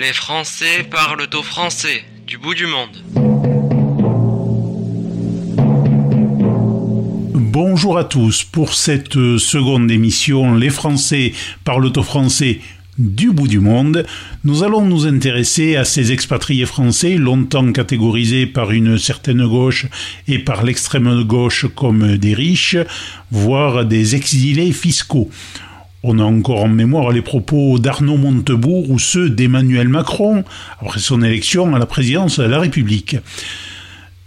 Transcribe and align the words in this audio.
Les 0.00 0.14
Français 0.14 0.82
parlent 0.90 1.28
au 1.34 1.42
français 1.42 2.02
du 2.26 2.38
bout 2.38 2.54
du 2.54 2.66
monde. 2.66 2.96
Bonjour 7.34 7.98
à 7.98 8.04
tous. 8.04 8.42
Pour 8.42 8.72
cette 8.72 9.12
seconde 9.36 9.90
émission, 9.90 10.54
Les 10.54 10.70
Français 10.70 11.34
parlent 11.64 11.92
au 11.94 12.02
français 12.02 12.60
du 12.98 13.30
bout 13.30 13.48
du 13.48 13.60
monde, 13.60 14.06
nous 14.44 14.62
allons 14.62 14.86
nous 14.86 15.06
intéresser 15.06 15.76
à 15.76 15.84
ces 15.84 16.12
expatriés 16.12 16.66
français 16.66 17.16
longtemps 17.16 17.70
catégorisés 17.72 18.46
par 18.46 18.70
une 18.70 18.96
certaine 18.96 19.46
gauche 19.46 19.86
et 20.28 20.38
par 20.38 20.64
l'extrême 20.64 21.24
gauche 21.24 21.66
comme 21.74 22.16
des 22.16 22.32
riches, 22.32 22.76
voire 23.30 23.84
des 23.84 24.16
exilés 24.16 24.72
fiscaux. 24.72 25.30
On 26.02 26.18
a 26.18 26.24
encore 26.24 26.64
en 26.64 26.68
mémoire 26.68 27.10
les 27.10 27.20
propos 27.20 27.78
d'Arnaud 27.78 28.16
Montebourg 28.16 28.90
ou 28.90 28.98
ceux 28.98 29.28
d'Emmanuel 29.28 29.88
Macron 29.88 30.44
après 30.80 30.98
son 30.98 31.20
élection 31.20 31.74
à 31.74 31.78
la 31.78 31.84
présidence 31.84 32.38
de 32.40 32.44
la 32.44 32.58
République. 32.58 33.18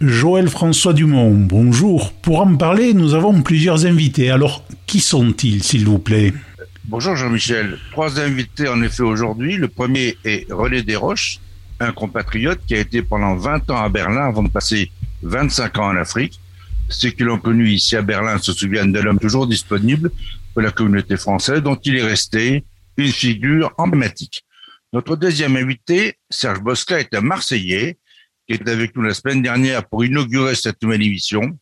Joël 0.00 0.48
François 0.48 0.92
Dumont, 0.92 1.34
bonjour. 1.34 2.12
Pour 2.12 2.42
en 2.42 2.54
parler, 2.54 2.94
nous 2.94 3.14
avons 3.14 3.42
plusieurs 3.42 3.86
invités. 3.86 4.30
Alors, 4.30 4.64
qui 4.86 5.00
sont-ils, 5.00 5.64
s'il 5.64 5.84
vous 5.84 5.98
plaît? 5.98 6.32
Bonjour 6.84 7.16
Jean-Michel. 7.16 7.76
Trois 7.90 8.20
invités 8.20 8.68
en 8.68 8.80
effet 8.80 9.02
aujourd'hui. 9.02 9.56
Le 9.56 9.66
premier 9.66 10.16
est 10.24 10.46
René 10.52 10.82
Desroches, 10.82 11.40
un 11.80 11.90
compatriote 11.90 12.60
qui 12.68 12.76
a 12.76 12.78
été 12.78 13.02
pendant 13.02 13.34
20 13.34 13.70
ans 13.70 13.82
à 13.82 13.88
Berlin 13.88 14.26
avant 14.26 14.44
de 14.44 14.48
passer 14.48 14.92
25 15.24 15.76
ans 15.78 15.88
en 15.88 15.96
Afrique. 15.96 16.38
Ceux 16.88 17.10
qui 17.10 17.24
l'ont 17.24 17.38
connu 17.38 17.68
ici 17.68 17.96
à 17.96 18.02
Berlin 18.02 18.38
se 18.38 18.52
souviennent 18.52 18.92
de 18.92 19.00
l'homme 19.00 19.18
toujours 19.18 19.48
disponible 19.48 20.12
pour 20.54 20.62
la 20.62 20.70
communauté 20.70 21.16
française 21.16 21.60
dont 21.60 21.74
il 21.74 21.96
est 21.96 22.04
resté 22.04 22.64
une 22.96 23.12
figure 23.12 23.74
emblématique. 23.76 24.44
Notre 24.92 25.16
deuxième 25.16 25.56
invité, 25.56 26.14
Serge 26.30 26.60
Bosca, 26.60 27.00
est 27.00 27.12
un 27.14 27.20
Marseillais 27.20 27.98
qui 28.46 28.54
est 28.54 28.68
avec 28.68 28.94
nous 28.94 29.02
la 29.02 29.14
semaine 29.14 29.42
dernière 29.42 29.86
pour 29.88 30.04
inaugurer 30.04 30.54
cette 30.54 30.80
nouvelle 30.82 31.02
émission. 31.02 31.58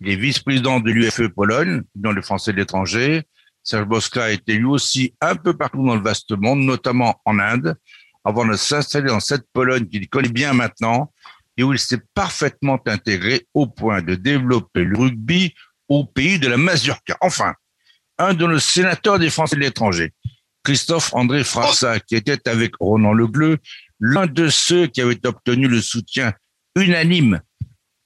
Il 0.00 0.08
est 0.08 0.16
vice-président 0.16 0.80
de 0.80 0.90
l'UFE 0.90 1.28
Pologne, 1.28 1.82
dans 1.94 2.10
le 2.10 2.22
français 2.22 2.52
de 2.52 2.56
l'étranger. 2.56 3.22
Serge 3.62 3.86
Bosca 3.86 4.24
a 4.24 4.30
été 4.30 4.54
lui 4.54 4.64
aussi 4.64 5.14
un 5.20 5.36
peu 5.36 5.56
partout 5.56 5.86
dans 5.86 5.94
le 5.94 6.02
vaste 6.02 6.32
monde, 6.32 6.60
notamment 6.60 7.20
en 7.24 7.38
Inde, 7.38 7.76
avant 8.24 8.44
de 8.44 8.56
s'installer 8.56 9.06
dans 9.06 9.20
cette 9.20 9.46
Pologne 9.52 9.86
qu'il 9.86 10.08
connaît 10.08 10.28
bien 10.28 10.52
maintenant 10.52 11.12
et 11.56 11.62
où 11.62 11.72
il 11.72 11.78
s'est 11.78 12.02
parfaitement 12.14 12.80
intégré 12.86 13.46
au 13.54 13.68
point 13.68 14.02
de 14.02 14.16
développer 14.16 14.82
le 14.82 14.98
rugby 14.98 15.54
au 15.88 16.04
pays 16.04 16.40
de 16.40 16.48
la 16.48 16.56
Mazurka. 16.56 17.16
Enfin, 17.20 17.54
un 18.18 18.34
de 18.34 18.46
nos 18.46 18.58
sénateurs 18.58 19.18
des 19.18 19.30
Français 19.30 19.56
de 19.56 19.60
l'étranger, 19.60 20.12
Christophe 20.62 21.12
André 21.14 21.44
Frassa, 21.44 22.00
qui 22.00 22.16
était 22.16 22.48
avec 22.48 22.74
Ronan 22.80 23.12
Legleux, 23.12 23.58
l'un 24.00 24.26
de 24.26 24.48
ceux 24.48 24.86
qui 24.86 25.00
avaient 25.00 25.26
obtenu 25.26 25.68
le 25.68 25.80
soutien 25.80 26.32
unanime, 26.76 27.40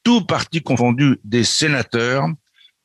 tout 0.02 0.24
parti 0.24 0.60
confondu, 0.60 1.18
des 1.24 1.44
sénateurs 1.44 2.28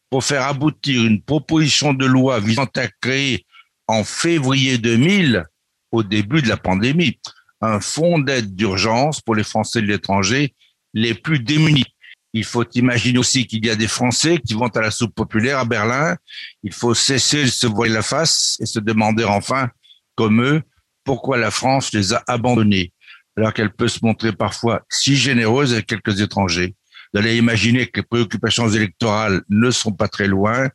pour 0.09 0.23
faire 0.23 0.43
aboutir 0.43 1.03
une 1.05 1.21
proposition 1.21 1.93
de 1.93 2.05
loi 2.05 2.39
visant 2.39 2.67
à 2.75 2.87
créer 3.01 3.45
en 3.87 4.03
février 4.03 4.77
2000, 4.77 5.45
au 5.91 6.03
début 6.03 6.41
de 6.41 6.49
la 6.49 6.57
pandémie, 6.57 7.19
un 7.61 7.79
fonds 7.79 8.19
d'aide 8.19 8.55
d'urgence 8.55 9.21
pour 9.21 9.35
les 9.35 9.43
Français 9.43 9.81
de 9.81 9.87
l'étranger 9.87 10.53
les 10.93 11.13
plus 11.13 11.39
démunis. 11.39 11.85
Il 12.33 12.43
faut 12.43 12.65
imaginer 12.73 13.19
aussi 13.19 13.45
qu'il 13.45 13.63
y 13.65 13.69
a 13.69 13.75
des 13.75 13.87
Français 13.87 14.39
qui 14.39 14.55
vont 14.55 14.67
à 14.67 14.81
la 14.81 14.89
soupe 14.89 15.13
populaire 15.13 15.59
à 15.59 15.65
Berlin. 15.65 16.17
Il 16.63 16.73
faut 16.73 16.95
cesser 16.95 17.43
de 17.43 17.49
se 17.49 17.67
voir 17.67 17.89
la 17.89 18.01
face 18.01 18.57
et 18.59 18.65
se 18.65 18.79
demander 18.79 19.23
enfin, 19.23 19.69
comme 20.15 20.41
eux, 20.41 20.61
pourquoi 21.03 21.37
la 21.37 21.51
France 21.51 21.93
les 21.93 22.13
a 22.13 22.23
abandonnés, 22.27 22.91
alors 23.37 23.53
qu'elle 23.53 23.71
peut 23.71 23.87
se 23.87 23.99
montrer 24.01 24.31
parfois 24.31 24.81
si 24.89 25.15
généreuse 25.15 25.73
avec 25.73 25.85
quelques 25.85 26.21
étrangers. 26.21 26.75
Allez 27.15 27.37
imaginer 27.37 27.85
que 27.85 27.99
les 27.99 28.05
préoccupations 28.05 28.67
électorales 28.69 29.43
ne 29.47 29.69
sont 29.69 29.91
pas 29.91 30.07
très 30.07 30.25
loin. 30.25 30.69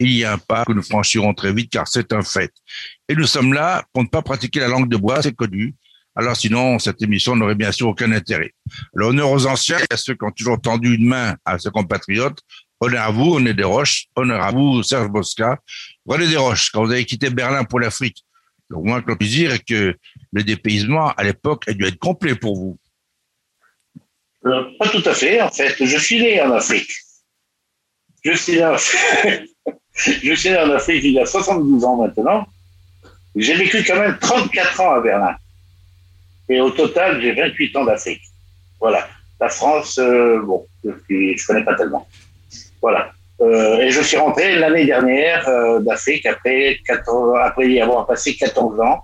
Il 0.00 0.10
y 0.10 0.24
a 0.24 0.32
un 0.32 0.38
pas 0.38 0.64
que 0.64 0.72
nous 0.72 0.82
franchirons 0.82 1.34
très 1.34 1.52
vite 1.52 1.70
car 1.70 1.86
c'est 1.86 2.12
un 2.12 2.22
fait. 2.22 2.52
Et 3.08 3.14
nous 3.14 3.26
sommes 3.26 3.52
là 3.52 3.84
pour 3.92 4.02
ne 4.02 4.08
pas 4.08 4.22
pratiquer 4.22 4.58
la 4.58 4.66
langue 4.66 4.88
de 4.88 4.96
bois, 4.96 5.22
c'est 5.22 5.34
connu. 5.34 5.76
Alors 6.16 6.36
sinon, 6.36 6.78
cette 6.78 7.02
émission 7.02 7.34
n'aurait 7.34 7.54
bien 7.54 7.72
sûr 7.72 7.88
aucun 7.88 8.12
intérêt. 8.12 8.52
Alors 8.96 9.10
honneur 9.10 9.30
aux 9.30 9.46
anciens 9.46 9.78
et 9.78 9.92
à 9.92 9.96
ceux 9.96 10.14
qui 10.14 10.24
ont 10.24 10.30
toujours 10.30 10.60
tendu 10.60 10.94
une 10.94 11.06
main 11.06 11.36
à 11.44 11.58
ses 11.58 11.70
compatriotes. 11.70 12.38
Honneur 12.80 13.02
à 13.02 13.10
vous, 13.10 13.30
René 13.32 13.54
Desroches. 13.54 14.06
Honneur 14.14 14.42
à 14.42 14.50
vous, 14.52 14.82
Serge 14.82 15.08
Bosca. 15.08 15.58
René 16.06 16.26
Desroches, 16.28 16.70
quand 16.70 16.84
vous 16.84 16.92
avez 16.92 17.04
quitté 17.04 17.30
Berlin 17.30 17.64
pour 17.64 17.80
l'Afrique, 17.80 18.24
le 18.68 18.78
moins 18.78 19.02
que 19.02 19.10
l'on 19.10 19.16
puisse 19.16 19.30
dire 19.30 19.52
est 19.52 19.64
que 19.64 19.96
le 20.32 20.42
dépaysement, 20.42 21.10
à 21.12 21.24
l'époque, 21.24 21.68
a 21.68 21.72
dû 21.72 21.84
être 21.84 21.98
complet 21.98 22.34
pour 22.34 22.56
vous. 22.56 22.78
Euh, 24.46 24.64
pas 24.78 24.88
tout 24.88 25.02
à 25.06 25.14
fait, 25.14 25.40
en 25.40 25.50
fait. 25.50 25.74
Je 25.84 25.98
suis 25.98 26.20
né 26.20 26.40
en 26.42 26.52
Afrique. 26.52 26.92
Je 28.24 28.32
suis 28.32 28.54
né 28.54 28.64
en, 28.64 28.76
je 29.94 30.34
suis 30.34 30.50
né 30.50 30.58
en 30.58 30.70
Afrique 30.70 31.04
il 31.04 31.12
y 31.12 31.20
a 31.20 31.26
72 31.26 31.84
ans 31.84 31.96
maintenant. 31.96 32.46
J'ai 33.34 33.54
vécu 33.56 33.82
quand 33.84 33.98
même 33.98 34.16
34 34.18 34.80
ans 34.80 34.92
à 34.92 35.00
Berlin. 35.00 35.36
Et 36.48 36.60
au 36.60 36.70
total, 36.70 37.20
j'ai 37.20 37.32
28 37.32 37.76
ans 37.76 37.84
d'Afrique. 37.84 38.22
Voilà. 38.80 39.08
La 39.40 39.48
France, 39.48 39.98
euh, 39.98 40.40
bon, 40.42 40.66
je 40.84 40.90
ne 40.90 41.46
connais 41.46 41.64
pas 41.64 41.74
tellement. 41.74 42.06
Voilà. 42.80 43.12
Euh, 43.40 43.78
et 43.80 43.90
je 43.90 44.00
suis 44.00 44.16
rentré 44.16 44.56
l'année 44.56 44.86
dernière 44.86 45.48
euh, 45.48 45.80
d'Afrique 45.80 46.24
après, 46.26 46.78
14, 46.86 47.36
après 47.42 47.68
y 47.68 47.80
avoir 47.80 48.06
passé 48.06 48.36
14 48.36 48.80
ans, 48.80 49.00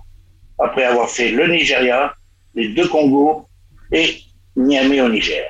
après 0.57 0.83
avoir 0.85 1.09
fait 1.09 1.31
le 1.31 1.47
Nigeria, 1.47 2.13
les 2.55 2.69
deux 2.69 2.87
Congos 2.87 3.47
et 3.91 4.17
Niamey 4.55 5.01
au 5.01 5.09
Niger. 5.09 5.43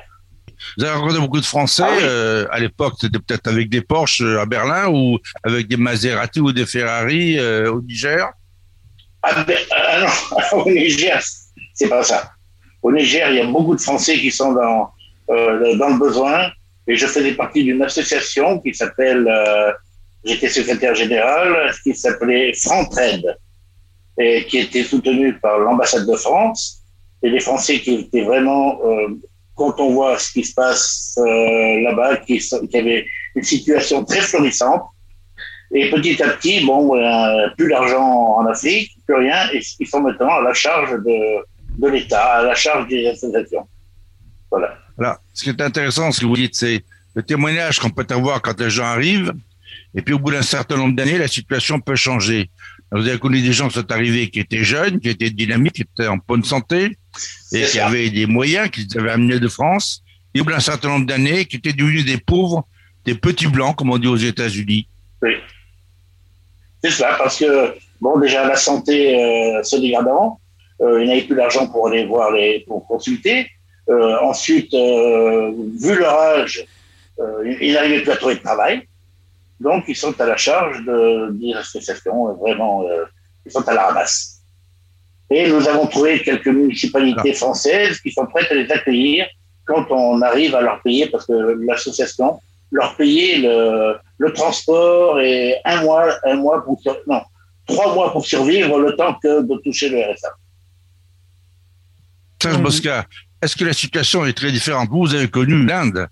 Vous 0.76 0.84
avez 0.84 0.94
rencontré 0.94 1.20
beaucoup 1.20 1.40
de 1.40 1.44
Français. 1.44 1.82
Ah 1.86 1.92
oui. 1.92 2.02
euh, 2.02 2.46
à 2.50 2.58
l'époque, 2.58 2.94
c'était 3.00 3.18
peut-être 3.18 3.48
avec 3.48 3.68
des 3.68 3.82
Porsche 3.82 4.22
à 4.22 4.46
Berlin 4.46 4.88
ou 4.88 5.18
avec 5.44 5.68
des 5.68 5.76
Maserati 5.76 6.40
ou 6.40 6.52
des 6.52 6.66
Ferrari 6.66 7.38
euh, 7.38 7.72
au 7.72 7.82
Niger? 7.82 8.30
Ah, 9.22 9.44
ben, 9.44 9.56
ah 9.70 10.00
non, 10.00 10.58
au 10.64 10.70
Niger, 10.70 11.20
c'est 11.82 11.88
pas 11.88 12.04
ça. 12.04 12.30
Au 12.82 12.92
Niger, 12.92 13.28
il 13.30 13.36
y 13.36 13.40
a 13.40 13.46
beaucoup 13.46 13.74
de 13.74 13.80
Français 13.80 14.14
qui 14.14 14.30
sont 14.30 14.52
dans, 14.52 14.90
euh, 15.30 15.76
dans 15.76 15.88
le 15.88 15.98
besoin. 15.98 16.50
Et 16.86 16.96
je 16.96 17.06
faisais 17.06 17.32
partie 17.32 17.62
d'une 17.64 17.82
association 17.82 18.60
qui 18.60 18.74
s'appelle, 18.74 19.26
euh, 19.28 19.72
j'étais 20.24 20.48
secrétaire 20.48 20.94
général, 20.94 21.72
qui 21.82 21.94
s'appelait 21.94 22.52
Frantraide, 22.54 23.36
et 24.18 24.44
qui 24.46 24.58
était 24.58 24.84
soutenue 24.84 25.38
par 25.40 25.58
l'ambassade 25.58 26.06
de 26.06 26.16
France. 26.16 26.82
Et 27.22 27.30
les 27.30 27.40
Français 27.40 27.80
qui 27.80 27.94
étaient 27.94 28.22
vraiment, 28.22 28.80
euh, 28.84 29.08
quand 29.56 29.78
on 29.80 29.90
voit 29.90 30.18
ce 30.18 30.32
qui 30.32 30.44
se 30.44 30.54
passe 30.54 31.14
là-bas, 31.16 32.16
qui, 32.18 32.38
qui 32.38 32.78
avaient 32.78 33.06
une 33.36 33.44
situation 33.44 34.04
très 34.04 34.20
florissante. 34.20 34.82
Et 35.74 35.88
petit 35.90 36.20
à 36.22 36.28
petit, 36.30 36.64
bon, 36.66 36.90
plus 37.56 37.68
d'argent 37.68 38.36
en 38.38 38.46
Afrique, 38.46 38.90
plus 39.06 39.16
rien, 39.16 39.50
et 39.52 39.60
ils 39.80 39.86
sont 39.86 40.00
maintenant 40.00 40.30
à 40.30 40.42
la 40.42 40.52
charge 40.52 40.92
de, 41.04 41.42
de 41.78 41.88
l'État, 41.88 42.38
à 42.38 42.42
la 42.42 42.54
charge 42.54 42.88
des 42.88 43.06
associations. 43.06 43.66
Voilà. 44.50 44.78
Voilà. 44.96 45.20
Ce 45.32 45.44
qui 45.44 45.50
est 45.50 45.60
intéressant, 45.60 46.12
ce 46.12 46.20
que 46.20 46.26
vous 46.26 46.36
dites, 46.36 46.54
c'est 46.54 46.84
le 47.14 47.22
témoignage 47.22 47.78
qu'on 47.78 47.90
peut 47.90 48.06
avoir 48.10 48.42
quand 48.42 48.58
les 48.60 48.70
gens 48.70 48.84
arrivent. 48.84 49.32
Et 49.94 50.02
puis, 50.02 50.14
au 50.14 50.18
bout 50.18 50.30
d'un 50.30 50.42
certain 50.42 50.76
nombre 50.76 50.94
d'années, 50.94 51.18
la 51.18 51.28
situation 51.28 51.80
peut 51.80 51.96
changer. 51.96 52.50
Vous 52.90 53.06
avez 53.08 53.18
connu 53.18 53.40
des 53.40 53.52
gens 53.52 53.68
qui 53.68 53.74
sont 53.74 53.90
arrivés 53.90 54.28
qui 54.28 54.40
étaient 54.40 54.64
jeunes, 54.64 55.00
qui 55.00 55.08
étaient 55.08 55.30
dynamiques, 55.30 55.74
qui 55.74 55.82
étaient 55.82 56.08
en 56.08 56.18
bonne 56.26 56.44
santé, 56.44 56.98
et 57.52 57.62
qui 57.62 57.66
ça. 57.66 57.86
avaient 57.86 58.10
des 58.10 58.26
moyens 58.26 58.70
qu'ils 58.70 58.86
avaient 58.98 59.12
amenés 59.12 59.40
de 59.40 59.48
France. 59.48 60.02
Et 60.34 60.40
au 60.40 60.44
bout 60.44 60.50
d'un 60.50 60.60
certain 60.60 60.88
nombre 60.88 61.06
d'années, 61.06 61.46
qui 61.46 61.56
étaient 61.56 61.72
devenus 61.72 62.04
des 62.04 62.18
pauvres, 62.18 62.66
des 63.04 63.14
petits 63.14 63.46
blancs, 63.46 63.76
comme 63.76 63.90
on 63.90 63.98
dit 63.98 64.08
aux 64.08 64.16
États-Unis. 64.16 64.86
Oui. 65.22 65.32
C'est 66.84 66.90
ça, 66.90 67.14
parce 67.16 67.38
que, 67.38 67.74
bon, 68.00 68.18
déjà, 68.18 68.46
la 68.46 68.56
santé 68.56 69.14
euh, 69.14 69.62
se 69.62 69.76
dégradant, 69.76 70.40
ils 70.82 71.08
n'avaient 71.08 71.22
plus 71.22 71.36
d'argent 71.36 71.66
pour 71.68 71.88
aller 71.88 72.04
voir 72.06 72.32
les, 72.32 72.64
pour 72.66 72.86
consulter. 72.86 73.48
Euh, 73.88 74.16
ensuite, 74.20 74.72
euh, 74.74 75.52
vu 75.80 75.98
leur 75.98 76.14
âge, 76.14 76.64
euh, 77.18 77.56
ils 77.60 77.74
n'arrivaient 77.74 78.02
plus 78.02 78.12
à 78.12 78.16
trouver 78.16 78.36
de 78.36 78.40
travail. 78.40 78.82
Donc, 79.60 79.84
ils 79.88 79.96
sont 79.96 80.18
à 80.20 80.26
la 80.26 80.36
charge 80.36 80.84
de, 80.84 81.30
des 81.32 81.54
associations, 81.54 82.28
euh, 82.28 82.32
vraiment, 82.32 82.84
euh, 82.84 83.04
ils 83.46 83.52
sont 83.52 83.66
à 83.68 83.74
la 83.74 83.86
ramasse. 83.86 84.40
Et 85.30 85.48
nous 85.48 85.68
avons 85.68 85.86
trouvé 85.86 86.20
quelques 86.22 86.48
municipalités 86.48 87.32
françaises 87.32 88.00
qui 88.00 88.10
sont 88.10 88.26
prêtes 88.26 88.50
à 88.50 88.54
les 88.54 88.70
accueillir 88.70 89.26
quand 89.64 89.86
on 89.90 90.20
arrive 90.20 90.54
à 90.54 90.60
leur 90.60 90.82
payer, 90.82 91.06
parce 91.06 91.26
que 91.26 91.32
l'association 91.66 92.40
leur 92.72 92.96
payer 92.96 93.38
le, 93.38 93.96
le 94.18 94.32
transport 94.32 95.20
et 95.20 95.56
un 95.64 95.82
mois, 95.82 96.06
un 96.24 96.36
mois 96.36 96.64
pour 96.64 96.80
non, 97.06 97.20
trois 97.66 97.94
mois 97.94 98.10
pour 98.12 98.24
survivre 98.24 98.78
le 98.78 98.96
temps 98.96 99.14
que 99.22 99.42
de 99.42 99.56
toucher 99.58 99.90
le 99.90 100.00
RSA. 100.00 100.30
Serge 102.42 102.56
Mhm. 102.56 102.62
Bosca, 102.64 103.06
est-ce 103.42 103.54
que 103.56 103.64
la 103.64 103.72
situation 103.72 104.18
est 104.26 104.32
très 104.32 104.50
différente? 104.52 104.88
Vous, 104.90 105.00
vous 105.06 105.14
avez 105.14 105.28
connu 105.28 105.64
l'Inde, 105.64 106.08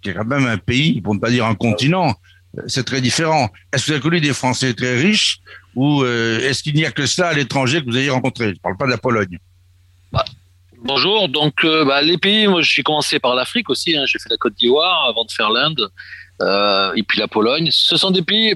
qui 0.00 0.10
est 0.10 0.14
quand 0.14 0.24
même 0.24 0.46
un 0.46 0.58
pays, 0.58 1.00
pour 1.02 1.14
ne 1.14 1.20
pas 1.20 1.30
dire 1.30 1.44
un 1.46 1.54
continent, 1.54 2.14
euh, 2.58 2.62
c'est 2.66 2.84
très 2.84 3.00
différent. 3.00 3.50
Est-ce 3.72 3.82
que 3.82 3.86
vous 3.88 3.92
avez 3.92 4.00
connu 4.02 4.20
des 4.20 4.32
Français 4.32 4.72
très 4.74 4.96
riches 4.96 5.38
ou 5.74 6.02
euh, 6.02 6.38
est-ce 6.46 6.62
qu'il 6.62 6.74
n'y 6.74 6.86
a 6.86 6.90
que 6.90 7.06
ça 7.06 7.28
à 7.28 7.34
l'étranger 7.34 7.80
que 7.80 7.86
vous 7.90 7.96
avez 7.96 8.10
rencontré? 8.10 8.46
Je 8.46 8.50
ne 8.52 8.58
parle 8.66 8.76
pas 8.76 8.86
de 8.86 8.90
la 8.92 8.98
Pologne. 8.98 9.38
Bah, 10.12 10.24
bonjour. 10.84 11.28
Donc, 11.28 11.64
euh, 11.64 11.84
bah, 11.84 12.00
les 12.00 12.18
pays, 12.18 12.46
moi, 12.46 12.62
j'ai 12.62 12.82
commencé 12.82 13.18
par 13.18 13.34
l'Afrique 13.34 13.68
aussi. 13.70 13.96
Hein. 13.96 14.04
J'ai 14.06 14.18
fait 14.18 14.30
la 14.30 14.36
Côte 14.36 14.54
d'Ivoire 14.54 15.08
avant 15.08 15.24
de 15.24 15.32
faire 15.32 15.50
l'Inde, 15.50 15.82
euh, 16.40 16.92
et 16.94 17.02
puis 17.02 17.18
la 17.18 17.28
Pologne. 17.28 17.68
Ce 17.70 17.96
sont 17.96 18.10
des 18.10 18.22
pays. 18.22 18.54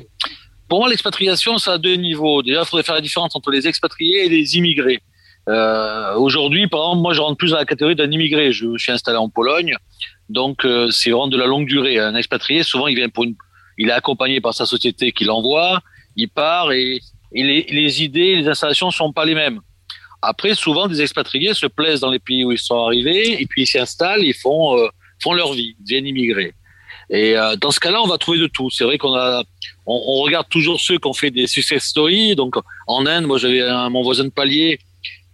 Pour 0.68 0.80
moi, 0.80 0.88
l'expatriation, 0.88 1.58
ça 1.58 1.72
a 1.74 1.78
deux 1.78 1.96
niveaux. 1.96 2.42
Déjà, 2.42 2.60
il 2.60 2.66
faudrait 2.66 2.84
faire 2.84 2.94
la 2.94 3.00
différence 3.00 3.34
entre 3.34 3.50
les 3.50 3.66
expatriés 3.66 4.26
et 4.26 4.28
les 4.28 4.56
immigrés. 4.56 5.00
Euh, 5.48 6.14
Aujourd'hui, 6.16 6.66
par 6.66 6.80
exemple, 6.80 7.02
moi, 7.02 7.14
je 7.14 7.20
rentre 7.20 7.36
plus 7.36 7.50
dans 7.52 7.56
la 7.56 7.64
catégorie 7.64 7.96
d'un 7.96 8.10
immigré. 8.10 8.52
Je, 8.52 8.66
je, 8.76 8.82
suis 8.82 8.92
installé 8.92 9.16
en 9.16 9.28
Pologne, 9.28 9.74
donc 10.28 10.64
euh, 10.64 10.90
c'est 10.90 11.10
vraiment 11.10 11.28
de 11.28 11.38
la 11.38 11.46
longue 11.46 11.66
durée. 11.66 11.98
Un 11.98 12.14
expatrié, 12.14 12.62
souvent, 12.62 12.86
il 12.86 12.96
vient 12.96 13.08
pour 13.08 13.24
il 13.78 13.88
est 13.88 13.92
accompagné 13.92 14.40
par 14.40 14.54
sa 14.54 14.66
société 14.66 15.12
qui 15.12 15.24
l'envoie, 15.24 15.80
il 16.16 16.28
part 16.28 16.72
et, 16.72 17.00
les, 17.32 18.02
idées, 18.02 18.36
les 18.36 18.48
installations 18.48 18.90
sont 18.90 19.12
pas 19.12 19.24
les 19.24 19.34
mêmes. 19.34 19.60
Après, 20.20 20.54
souvent, 20.54 20.88
des 20.88 21.00
expatriés 21.00 21.54
se 21.54 21.66
plaisent 21.66 22.00
dans 22.00 22.10
les 22.10 22.18
pays 22.18 22.44
où 22.44 22.50
ils 22.50 22.58
sont 22.58 22.84
arrivés 22.86 23.40
et 23.40 23.46
puis 23.46 23.62
ils 23.62 23.66
s'y 23.66 23.78
installent, 23.78 24.24
ils 24.24 24.34
font 24.34 24.76
euh, 24.76 24.88
font 25.22 25.32
leur 25.32 25.52
vie, 25.52 25.76
deviennent 25.78 26.06
immigrés. 26.06 26.54
Et 27.10 27.36
euh, 27.36 27.54
dans 27.56 27.70
ce 27.70 27.80
cas-là, 27.80 28.02
on 28.02 28.06
va 28.06 28.18
trouver 28.18 28.38
de 28.38 28.46
tout. 28.46 28.70
C'est 28.70 28.84
vrai 28.84 28.98
qu'on 28.98 29.14
a, 29.14 29.44
on, 29.86 30.22
regarde 30.22 30.48
toujours 30.48 30.80
ceux 30.80 30.98
qui 30.98 31.06
ont 31.06 31.12
fait 31.12 31.30
des 31.30 31.46
success 31.46 31.84
stories. 31.84 32.34
Donc 32.34 32.56
en 32.86 33.06
Inde, 33.06 33.26
moi 33.26 33.38
j'avais 33.38 33.62
mon 33.90 34.02
voisin 34.02 34.24
de 34.24 34.30
palier 34.30 34.80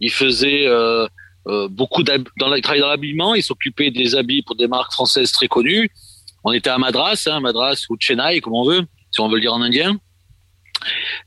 il 0.01 0.11
faisait 0.11 0.67
euh, 0.67 1.07
euh, 1.47 1.69
beaucoup 1.69 2.03
dans 2.03 2.15
il 2.55 2.63
travaillait 2.63 2.83
dans 2.83 2.89
l'habillement. 2.89 3.35
Il 3.35 3.43
s'occupait 3.43 3.91
des 3.91 4.15
habits 4.15 4.43
pour 4.43 4.57
des 4.57 4.67
marques 4.67 4.93
françaises 4.93 5.33
très 5.33 5.49
connues. 5.49 5.91
On 6.45 6.53
était 6.53 6.71
à 6.71 6.79
Madras, 6.79 7.27
hein, 7.27 7.41
Madras 7.41 7.87
ou 7.89 7.97
Chennai, 7.99 8.41
comme 8.41 8.55
on 8.55 8.65
veut, 8.65 8.83
si 9.11 9.21
on 9.21 9.29
veut 9.29 9.37
le 9.37 9.41
dire 9.41 9.55
en 9.55 9.63
indien. 9.63 9.97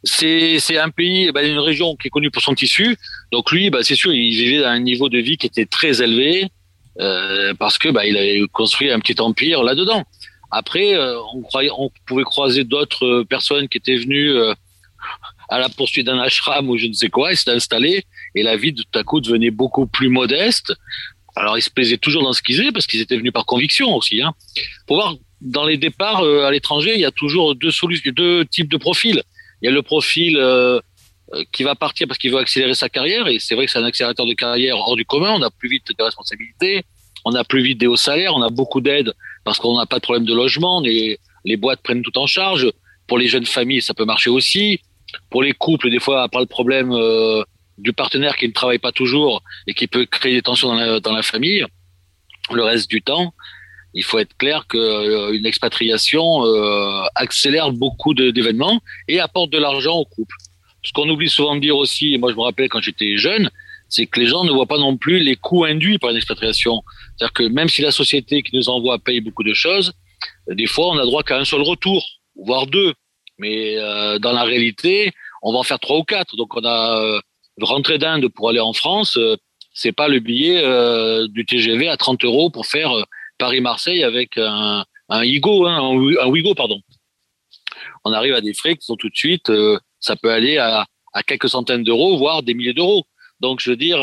C'est 0.04 0.78
un 0.78 0.90
pays, 0.90 1.31
ben, 1.31 1.50
une 1.50 1.58
région 1.58 1.96
qui 1.96 2.08
est 2.08 2.12
connue 2.12 2.30
pour 2.30 2.44
son 2.44 2.54
tissu. 2.54 2.96
Donc 3.31 3.52
lui, 3.52 3.69
ben, 3.69 3.81
c'est 3.81 3.96
sûr, 3.96 4.14
il 4.14 4.36
vivait 4.36 4.64
à 4.64 4.72
un 4.72 4.80
niveau 4.80 5.10
de 5.10 5.18
vie 5.18 5.38
qui 5.38 5.48
était 5.48 5.66
très 5.66 6.02
élevé 6.04 6.52
euh, 7.00 7.54
parce 7.56 7.78
que 7.78 7.90
ben, 7.90 8.04
il 8.04 8.18
avait 8.18 8.44
construit 8.52 8.92
un 8.92 9.00
petit 9.00 9.20
empire 9.20 9.63
là-dedans. 9.63 10.04
Après, 10.52 10.96
on 10.98 11.92
pouvait 12.06 12.24
croiser 12.24 12.63
d'autres 12.63 13.24
personnes 13.24 13.68
qui 13.68 13.80
étaient 13.80 13.98
venues 13.98 14.34
à 15.50 15.60
la 15.60 15.68
poursuite 15.68 16.06
d'un 16.06 16.20
ashram 16.20 16.70
ou 16.70 16.78
je 16.78 16.88
ne 16.88 16.94
sais 16.94 17.10
quoi, 17.10 17.34
et 17.34 17.36
s'est 17.36 17.52
installé 17.52 18.06
et 18.38 18.44
la 18.44 18.56
vie 18.56 18.74
tout 18.74 18.84
à 18.94 19.04
coup 19.04 19.19
devenait 19.19 19.51
beaucoup 19.51 19.88
plus 19.88 20.10
modeste. 20.10 20.74
Alors 21.36 21.57
ils 21.57 21.62
se 21.62 21.69
plaisaient 21.69 21.98
toujours 21.98 22.24
dans 22.24 22.34
ce 22.34 22.42
qu'ils 22.42 22.56
faisaient 22.56 22.72
parce 22.72 22.88
qu'ils 22.88 23.01
étaient 23.01 23.18
venus 23.18 23.34
par 23.34 23.45
conviction 23.45 23.95
aussi. 23.95 24.22
Hein. 24.22 24.34
Pour 24.86 24.98
voir 24.98 25.16
dans 25.42 25.66
les 25.66 25.78
départs 25.78 26.22
euh, 26.22 26.45
à 26.45 26.51
l'étranger, 26.51 26.94
il 26.95 27.01
y 27.01 27.06
a 27.06 27.12
toujours 27.12 27.56
deux 27.56 27.72
solutions, 27.72 28.12
deux 28.16 28.45
types 28.45 28.72
de 28.72 28.78
profils. 28.78 29.22
Il 29.62 29.66
y 29.66 29.68
a 29.69 29.72
le 29.72 29.81
profil 29.81 30.38
euh, 30.38 30.80
euh, 31.34 31.44
qui 31.51 31.63
va 31.63 31.75
partir 31.75 32.07
parce 32.07 32.18
qu'il 32.18 32.31
veut 32.31 32.38
accélérer 32.38 32.75
sa 32.75 32.89
carrière 32.89 33.28
et 33.28 33.38
c'est 33.39 33.56
vrai 33.56 33.66
que 33.66 33.72
c'est 33.72 33.80
un 33.80 33.84
accélérateur 33.84 34.25
de 34.25 34.34
carrière 34.34 34.78
hors 34.78 34.95
du 34.95 35.06
commun. 35.06 35.34
On 35.34 35.42
a 35.42 35.50
plus 35.50 35.69
vite 35.69 35.92
de 35.98 36.04
responsabilités, 36.04 36.84
on 37.25 37.34
a 37.34 37.44
plus 37.44 37.62
vite 37.62 37.80
des 37.80 37.88
hauts 37.88 37.95
salaires, 37.95 38.36
on 38.36 38.42
a 38.42 38.50
beaucoup 38.50 38.81
d'aides 38.81 39.13
parce 39.44 39.60
qu'on 39.60 39.78
n'a 39.78 39.86
pas 39.86 39.98
de 39.98 40.01
problème 40.01 40.25
de 40.25 40.34
logement. 40.34 40.81
Les, 40.81 41.19
les 41.45 41.57
boîtes 41.57 41.81
prennent 41.81 42.04
tout 42.04 42.18
en 42.18 42.28
charge. 42.28 42.68
Pour 43.07 43.18
les 43.18 43.28
jeunes 43.28 43.45
familles, 43.45 43.81
ça 43.81 43.94
peut 43.94 44.06
marcher 44.06 44.30
aussi. 44.30 44.81
Pour 45.30 45.42
les 45.42 45.54
couples, 45.54 45.89
des 45.89 46.00
fois, 46.00 46.28
pas 46.28 46.42
le 46.42 46.45
problème 46.45 46.92
du 47.77 47.94
partenaire 47.94 48.35
qui 48.35 48.47
ne 48.47 48.53
travaille 48.53 48.79
pas 48.79 48.91
toujours 48.91 49.44
et 49.68 49.74
qui 49.74 49.88
peut 49.88 50.06
créer 50.06 50.33
des 50.33 50.41
tensions 50.41 50.69
dans 50.69 50.75
la, 50.75 51.00
dans 51.00 51.13
la 51.13 51.21
famille, 51.21 51.65
le 52.51 52.63
reste 52.63 52.89
du 52.89 53.01
temps, 53.01 53.33
il 53.94 54.03
faut 54.03 54.19
être 54.19 54.35
clair 54.38 54.68
qu'une 54.68 54.79
euh, 54.79 55.44
expatriation 55.44 56.45
euh, 56.45 57.03
accélère 57.15 57.71
beaucoup 57.71 58.13
d'événements 58.13 58.79
et 59.07 59.19
apporte 59.19 59.51
de 59.51 59.57
l'argent 59.57 59.95
au 59.95 60.06
couple. 60.06 60.35
Ce 60.83 60.91
qu'on 60.91 61.09
oublie 61.09 61.29
souvent 61.29 61.56
de 61.56 61.62
dire 61.62 61.75
aussi, 61.75 62.13
et 62.13 62.18
moi 62.18 62.31
je 62.31 62.35
me 62.35 62.41
rappelle 62.41 62.69
quand 62.69 62.81
j'étais 62.81 63.18
jeune, 63.18 63.50
c'est 63.89 64.06
que 64.06 64.19
les 64.19 64.27
gens 64.27 64.44
ne 64.44 64.51
voient 64.51 64.68
pas 64.68 64.77
non 64.77 64.97
plus 64.97 65.19
les 65.19 65.35
coûts 65.35 65.65
induits 65.65 65.97
par 65.97 66.12
une 66.12 66.18
expatriation. 66.18 66.83
C'est-à-dire 67.15 67.33
que 67.33 67.44
même 67.44 67.69
si 67.69 67.81
la 67.81 67.91
société 67.91 68.44
qui 68.44 68.56
nous 68.56 68.69
envoie 68.69 69.00
paye 69.00 69.21
beaucoup 69.21 69.44
de 69.44 69.53
choses, 69.53 69.94
des 70.50 70.68
fois 70.68 70.89
on 70.89 70.97
a 70.97 71.06
droit 71.06 71.24
qu'à 71.24 71.38
un 71.38 71.45
seul 71.45 71.62
retour, 71.62 72.06
voire 72.35 72.68
deux. 72.68 72.94
Mais 73.39 73.77
euh, 73.77 74.19
dans 74.19 74.31
la 74.31 74.44
réalité, 74.44 75.12
on 75.41 75.53
va 75.53 75.59
en 75.59 75.63
faire 75.63 75.79
trois 75.79 75.97
ou 75.97 76.03
quatre. 76.03 76.35
Donc 76.35 76.56
on 76.56 76.63
a 76.63 77.01
euh, 77.01 77.19
rentrer 77.65 77.98
d'Inde 77.98 78.27
pour 78.30 78.50
aller 78.50 78.59
en 78.59 78.74
France, 78.74 79.18
euh, 79.18 79.36
c'est 79.74 79.92
pas 79.92 80.07
le 80.07 80.19
billet 80.19 80.62
euh, 80.63 81.27
du 81.27 81.45
TGV 81.45 81.88
à 81.88 81.98
30 81.98 82.24
euros 82.24 82.50
pour 82.50 82.65
faire 82.65 82.92
euh, 82.92 83.04
Paris-Marseille 83.38 84.04
avec 84.04 84.38
un, 84.38 84.86
un 85.09 85.24
Igo, 85.24 85.65
hein, 85.65 85.77
un, 85.77 86.27
Wigo, 86.27 86.56
pardon. 86.56 86.81
On 88.04 88.13
arrive 88.13 88.33
à 88.33 88.42
des 88.42 88.54
frais 88.54 88.75
qui 88.75 88.86
sont 88.86 88.95
tout 88.95 89.09
de 89.09 89.15
suite, 89.15 89.51
ça 90.00 90.15
peut 90.15 90.31
aller 90.31 90.57
à, 90.57 90.86
à 91.13 91.24
quelques 91.24 91.50
centaines 91.50 91.83
d'euros, 91.83 92.18
voire 92.18 92.42
des 92.42 92.54
milliers 92.54 92.74
d'euros. 92.74 93.06
Donc, 93.39 93.60
je 93.60 93.69
veux 93.69 93.75
dire, 93.75 94.00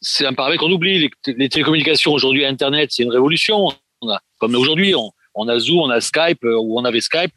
c'est 0.00 0.24
un 0.24 0.32
paramètre 0.32 0.62
qu'on 0.62 0.70
oublie. 0.70 1.10
Les, 1.26 1.48
télécommunications 1.48 2.12
aujourd'hui, 2.12 2.46
Internet, 2.46 2.90
c'est 2.92 3.02
une 3.02 3.10
révolution. 3.10 3.68
On 4.00 4.08
a, 4.08 4.20
comme 4.38 4.54
aujourd'hui, 4.54 4.94
on, 5.34 5.48
a 5.48 5.58
Zoom, 5.58 5.80
on 5.80 5.90
a 5.90 6.00
Skype, 6.00 6.44
ou 6.44 6.78
on 6.78 6.84
avait 6.84 7.00
Skype, 7.00 7.32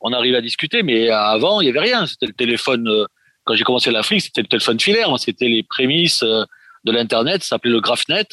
on 0.00 0.12
arrive 0.12 0.36
à 0.36 0.40
discuter, 0.40 0.82
mais 0.82 1.10
avant, 1.10 1.60
il 1.60 1.66
y 1.66 1.68
avait 1.70 1.80
rien. 1.80 2.06
C'était 2.06 2.26
le 2.26 2.32
téléphone 2.32 3.06
quand 3.50 3.56
j'ai 3.56 3.64
commencé 3.64 3.90
l'Afrique, 3.90 4.20
c'était 4.20 4.42
le 4.42 4.46
téléphone 4.46 4.78
filaire, 4.78 5.12
c'était 5.18 5.48
les 5.48 5.64
prémices 5.64 6.22
de 6.22 6.92
l'internet, 6.92 7.42
ça 7.42 7.48
s'appelait 7.50 7.72
le 7.72 7.80
GraphNet, 7.80 8.28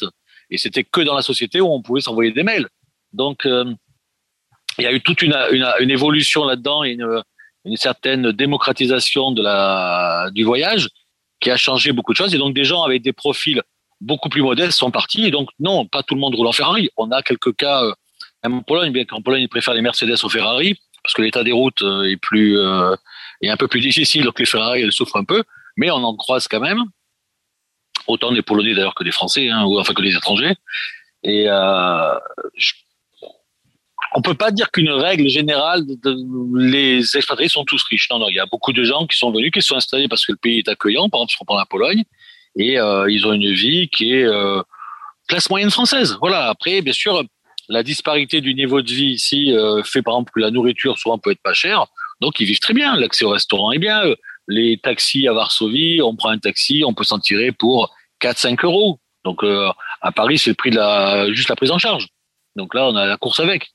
et 0.50 0.58
c'était 0.58 0.84
que 0.84 1.00
dans 1.00 1.16
la 1.16 1.22
société 1.22 1.60
où 1.60 1.66
on 1.66 1.82
pouvait 1.82 2.00
s'envoyer 2.00 2.30
des 2.30 2.44
mails. 2.44 2.68
Donc, 3.12 3.46
euh, 3.46 3.64
il 4.78 4.84
y 4.84 4.86
a 4.86 4.92
eu 4.92 5.00
toute 5.00 5.22
une, 5.22 5.34
évolution 5.90 6.44
là-dedans, 6.44 6.84
et 6.84 6.92
une, 6.92 7.22
certaine 7.74 8.30
démocratisation 8.30 9.32
de 9.32 9.42
la 9.42 10.30
du 10.32 10.44
voyage 10.44 10.88
qui 11.40 11.50
a 11.50 11.56
changé 11.56 11.90
beaucoup 11.90 12.12
de 12.12 12.16
choses. 12.16 12.32
Et 12.32 12.38
donc, 12.38 12.54
des 12.54 12.64
gens 12.64 12.84
avec 12.84 13.02
des 13.02 13.12
profils 13.12 13.60
beaucoup 14.00 14.28
plus 14.28 14.42
modestes 14.42 14.78
sont 14.78 14.92
partis. 14.92 15.26
Et 15.26 15.32
donc, 15.32 15.50
non, 15.58 15.84
pas 15.84 16.04
tout 16.04 16.14
le 16.14 16.20
monde 16.20 16.36
roule 16.36 16.46
en 16.46 16.52
Ferrari. 16.52 16.90
On 16.96 17.10
a 17.10 17.22
quelques 17.22 17.54
cas, 17.56 17.82
euh, 17.82 17.92
même 18.44 18.54
en 18.54 18.62
Pologne, 18.62 18.92
bien 18.92 19.04
qu'en 19.04 19.20
Pologne, 19.20 19.42
ils 19.42 19.48
préfèrent 19.48 19.74
les 19.74 19.82
Mercedes 19.82 20.16
aux 20.22 20.28
Ferrari 20.28 20.78
parce 21.02 21.14
que 21.14 21.22
l'état 21.22 21.42
des 21.42 21.52
routes 21.52 21.82
est 21.82 22.16
plus 22.16 22.58
euh, 22.58 22.94
est 23.42 23.50
un 23.50 23.56
peu 23.56 23.68
plus 23.68 23.80
difficile, 23.80 24.24
donc 24.24 24.38
les 24.38 24.46
Ferrari 24.46 24.82
elles 24.82 24.92
souffrent 24.92 25.16
un 25.16 25.24
peu, 25.24 25.42
mais 25.76 25.90
on 25.90 25.96
en 25.96 26.16
croise 26.16 26.48
quand 26.48 26.60
même. 26.60 26.82
Autant 28.06 28.32
des 28.32 28.42
Polonais 28.42 28.74
d'ailleurs 28.74 28.94
que 28.94 29.04
des 29.04 29.12
Français, 29.12 29.48
hein, 29.48 29.64
ou 29.64 29.78
enfin 29.78 29.92
que 29.94 30.02
des 30.02 30.16
étrangers. 30.16 30.54
Et 31.22 31.48
euh, 31.48 32.14
je, 32.56 32.72
on 34.14 34.22
peut 34.22 34.34
pas 34.34 34.50
dire 34.50 34.70
qu'une 34.70 34.90
règle 34.90 35.28
générale, 35.28 35.86
de, 35.86 35.94
de, 35.94 36.16
les 36.58 37.16
expatriés 37.16 37.48
sont 37.48 37.64
tous 37.64 37.82
riches. 37.84 38.08
Non, 38.10 38.18
non, 38.18 38.28
il 38.28 38.36
y 38.36 38.40
a 38.40 38.46
beaucoup 38.46 38.72
de 38.72 38.82
gens 38.84 39.06
qui 39.06 39.18
sont 39.18 39.30
venus, 39.30 39.50
qui 39.50 39.60
sont 39.62 39.76
installés 39.76 40.08
parce 40.08 40.24
que 40.24 40.32
le 40.32 40.38
pays 40.38 40.58
est 40.58 40.68
accueillant. 40.68 41.08
Par 41.08 41.20
exemple, 41.20 41.32
si 41.32 41.38
on 41.40 41.44
prend 41.44 41.58
la 41.58 41.66
Pologne, 41.66 42.04
et 42.56 42.78
euh, 42.78 43.10
ils 43.10 43.26
ont 43.26 43.32
une 43.32 43.52
vie 43.52 43.88
qui 43.88 44.14
est 44.14 44.24
euh, 44.24 44.62
classe 45.28 45.50
moyenne 45.50 45.70
française. 45.70 46.16
Voilà. 46.20 46.48
Après, 46.48 46.80
bien 46.80 46.92
sûr, 46.92 47.22
la 47.68 47.82
disparité 47.82 48.40
du 48.40 48.54
niveau 48.54 48.82
de 48.82 48.90
vie 48.90 49.12
ici 49.12 49.52
euh, 49.52 49.82
fait 49.82 50.02
par 50.02 50.14
exemple 50.14 50.32
que 50.34 50.40
la 50.40 50.50
nourriture 50.50 50.98
souvent 50.98 51.18
peut 51.18 51.30
être 51.30 51.42
pas 51.42 51.52
chère. 51.52 51.86
Donc 52.20 52.40
ils 52.40 52.46
vivent 52.46 52.60
très 52.60 52.74
bien. 52.74 52.96
L'accès 52.96 53.24
au 53.24 53.30
restaurant 53.30 53.72
est 53.72 53.78
bien. 53.78 54.02
Les 54.48 54.78
taxis 54.78 55.28
à 55.28 55.32
Varsovie, 55.32 56.00
on 56.02 56.16
prend 56.16 56.30
un 56.30 56.38
taxi, 56.38 56.82
on 56.84 56.94
peut 56.94 57.04
s'en 57.04 57.18
tirer 57.18 57.52
pour 57.52 57.94
4-5 58.22 58.64
euros. 58.64 58.98
Donc 59.24 59.42
euh, 59.44 59.68
à 60.00 60.12
Paris, 60.12 60.38
c'est 60.38 60.50
le 60.50 60.54
prix 60.54 60.70
de 60.70 60.76
la 60.76 61.32
juste 61.32 61.48
la 61.48 61.56
prise 61.56 61.70
en 61.70 61.78
charge. 61.78 62.08
Donc 62.56 62.74
là, 62.74 62.86
on 62.88 62.96
a 62.96 63.06
la 63.06 63.16
course 63.16 63.40
avec. 63.40 63.70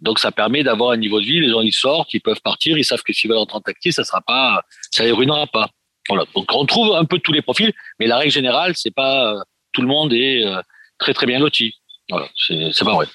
Donc 0.00 0.18
ça 0.18 0.32
permet 0.32 0.62
d'avoir 0.62 0.90
un 0.90 0.96
niveau 0.96 1.20
de 1.20 1.26
vie. 1.26 1.40
Les 1.40 1.50
gens 1.50 1.60
ils 1.60 1.72
sortent, 1.72 2.12
ils 2.14 2.20
peuvent 2.20 2.40
partir, 2.42 2.76
ils 2.76 2.84
savent 2.84 3.02
que 3.02 3.12
s'ils 3.12 3.30
veulent 3.30 3.38
rentrer 3.38 3.56
en 3.58 3.60
taxi, 3.60 3.92
ça 3.92 4.04
sera 4.04 4.20
pas, 4.20 4.62
ça 4.90 5.04
les 5.04 5.12
ruinera 5.12 5.46
pas. 5.46 5.70
Voilà. 6.08 6.24
Donc 6.34 6.46
on 6.52 6.66
trouve 6.66 6.94
un 6.94 7.04
peu 7.04 7.18
tous 7.18 7.32
les 7.32 7.42
profils, 7.42 7.72
mais 7.98 8.06
la 8.06 8.18
règle 8.18 8.32
générale, 8.32 8.72
c'est 8.76 8.94
pas 8.94 9.32
euh, 9.32 9.40
tout 9.72 9.80
le 9.80 9.88
monde 9.88 10.12
est 10.12 10.44
euh, 10.44 10.60
très 10.98 11.14
très 11.14 11.26
bien 11.26 11.38
loti. 11.38 11.74
Voilà, 12.10 12.28
c'est 12.36 12.84
pas 12.84 12.94
vrai. 12.94 13.06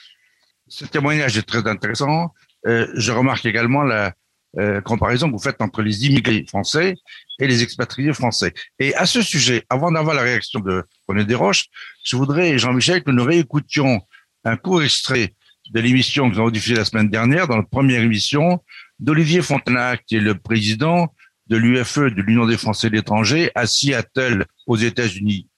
Ce 0.68 0.86
témoignage 0.86 1.38
est 1.38 1.44
très 1.44 1.68
intéressant. 1.68 2.34
Euh, 2.66 2.88
je 2.96 3.12
remarque 3.12 3.46
également 3.46 3.84
la, 3.84 4.14
euh, 4.58 4.82
comparaison 4.82 5.28
que 5.28 5.34
vous 5.34 5.44
faites 5.44 5.62
entre 5.62 5.82
les 5.82 6.08
immigrés 6.08 6.46
français 6.48 6.96
et 7.40 7.48
les 7.48 7.62
expatriés 7.62 8.14
français. 8.14 8.54
Et 8.80 8.96
à 8.96 9.06
ce 9.06 9.22
sujet, 9.22 9.64
avant 9.70 9.92
d'avoir 9.92 10.16
la 10.16 10.24
réaction 10.24 10.60
de 10.60 10.84
René 11.08 11.26
Desroches, 11.26 11.66
je 12.04 12.16
voudrais, 12.16 12.58
Jean-Michel, 12.58 13.04
que 13.04 13.12
nous 13.12 13.24
réécoutions 13.24 14.02
un 14.46 14.58
court 14.58 14.82
extrait 14.82 15.36
de 15.72 15.80
l'émission 15.80 16.30
que 16.30 16.36
nous 16.36 16.42
avons 16.42 16.50
diffusée 16.50 16.76
la 16.76 16.86
semaine 16.86 17.10
dernière, 17.10 17.48
dans 17.48 17.58
la 17.58 17.64
première 17.64 18.02
émission, 18.02 18.64
d'Olivier 19.00 19.42
Fontenac, 19.42 20.04
qui 20.08 20.16
est 20.16 20.22
le 20.22 20.36
président 20.36 21.14
de 21.48 21.58
l'UFE, 21.58 22.00
de 22.00 22.22
l'Union 22.22 22.46
des 22.46 22.58
Français 22.58 22.90
de 22.90 22.96
l'étranger, 22.96 23.52
à 23.56 23.68
Seattle, 23.68 24.46
aux 24.68 24.78
États-Unis 24.78 25.49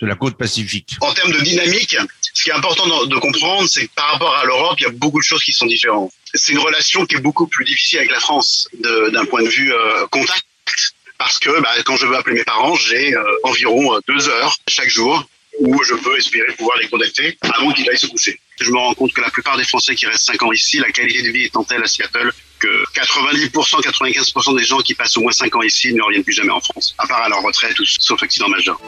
de 0.00 0.06
la 0.06 0.14
côte 0.14 0.36
pacifique. 0.36 0.96
En 1.00 1.12
termes 1.12 1.32
de 1.32 1.40
dynamique, 1.40 1.96
ce 2.34 2.42
qui 2.42 2.50
est 2.50 2.54
important 2.54 2.86
de 3.06 3.16
comprendre, 3.16 3.68
c'est 3.68 3.86
que 3.86 3.94
par 3.94 4.12
rapport 4.12 4.34
à 4.36 4.44
l'Europe, 4.44 4.76
il 4.78 4.84
y 4.84 4.86
a 4.86 4.90
beaucoup 4.90 5.18
de 5.18 5.24
choses 5.24 5.44
qui 5.44 5.52
sont 5.52 5.66
différentes. 5.66 6.12
C'est 6.34 6.52
une 6.52 6.58
relation 6.58 7.04
qui 7.06 7.16
est 7.16 7.20
beaucoup 7.20 7.46
plus 7.46 7.64
difficile 7.64 7.98
avec 7.98 8.10
la 8.10 8.20
France 8.20 8.68
d'un 8.74 9.24
point 9.26 9.42
de 9.42 9.48
vue 9.48 9.72
euh, 9.72 10.06
contact, 10.10 10.44
parce 11.18 11.38
que 11.38 11.60
bah, 11.60 11.70
quand 11.84 11.96
je 11.96 12.06
veux 12.06 12.16
appeler 12.16 12.36
mes 12.36 12.44
parents, 12.44 12.74
j'ai 12.76 13.14
euh, 13.14 13.22
environ 13.42 13.94
euh, 13.94 14.00
deux 14.08 14.28
heures 14.28 14.56
chaque 14.68 14.88
jour 14.88 15.26
où 15.58 15.82
je 15.82 15.94
peux 15.94 16.16
espérer 16.16 16.52
pouvoir 16.54 16.78
les 16.78 16.88
contacter 16.88 17.36
avant 17.42 17.72
qu'ils 17.72 17.88
aillent 17.90 17.98
se 17.98 18.06
coucher. 18.06 18.40
Je 18.60 18.70
me 18.70 18.78
rends 18.78 18.94
compte 18.94 19.12
que 19.12 19.20
la 19.20 19.30
plupart 19.30 19.56
des 19.56 19.64
Français 19.64 19.94
qui 19.94 20.06
restent 20.06 20.24
cinq 20.24 20.42
ans 20.42 20.52
ici, 20.52 20.78
la 20.78 20.90
qualité 20.90 21.22
de 21.22 21.30
vie 21.30 21.44
étant 21.44 21.64
telle 21.64 21.82
à 21.82 21.86
Seattle 21.86 22.32
que 22.60 22.84
90%, 22.94 23.82
95% 23.82 24.56
des 24.56 24.64
gens 24.64 24.78
qui 24.78 24.94
passent 24.94 25.16
au 25.16 25.22
moins 25.22 25.32
cinq 25.32 25.56
ans 25.56 25.62
ici 25.62 25.92
ne 25.92 26.02
reviennent 26.02 26.24
plus 26.24 26.34
jamais 26.34 26.52
en 26.52 26.60
France, 26.60 26.94
à 26.98 27.06
part 27.06 27.22
à 27.22 27.28
leur 27.28 27.42
retraite 27.42 27.78
ou 27.80 27.84
sauf 27.86 28.22
accident 28.22 28.48
majeur. 28.48 28.80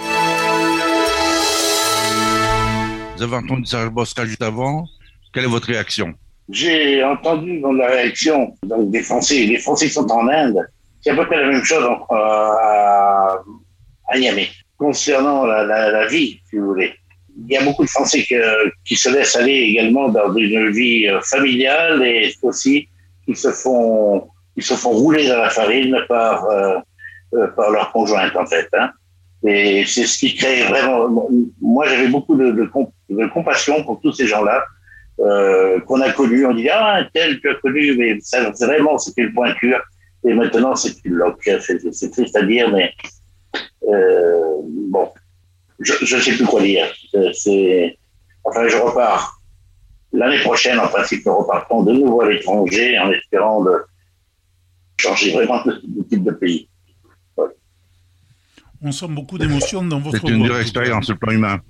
Vous 3.17 3.23
avez 3.23 3.37
entendu 3.37 3.67
Serge 3.67 3.91
Bosca 3.91 4.25
juste 4.27 4.43
avant. 4.43 4.85
Quelle 5.33 5.45
est 5.45 5.49
votre 5.49 5.69
réaction? 5.69 6.13
J'ai 6.49 7.05
entendu 7.05 7.61
dans 7.61 7.73
la 7.73 7.87
réaction 7.87 8.55
des 8.65 9.03
Français. 9.03 9.45
Les 9.47 9.59
Français 9.59 9.89
sont 9.89 10.11
en 10.11 10.29
Inde. 10.29 10.59
C'est 11.01 11.11
à 11.11 11.15
peu 11.15 11.27
près 11.27 11.41
la 11.41 11.49
même 11.49 11.63
chose 11.63 11.85
en, 11.85 12.05
à, 12.11 13.39
Niamey. 14.17 14.49
Concernant 14.77 15.47
la, 15.47 16.07
vie, 16.09 16.41
si 16.51 16.57
vous 16.57 16.67
voulez. 16.67 16.93
Il 17.47 17.53
y 17.53 17.57
a 17.57 17.65
beaucoup 17.65 17.85
de 17.85 17.91
Français 17.91 18.27
qui 18.85 18.97
se 18.97 19.09
laissent 19.09 19.37
aller 19.37 19.53
également 19.53 20.09
dans 20.09 20.35
une 20.35 20.71
vie 20.71 21.07
euh, 21.07 21.21
familiale 21.23 22.03
et 22.03 22.35
aussi 22.43 22.89
qui 23.25 23.35
se 23.35 23.51
font, 23.53 24.29
qui 24.55 24.63
se 24.63 24.75
font 24.75 24.91
rouler 24.91 25.29
dans 25.29 25.39
la 25.39 25.49
farine 25.49 25.97
par, 26.09 26.45
euh, 26.47 26.79
euh, 27.35 27.47
par 27.57 27.71
leur 27.71 27.93
conjointe, 27.93 28.37
en 28.37 28.45
fait. 28.45 28.69
Hein. 28.75 28.91
Et 29.45 29.85
c'est 29.87 30.07
ce 30.07 30.19
qui 30.19 30.35
crée 30.37 30.63
vraiment. 30.65 31.09
Moi, 31.61 31.87
j'avais 31.89 32.09
beaucoup 32.09 32.37
de, 32.37 32.71
compassion 33.27 33.83
pour 33.85 34.01
tous 34.01 34.13
ces 34.13 34.27
gens-là 34.27 34.65
euh, 35.21 35.81
qu'on 35.81 36.01
a 36.01 36.13
connus. 36.13 36.47
On 36.47 36.55
dit 36.55 36.69
ah 36.69 37.05
tel 37.13 37.41
tu 37.41 37.51
as 37.51 37.55
connu, 37.57 37.97
mais 37.97 38.19
ça, 38.21 38.51
vraiment 38.51 38.99
c'était 38.99 39.23
une 39.23 39.35
pointure. 39.35 39.81
Et 40.25 40.33
maintenant 40.33 40.77
c'est 40.77 40.95
une 41.05 41.15
loque. 41.15 41.49
C'est 41.61 42.11
triste 42.11 42.37
à 42.37 42.43
dire, 42.43 42.71
mais 42.71 42.93
euh, 43.89 44.55
bon, 44.65 45.11
je 45.81 46.17
ne 46.17 46.21
sais 46.21 46.33
plus 46.33 46.47
quoi 46.47 46.63
dire. 46.63 46.87
C'est 47.35 47.99
enfin 48.45 48.69
je 48.69 48.77
repars 48.77 49.41
l'année 50.13 50.41
prochaine. 50.41 50.79
En 50.79 50.87
principe, 50.87 51.27
nous 51.27 51.37
repartons 51.37 51.83
de 51.83 51.93
nouveau 51.93 52.21
à 52.21 52.31
l'étranger 52.31 52.97
en 53.01 53.11
espérant 53.11 53.65
de 53.65 53.73
changer 54.99 55.33
vraiment 55.33 55.65
de, 55.65 55.81
de 55.85 56.03
type 56.05 56.23
de 56.23 56.31
pays 56.31 56.69
on 58.83 58.93
sent 58.93 59.09
beaucoup 59.09 59.39
d'émotions 59.39 59.85
dans 59.85 60.01
votre 60.01 60.19
C'est 60.21 60.33
une 60.33 60.43
dure 60.43 60.59
expérience 60.59 61.07
sur 61.07 61.15
le 61.15 61.19
plan 61.19 61.33
humain. 61.33 61.61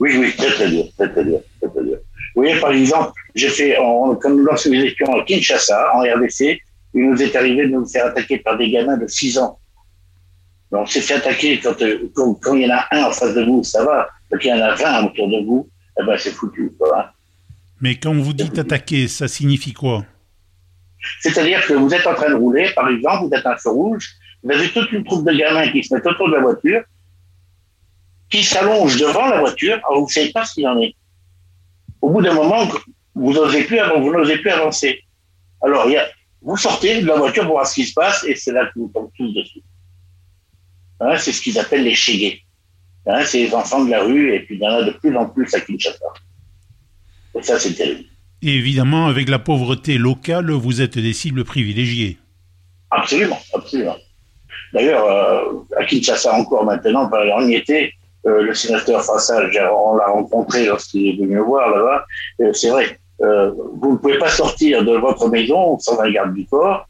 Oui, 0.00 0.16
oui, 0.18 0.34
très 0.36 0.50
très 0.50 0.70
dur, 0.70 0.84
très 0.96 1.10
très 1.10 1.24
dur, 1.24 1.40
très, 1.60 1.70
très 1.70 1.84
dur. 1.84 1.98
Vous 2.34 2.42
voyez, 2.42 2.60
par 2.60 2.72
exemple, 2.72 3.12
j'ai 3.34 3.48
fait, 3.48 3.78
on, 3.78 4.14
comme 4.16 4.44
lorsque 4.44 4.66
nous 4.66 4.80
étions 4.80 5.12
à 5.12 5.24
Kinshasa, 5.24 5.94
en 5.94 6.00
RDC, 6.00 6.60
il 6.94 7.10
nous 7.10 7.22
est 7.22 7.34
arrivé 7.34 7.66
de 7.66 7.72
nous 7.72 7.86
faire 7.86 8.06
attaquer 8.06 8.38
par 8.38 8.56
des 8.56 8.70
gamins 8.70 8.96
de 8.96 9.06
6 9.06 9.38
ans. 9.38 9.58
Donc, 10.70 10.82
on 10.82 10.86
s'est 10.86 11.00
fait 11.00 11.14
attaquer 11.14 11.58
quand, 11.58 11.74
quand, 12.14 12.34
quand, 12.34 12.54
il 12.54 12.62
y 12.62 12.72
en 12.72 12.76
a 12.76 12.86
un 12.92 13.04
en 13.04 13.12
face 13.12 13.34
de 13.34 13.44
vous, 13.44 13.64
ça 13.64 13.84
va. 13.84 14.08
Quand 14.30 14.38
il 14.42 14.48
y 14.48 14.52
en 14.52 14.60
a 14.60 14.74
20 14.74 15.06
autour 15.06 15.28
de 15.28 15.44
vous, 15.44 15.68
eh 16.00 16.04
ben, 16.04 16.16
c'est 16.18 16.30
foutu. 16.30 16.70
Hein. 16.94 17.04
Mais 17.80 17.96
quand 17.96 18.14
vous 18.14 18.32
dites 18.32 18.58
attaquer, 18.58 19.08
ça 19.08 19.28
signifie 19.28 19.72
quoi? 19.72 20.04
C'est-à-dire 21.20 21.64
que 21.66 21.74
vous 21.74 21.92
êtes 21.94 22.06
en 22.06 22.14
train 22.14 22.28
de 22.28 22.34
rouler, 22.34 22.70
par 22.74 22.88
exemple, 22.88 23.26
vous 23.28 23.34
êtes 23.34 23.46
un 23.46 23.56
feu 23.56 23.70
rouge, 23.70 24.10
vous 24.42 24.50
avez 24.50 24.68
toute 24.70 24.92
une 24.92 25.04
troupe 25.04 25.26
de 25.26 25.32
gamins 25.32 25.70
qui 25.70 25.82
se 25.82 25.94
mettent 25.94 26.06
autour 26.06 26.28
de 26.28 26.34
la 26.34 26.40
voiture, 26.40 26.82
qui 28.30 28.42
s'allongent 28.42 28.98
devant 28.98 29.26
la 29.28 29.40
voiture, 29.40 29.80
alors 29.88 30.00
vous 30.00 30.06
ne 30.06 30.12
savez 30.12 30.30
pas 30.30 30.44
ce 30.44 30.54
qu'il 30.54 30.68
en 30.68 30.80
est. 30.80 30.94
Au 32.00 32.10
bout 32.10 32.22
d'un 32.22 32.34
moment, 32.34 32.68
vous 33.14 33.32
n'osez 33.32 33.64
plus, 33.64 33.78
vous 33.98 34.12
n'osez 34.12 34.38
plus 34.38 34.50
avancer. 34.50 35.02
Alors, 35.62 35.86
il 35.86 35.92
y 35.92 35.96
a, 35.96 36.06
vous 36.42 36.56
sortez 36.56 37.02
de 37.02 37.06
la 37.06 37.16
voiture 37.16 37.44
pour 37.44 37.54
voir 37.54 37.66
ce 37.66 37.74
qui 37.74 37.84
se 37.84 37.94
passe, 37.94 38.24
et 38.24 38.36
c'est 38.36 38.52
là 38.52 38.66
que 38.66 38.78
vous 38.78 38.90
tombez 38.94 39.10
tous 39.16 39.32
dessus. 39.34 39.62
Hein, 41.00 41.16
c'est 41.18 41.32
ce 41.32 41.40
qu'ils 41.40 41.58
appellent 41.58 41.84
les 41.84 41.94
chégués. 41.94 42.42
Hein, 43.06 43.24
c'est 43.24 43.44
les 43.44 43.54
enfants 43.54 43.84
de 43.84 43.90
la 43.90 44.04
rue, 44.04 44.34
et 44.34 44.40
puis 44.40 44.56
il 44.56 44.60
y 44.60 44.66
en 44.66 44.70
a 44.70 44.82
de 44.82 44.92
plus 44.92 45.16
en 45.16 45.26
plus 45.26 45.52
à 45.54 45.60
Kinshasa. 45.60 46.04
Et 47.34 47.42
ça, 47.42 47.58
c'est 47.58 47.74
terrible. 47.74 48.04
Et 48.42 48.54
évidemment, 48.54 49.06
avec 49.06 49.28
la 49.28 49.38
pauvreté 49.38 49.98
locale, 49.98 50.50
vous 50.52 50.80
êtes 50.80 50.98
des 50.98 51.12
cibles 51.12 51.44
privilégiées. 51.44 52.18
Absolument, 52.90 53.40
absolument. 53.52 53.96
D'ailleurs, 54.72 55.04
euh, 55.04 55.78
à 55.78 55.84
Kinshasa 55.84 56.34
encore 56.34 56.64
maintenant, 56.64 57.10
on 57.12 57.48
y 57.48 57.54
était, 57.54 57.92
euh, 58.26 58.42
le 58.42 58.54
sénateur 58.54 59.04
Fassal, 59.04 59.50
on 59.72 59.96
l'a 59.96 60.06
rencontré 60.06 60.66
lorsqu'il 60.66 61.08
est 61.08 61.16
venu 61.16 61.36
me 61.36 61.40
voir 61.40 61.70
là-bas. 61.70 62.04
Euh, 62.40 62.52
c'est 62.52 62.70
vrai, 62.70 62.98
vous 63.20 63.92
ne 63.92 63.96
pouvez 63.96 64.18
pas 64.18 64.28
sortir 64.28 64.84
de 64.84 64.96
votre 64.96 65.28
maison 65.28 65.78
sans 65.78 65.98
un 66.00 66.10
garde 66.10 66.34
du 66.34 66.46
corps. 66.46 66.86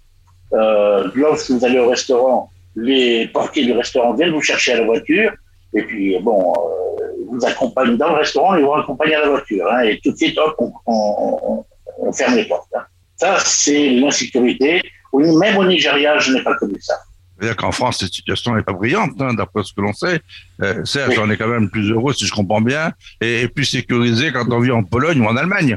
Lorsque 0.52 1.50
vous 1.50 1.64
allez 1.64 1.78
au 1.78 1.88
restaurant, 1.88 2.50
les 2.76 3.28
portiers 3.28 3.64
du 3.64 3.72
restaurant 3.72 4.14
viennent 4.14 4.32
vous 4.32 4.42
chercher 4.42 4.72
à 4.72 4.80
la 4.80 4.84
voiture. 4.84 5.32
Et 5.74 5.82
puis, 5.82 6.18
bon, 6.20 6.52
euh, 6.52 7.04
vous 7.30 7.44
accompagnent 7.44 7.96
dans 7.96 8.10
le 8.10 8.16
restaurant 8.16 8.54
et 8.56 8.62
vous 8.62 8.72
accompagnent 8.72 9.14
à 9.14 9.20
la 9.20 9.28
voiture. 9.28 9.66
Hein, 9.70 9.80
et 9.82 10.00
tout 10.02 10.12
de 10.12 10.16
suite, 10.16 10.38
hop, 10.38 10.56
on 10.86 12.12
ferme 12.12 12.36
les 12.36 12.44
portes. 12.44 12.68
Hein. 12.74 12.84
Ça, 13.16 13.38
c'est 13.44 13.90
l'insécurité. 13.90 14.80
Même 15.12 15.56
au 15.56 15.64
Nigeria, 15.64 16.18
je 16.18 16.32
n'ai 16.32 16.42
pas 16.42 16.54
connu 16.54 16.76
ça. 16.80 16.94
C'est-à-dire 17.38 17.56
qu'en 17.56 17.72
France, 17.72 17.98
cette 17.98 18.12
situation 18.12 18.54
n'est 18.56 18.62
pas 18.62 18.72
brillante, 18.72 19.12
hein, 19.20 19.34
d'après 19.34 19.62
ce 19.62 19.72
que 19.72 19.80
l'on 19.80 19.92
sait. 19.92 20.20
Euh, 20.62 20.84
certes, 20.84 21.10
oui. 21.10 21.18
on 21.20 21.30
est 21.30 21.36
quand 21.36 21.46
même 21.46 21.70
plus 21.70 21.90
heureux, 21.90 22.12
si 22.12 22.26
je 22.26 22.32
comprends 22.32 22.60
bien, 22.60 22.92
et, 23.20 23.42
et 23.42 23.48
plus 23.48 23.64
sécurisé 23.64 24.32
quand 24.32 24.50
on 24.50 24.58
vit 24.58 24.72
en 24.72 24.82
Pologne 24.82 25.20
ou 25.20 25.26
en 25.26 25.36
Allemagne. 25.36 25.76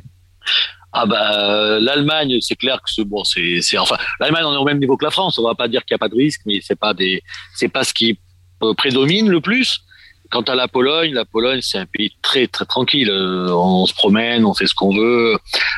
Ah 0.93 1.05
bah 1.05 1.79
l'Allemagne, 1.79 2.39
c'est 2.41 2.57
clair 2.57 2.77
que 2.81 2.91
c'est 2.91 3.05
bon, 3.05 3.23
c'est 3.23 3.77
enfin 3.77 3.95
l'Allemagne 4.19 4.43
on 4.45 4.53
est 4.53 4.57
au 4.57 4.65
même 4.65 4.79
niveau 4.79 4.97
que 4.97 5.05
la 5.05 5.11
France. 5.11 5.39
On 5.39 5.43
va 5.43 5.55
pas 5.55 5.69
dire 5.69 5.85
qu'il 5.85 5.93
y 5.93 5.95
a 5.95 5.97
pas 5.97 6.09
de 6.09 6.15
risque, 6.15 6.41
mais 6.45 6.59
c'est 6.61 6.77
pas 6.77 6.93
des 6.93 7.21
c'est 7.55 7.69
pas 7.69 7.85
ce 7.85 7.93
qui 7.93 8.19
prédomine 8.77 9.29
le 9.29 9.39
plus. 9.39 9.81
Quant 10.29 10.41
à 10.41 10.55
la 10.55 10.67
Pologne, 10.67 11.13
la 11.13 11.23
Pologne 11.23 11.59
c'est 11.61 11.77
un 11.77 11.85
pays 11.85 12.11
très 12.21 12.47
très 12.47 12.65
tranquille. 12.65 13.09
On 13.09 13.85
se 13.85 13.93
promène, 13.93 14.43
on 14.43 14.53
fait 14.53 14.67
ce 14.67 14.73
qu'on 14.73 14.93
veut. 14.93 15.37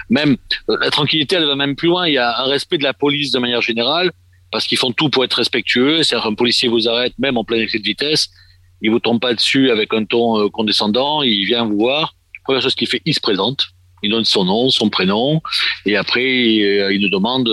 Même 0.10 0.36
la 0.68 0.90
tranquillité, 0.90 1.36
elle 1.36 1.46
va 1.46 1.56
même 1.56 1.76
plus 1.76 1.90
loin. 1.90 2.08
Il 2.08 2.14
y 2.14 2.18
a 2.18 2.40
un 2.40 2.46
respect 2.46 2.80
de 2.80 2.84
la 2.84 2.94
police 2.94 3.32
de 3.32 3.40
manière 3.40 3.62
générale 3.62 4.12
parce 4.54 4.66
qu'ils 4.66 4.78
font 4.78 4.94
tout 4.94 5.10
pour 5.10 5.26
être 5.26 5.34
respectueux. 5.34 6.04
C'est-à-dire 6.04 6.30
qu'un 6.30 6.36
policier 6.36 6.70
vous 6.70 6.88
arrête 6.88 7.14
même 7.20 7.36
en 7.36 7.44
plein 7.44 7.58
excès 7.58 7.80
de 7.80 7.84
vitesse, 7.84 8.30
il 8.82 8.92
vous 8.92 9.00
tombe 9.00 9.20
pas 9.20 9.34
dessus 9.34 9.70
avec 9.70 9.94
un 9.94 10.06
ton 10.06 10.50
condescendant, 10.50 11.24
il 11.24 11.46
vient 11.46 11.66
vous 11.66 11.78
voir. 11.78 12.16
Première 12.46 12.62
chose 12.62 12.76
qu'il 12.76 12.88
fait, 12.88 13.02
il 13.06 13.14
se 13.14 13.20
présente 13.20 13.74
il 14.04 14.12
donne 14.12 14.26
son 14.26 14.46
nom, 14.46 14.70
son 14.70 14.90
prénom, 14.90 15.42
et 15.86 15.96
après 15.96 16.24
il 16.24 17.00
nous 17.02 17.10
demande, 17.10 17.50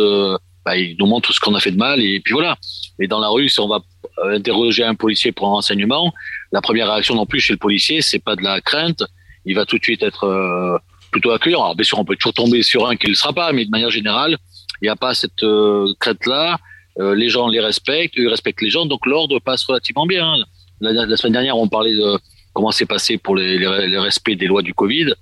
bah, 0.65 0.77
il 0.77 0.97
nous 0.99 1.07
montre 1.07 1.33
ce 1.33 1.41
qu'on 1.41 1.55
a 1.55 1.61
fait 1.61 1.71
de 1.71 1.77
mal, 1.77 2.03
et 2.03 2.21
puis 2.21 2.35
voilà. 2.35 2.57
Et 2.99 3.07
dans 3.07 3.21
la 3.21 3.29
rue, 3.29 3.49
si 3.49 3.61
on 3.61 3.69
va 3.69 3.81
interroger 4.25 4.85
un 4.85 4.97
policier 4.97 5.33
pour 5.33 5.47
un 5.47 5.53
renseignement, 5.53 6.13
la 6.53 6.61
première 6.61 6.91
réaction 6.91 7.15
non 7.15 7.25
plus 7.25 7.41
chez 7.41 7.55
le 7.55 7.59
policier, 7.59 8.03
c'est 8.03 8.19
pas 8.19 8.37
de 8.37 8.43
la 8.43 8.61
crainte, 8.61 9.03
il 9.47 9.55
va 9.55 9.65
tout 9.65 9.79
de 9.79 9.83
suite 9.83 10.03
être 10.03 10.25
euh, 10.25 10.77
plutôt 11.13 11.31
accueillant. 11.31 11.63
Alors 11.63 11.77
bien 11.77 11.85
sûr, 11.85 11.99
on 11.99 12.05
peut 12.05 12.17
toujours 12.17 12.35
tomber 12.35 12.63
sur 12.63 12.87
un 12.87 12.97
qui 12.97 13.07
ne 13.07 13.13
le 13.13 13.17
sera 13.17 13.33
pas, 13.33 13.53
mais 13.53 13.65
de 13.65 13.71
manière 13.71 13.91
générale, 13.91 14.37
il 14.83 14.87
n'y 14.87 14.91
a 14.91 14.97
pas 14.97 15.15
cette 15.15 15.43
euh, 15.45 15.95
crainte-là. 16.01 16.59
Euh, 16.99 17.15
les 17.15 17.29
gens 17.29 17.49
les 17.49 17.61
respectent, 17.61 18.19
eux 18.19 18.29
respectent 18.29 18.63
les 18.63 18.71
gens, 18.71 18.87
donc 18.87 19.07
l'ordre 19.07 19.39
passe 19.39 19.65
relativement 19.65 20.07
bien. 20.07 20.35
La, 20.81 20.93
la, 20.93 21.17
semaine 21.17 21.35
dernière, 21.35 21.57
on 21.57 21.69
parlait 21.69 21.95
de 21.95 22.19
comment 22.53 22.71
c'est 22.71 22.87
passé 22.87 23.17
pour 23.17 23.37
les, 23.37 23.59
les, 23.59 23.99
respects 23.99 24.33
des 24.33 24.47
lois 24.47 24.63
du 24.63 24.75
Covid 24.75 25.13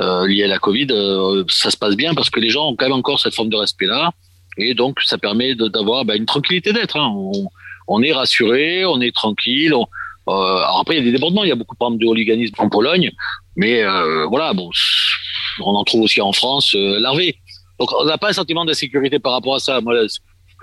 euh, 0.00 0.28
liées 0.28 0.44
à 0.44 0.48
la 0.48 0.58
Covid, 0.58 0.86
euh, 0.90 1.44
ça 1.48 1.70
se 1.70 1.76
passe 1.76 1.96
bien 1.96 2.14
parce 2.14 2.30
que 2.30 2.38
les 2.38 2.50
gens 2.50 2.68
ont 2.68 2.76
quand 2.76 2.86
même 2.86 2.92
encore 2.92 3.18
cette 3.18 3.34
forme 3.34 3.48
de 3.48 3.56
respect-là. 3.56 4.12
Et 4.56 4.74
donc, 4.74 5.00
ça 5.04 5.18
permet 5.18 5.54
d'avoir 5.54 6.04
bah, 6.04 6.14
une 6.14 6.26
tranquillité 6.26 6.72
d'être. 6.72 6.96
Hein. 6.96 7.12
On, 7.88 8.02
est 8.02 8.12
rassuré, 8.12 8.84
on 8.84 9.00
est 9.00 9.14
tranquille. 9.14 9.74
Après, 10.26 10.96
il 10.96 10.98
y 10.98 11.00
a 11.00 11.04
des 11.04 11.12
débordements. 11.12 11.44
Il 11.44 11.48
y 11.48 11.52
a 11.52 11.56
beaucoup 11.56 11.76
de 11.76 12.06
hooliganisme 12.06 12.54
en 12.58 12.68
Pologne. 12.68 13.10
Mais 13.56 13.84
voilà, 14.26 14.52
bon, 14.54 14.68
on 15.60 15.74
en 15.76 15.84
trouve 15.84 16.02
aussi 16.02 16.20
en 16.20 16.32
France, 16.32 16.74
larvé. 16.74 17.36
Donc, 17.78 17.90
on 18.00 18.04
n'a 18.04 18.18
pas 18.18 18.30
un 18.30 18.32
sentiment 18.32 18.64
d'insécurité 18.64 19.20
par 19.20 19.32
rapport 19.32 19.54
à 19.54 19.60
ça. 19.60 19.80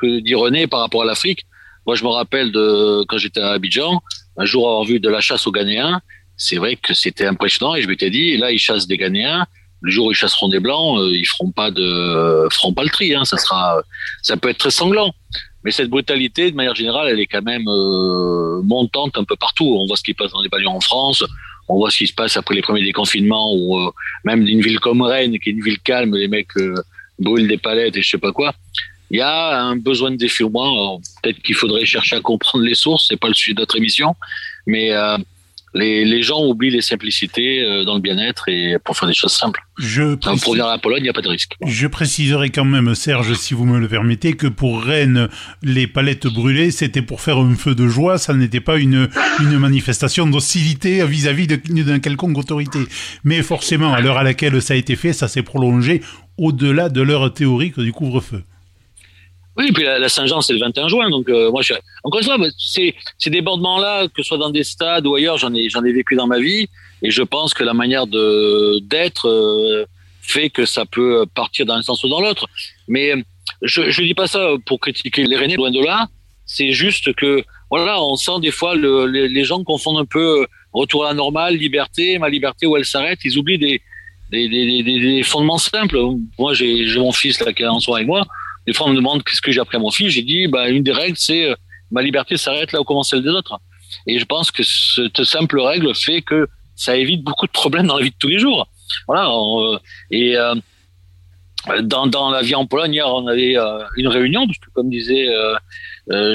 Que 0.05 0.35
René 0.35 0.67
par 0.67 0.79
rapport 0.79 1.01
à 1.03 1.05
l'Afrique, 1.05 1.45
moi, 1.85 1.95
je 1.95 2.03
me 2.03 2.09
rappelle 2.09 2.51
de 2.51 3.03
quand 3.07 3.17
j'étais 3.17 3.41
à 3.41 3.51
Abidjan, 3.51 4.01
un 4.37 4.45
jour 4.45 4.67
avoir 4.67 4.83
vu 4.83 4.99
de 4.99 5.09
la 5.09 5.21
chasse 5.21 5.45
aux 5.47 5.51
Ghanéens 5.51 6.01
c'est 6.37 6.57
vrai 6.57 6.75
que 6.75 6.93
c'était 6.93 7.25
impressionnant 7.25 7.75
et 7.75 7.81
je 7.81 7.87
m'étais 7.87 8.09
dit, 8.09 8.37
là, 8.37 8.51
ils 8.51 8.59
chassent 8.59 8.87
des 8.87 8.97
Ghanéens. 8.97 9.45
Le 9.81 9.91
jour 9.91 10.07
où 10.07 10.11
ils 10.11 10.15
chasseront 10.15 10.49
des 10.49 10.59
blancs, 10.59 10.99
euh, 10.99 11.15
ils 11.15 11.25
feront 11.25 11.51
pas 11.51 11.69
de, 11.69 12.47
feront 12.51 12.73
pas 12.73 12.83
le 12.83 12.89
tri. 12.89 13.13
Hein. 13.13 13.25
Ça 13.25 13.37
sera, 13.37 13.81
ça 14.21 14.35
peut 14.35 14.49
être 14.49 14.57
très 14.57 14.71
sanglant. 14.71 15.13
Mais 15.63 15.71
cette 15.71 15.89
brutalité, 15.89 16.51
de 16.51 16.55
manière 16.55 16.75
générale, 16.75 17.09
elle 17.09 17.19
est 17.19 17.27
quand 17.27 17.41
même 17.41 17.67
euh, 17.67 18.61
montante 18.63 19.17
un 19.17 19.23
peu 19.23 19.35
partout. 19.35 19.77
On 19.79 19.85
voit 19.85 19.97
ce 19.97 20.03
qui 20.03 20.13
passe 20.13 20.31
dans 20.31 20.41
les 20.41 20.49
balions 20.49 20.75
en 20.75 20.79
France. 20.79 21.23
On 21.67 21.77
voit 21.77 21.91
ce 21.91 21.97
qui 21.97 22.07
se 22.07 22.13
passe 22.13 22.37
après 22.37 22.55
les 22.55 22.61
premiers 22.61 22.83
déconfinements 22.83 23.53
ou 23.53 23.79
euh, 23.79 23.91
même 24.23 24.43
d'une 24.43 24.61
ville 24.61 24.79
comme 24.79 25.01
Rennes, 25.01 25.37
qui 25.39 25.49
est 25.49 25.53
une 25.53 25.63
ville 25.63 25.79
calme, 25.79 26.15
les 26.15 26.27
mecs 26.27 26.55
euh, 26.57 26.75
brûlent 27.19 27.47
des 27.47 27.57
palettes 27.57 27.97
et 27.97 28.01
je 28.01 28.09
sais 28.09 28.17
pas 28.17 28.31
quoi. 28.31 28.53
Il 29.11 29.17
y 29.17 29.21
a 29.21 29.61
un 29.61 29.75
besoin 29.75 30.11
de 30.11 30.15
défoulement. 30.15 30.99
Peut-être 31.21 31.41
qu'il 31.41 31.55
faudrait 31.55 31.85
chercher 31.85 32.15
à 32.15 32.21
comprendre 32.21 32.65
les 32.65 32.75
sources. 32.75 33.07
C'est 33.09 33.19
pas 33.19 33.27
le 33.27 33.33
sujet 33.33 33.53
de 33.53 33.59
notre 33.59 33.75
émission, 33.75 34.15
mais 34.65 34.91
les, 35.75 36.05
les, 36.05 36.23
gens 36.23 36.43
oublient 36.43 36.71
les 36.71 36.81
simplicités 36.81 37.61
euh, 37.61 37.83
dans 37.83 37.95
le 37.95 37.99
bien-être 37.99 38.47
et 38.47 38.77
pour 38.83 38.97
faire 38.97 39.07
des 39.07 39.13
choses 39.13 39.33
simples. 39.33 39.61
Je 39.77 40.15
précise... 40.15 40.41
Pour 40.41 40.53
venir 40.53 40.67
à 40.67 40.71
la 40.71 40.77
Pologne, 40.77 41.01
il 41.01 41.03
n'y 41.03 41.09
a 41.09 41.13
pas 41.13 41.21
de 41.21 41.27
risque. 41.27 41.55
Je 41.65 41.87
préciserai 41.87 42.49
quand 42.49 42.65
même, 42.65 42.95
Serge, 42.95 43.33
si 43.33 43.53
vous 43.53 43.65
me 43.65 43.77
le 43.77 43.87
permettez, 43.87 44.33
que 44.33 44.47
pour 44.47 44.81
Rennes, 44.81 45.27
les 45.61 45.85
palettes 45.85 46.27
brûlées, 46.27 46.71
c'était 46.71 47.01
pour 47.01 47.19
faire 47.21 47.37
un 47.37 47.55
feu 47.55 47.75
de 47.75 47.87
joie, 47.87 48.17
ça 48.17 48.33
n'était 48.33 48.61
pas 48.61 48.77
une, 48.77 49.09
une 49.41 49.57
manifestation 49.59 50.25
d'hostilité 50.25 51.05
vis-à-vis 51.05 51.47
d'une 51.47 51.99
quelconque 51.99 52.37
autorité. 52.37 52.79
Mais 53.25 53.41
forcément, 53.41 53.93
à 53.93 53.99
l'heure 53.99 54.17
à 54.17 54.23
laquelle 54.23 54.61
ça 54.61 54.73
a 54.73 54.77
été 54.77 54.95
fait, 54.95 55.11
ça 55.11 55.27
s'est 55.27 55.43
prolongé 55.43 56.01
au-delà 56.37 56.87
de 56.87 57.01
l'heure 57.01 57.33
théorique 57.33 57.79
du 57.79 57.91
couvre-feu. 57.91 58.43
Oui, 59.57 59.71
puis 59.71 59.83
la, 59.83 59.99
la 59.99 60.09
Saint-Jean, 60.09 60.41
c'est 60.41 60.53
le 60.53 60.59
21 60.59 60.87
juin. 60.89 61.09
Donc, 61.09 61.29
euh, 61.29 61.49
moi, 61.49 61.61
je, 61.61 61.73
encore 62.03 62.19
une 62.19 62.25
fois, 62.25 62.37
c'est 62.57 62.93
ces 63.17 63.29
débordements-là, 63.29 64.07
que 64.07 64.21
ce 64.21 64.23
soit 64.23 64.37
dans 64.37 64.49
des 64.49 64.63
stades 64.63 65.07
ou 65.07 65.15
ailleurs, 65.15 65.37
j'en 65.37 65.53
ai, 65.53 65.69
j'en 65.69 65.83
ai 65.83 65.93
vécu 65.93 66.15
dans 66.15 66.27
ma 66.27 66.39
vie. 66.39 66.67
Et 67.01 67.11
je 67.11 67.23
pense 67.23 67.53
que 67.53 67.63
la 67.63 67.73
manière 67.73 68.07
de 68.07 68.79
d'être 68.79 69.27
euh, 69.27 69.85
fait 70.21 70.49
que 70.49 70.65
ça 70.65 70.85
peut 70.85 71.25
partir 71.33 71.65
dans 71.65 71.75
un 71.75 71.81
sens 71.81 72.03
ou 72.03 72.09
dans 72.09 72.21
l'autre. 72.21 72.47
Mais 72.87 73.13
je 73.61 73.81
ne 73.81 74.07
dis 74.07 74.13
pas 74.13 74.27
ça 74.27 74.49
pour 74.65 74.79
critiquer 74.79 75.23
les 75.23 75.37
Rennais, 75.37 75.55
loin 75.55 75.71
de 75.71 75.83
là. 75.83 76.07
C'est 76.45 76.71
juste 76.71 77.13
que 77.13 77.43
voilà, 77.69 78.01
on 78.01 78.15
sent 78.15 78.39
des 78.41 78.51
fois 78.51 78.75
le, 78.75 79.07
les, 79.07 79.27
les, 79.27 79.43
gens 79.43 79.63
confondent 79.63 79.97
un 79.97 80.05
peu 80.05 80.45
retour 80.73 81.05
à 81.05 81.09
la 81.09 81.13
normale, 81.15 81.55
liberté, 81.55 82.19
ma 82.19 82.29
liberté 82.29 82.67
où 82.67 82.77
elle 82.77 82.85
s'arrête. 82.85 83.19
Ils 83.23 83.37
oublient 83.37 83.57
des, 83.57 83.81
des, 84.31 84.47
des, 84.47 84.83
des, 84.83 85.23
fondements 85.23 85.57
simples. 85.57 85.99
Moi, 86.37 86.53
j'ai 86.53 86.85
mon 86.97 87.11
fils 87.11 87.39
là 87.39 87.53
qui 87.53 87.63
est 87.63 87.67
en 87.67 87.79
soirée 87.79 88.01
avec 88.01 88.07
moi. 88.07 88.25
Des 88.67 88.73
fois, 88.73 88.87
on 88.87 88.89
me 88.89 88.95
demande 88.95 89.23
qu'est-ce 89.23 89.41
que 89.41 89.51
j'ai 89.51 89.59
appris 89.59 89.77
à 89.77 89.79
mon 89.79 89.91
fils. 89.91 90.09
J'ai 90.11 90.23
dit, 90.23 90.47
bah, 90.47 90.69
une 90.69 90.83
des 90.83 90.91
règles, 90.91 91.17
c'est 91.17 91.49
euh, 91.49 91.55
ma 91.91 92.01
liberté 92.01 92.37
s'arrête 92.37 92.71
là 92.71 92.81
où 92.81 92.83
commence 92.83 93.09
celle 93.09 93.23
des 93.23 93.29
autres. 93.29 93.59
Et 94.07 94.19
je 94.19 94.25
pense 94.25 94.51
que 94.51 94.63
cette 94.63 95.23
simple 95.23 95.59
règle 95.59 95.93
fait 95.95 96.21
que 96.21 96.47
ça 96.75 96.95
évite 96.97 97.23
beaucoup 97.23 97.45
de 97.45 97.51
problèmes 97.51 97.87
dans 97.87 97.97
la 97.97 98.03
vie 98.03 98.11
de 98.11 98.15
tous 98.17 98.27
les 98.27 98.39
jours. 98.39 98.67
Voilà. 99.07 99.29
Euh, 99.29 99.77
et 100.11 100.37
euh, 100.37 100.55
dans, 101.81 102.07
dans 102.07 102.29
la 102.29 102.41
vie 102.41 102.55
en 102.55 102.65
Pologne, 102.65 102.93
hier, 102.93 103.07
on 103.07 103.27
avait 103.27 103.55
une 103.97 104.07
réunion, 104.07 104.45
parce 104.45 104.59
que 104.59 104.69
comme 104.73 104.89
disait 104.89 105.27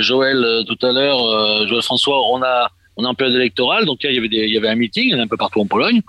Joël 0.01 0.65
tout 0.67 0.79
à 0.85 0.91
l'heure, 0.91 1.69
Joël 1.69 1.83
François, 1.83 2.27
on 2.33 2.43
a 2.43 2.69
on 2.97 3.05
est 3.05 3.07
en 3.07 3.15
période 3.15 3.37
électorale, 3.37 3.87
donc 3.87 4.03
il 4.03 4.13
y 4.13 4.19
avait 4.19 4.27
il 4.27 4.53
y 4.53 4.57
avait 4.57 4.69
un 4.69 4.75
meeting 4.75 5.15
un 5.15 5.29
peu 5.29 5.37
partout 5.37 5.61
en 5.61 5.67
Pologne. 5.67 6.03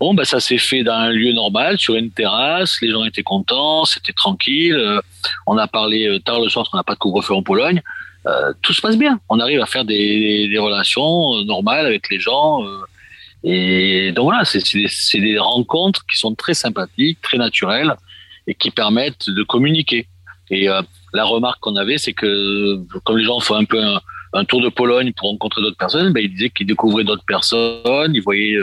Bon, 0.00 0.14
bah, 0.14 0.24
ça 0.24 0.38
s'est 0.38 0.58
fait 0.58 0.84
dans 0.84 0.92
un 0.92 1.10
lieu 1.10 1.32
normal, 1.32 1.78
sur 1.78 1.96
une 1.96 2.10
terrasse. 2.10 2.80
Les 2.80 2.90
gens 2.90 3.04
étaient 3.04 3.24
contents, 3.24 3.84
c'était 3.84 4.12
tranquille. 4.12 4.74
Euh, 4.74 5.00
on 5.46 5.58
a 5.58 5.66
parlé 5.66 6.06
euh, 6.06 6.20
tard 6.20 6.40
le 6.40 6.48
soir 6.48 6.64
parce 6.64 6.70
qu'on 6.70 6.76
n'a 6.76 6.84
pas 6.84 6.94
de 6.94 6.98
couvre-feu 6.98 7.34
en 7.34 7.42
Pologne. 7.42 7.82
Euh, 8.26 8.52
tout 8.62 8.72
se 8.72 8.80
passe 8.80 8.96
bien. 8.96 9.18
On 9.28 9.40
arrive 9.40 9.60
à 9.60 9.66
faire 9.66 9.84
des, 9.84 10.48
des 10.48 10.58
relations 10.58 11.42
normales 11.44 11.86
avec 11.86 12.08
les 12.10 12.20
gens. 12.20 12.64
et 13.42 14.12
donc 14.12 14.24
voilà, 14.24 14.44
c'est 14.44 14.62
des, 14.72 14.88
des 15.20 15.38
rencontres 15.38 16.04
qui 16.06 16.16
sont 16.16 16.34
très 16.34 16.54
sympathiques, 16.54 17.20
très 17.20 17.38
naturelles 17.38 17.94
et 18.46 18.54
qui 18.54 18.70
permettent 18.70 19.28
de 19.28 19.42
communiquer. 19.42 20.06
Et 20.50 20.68
la 21.12 21.24
remarque 21.24 21.60
qu'on 21.60 21.76
avait, 21.76 21.98
c'est 21.98 22.12
que 22.12 22.76
comme 23.04 23.18
les 23.18 23.24
gens 23.24 23.40
font 23.40 23.54
un 23.54 23.64
peu 23.64 23.82
un, 23.82 24.00
un 24.32 24.44
tour 24.44 24.60
de 24.62 24.68
Pologne 24.68 25.12
pour 25.16 25.30
rencontrer 25.30 25.62
d'autres 25.62 25.76
personnes, 25.76 26.12
ben, 26.12 26.22
ils 26.22 26.30
disaient 26.30 26.50
qu'ils 26.50 26.66
découvraient 26.66 27.04
d'autres 27.04 27.24
personnes, 27.26 28.14
ils 28.14 28.22
voyaient 28.22 28.58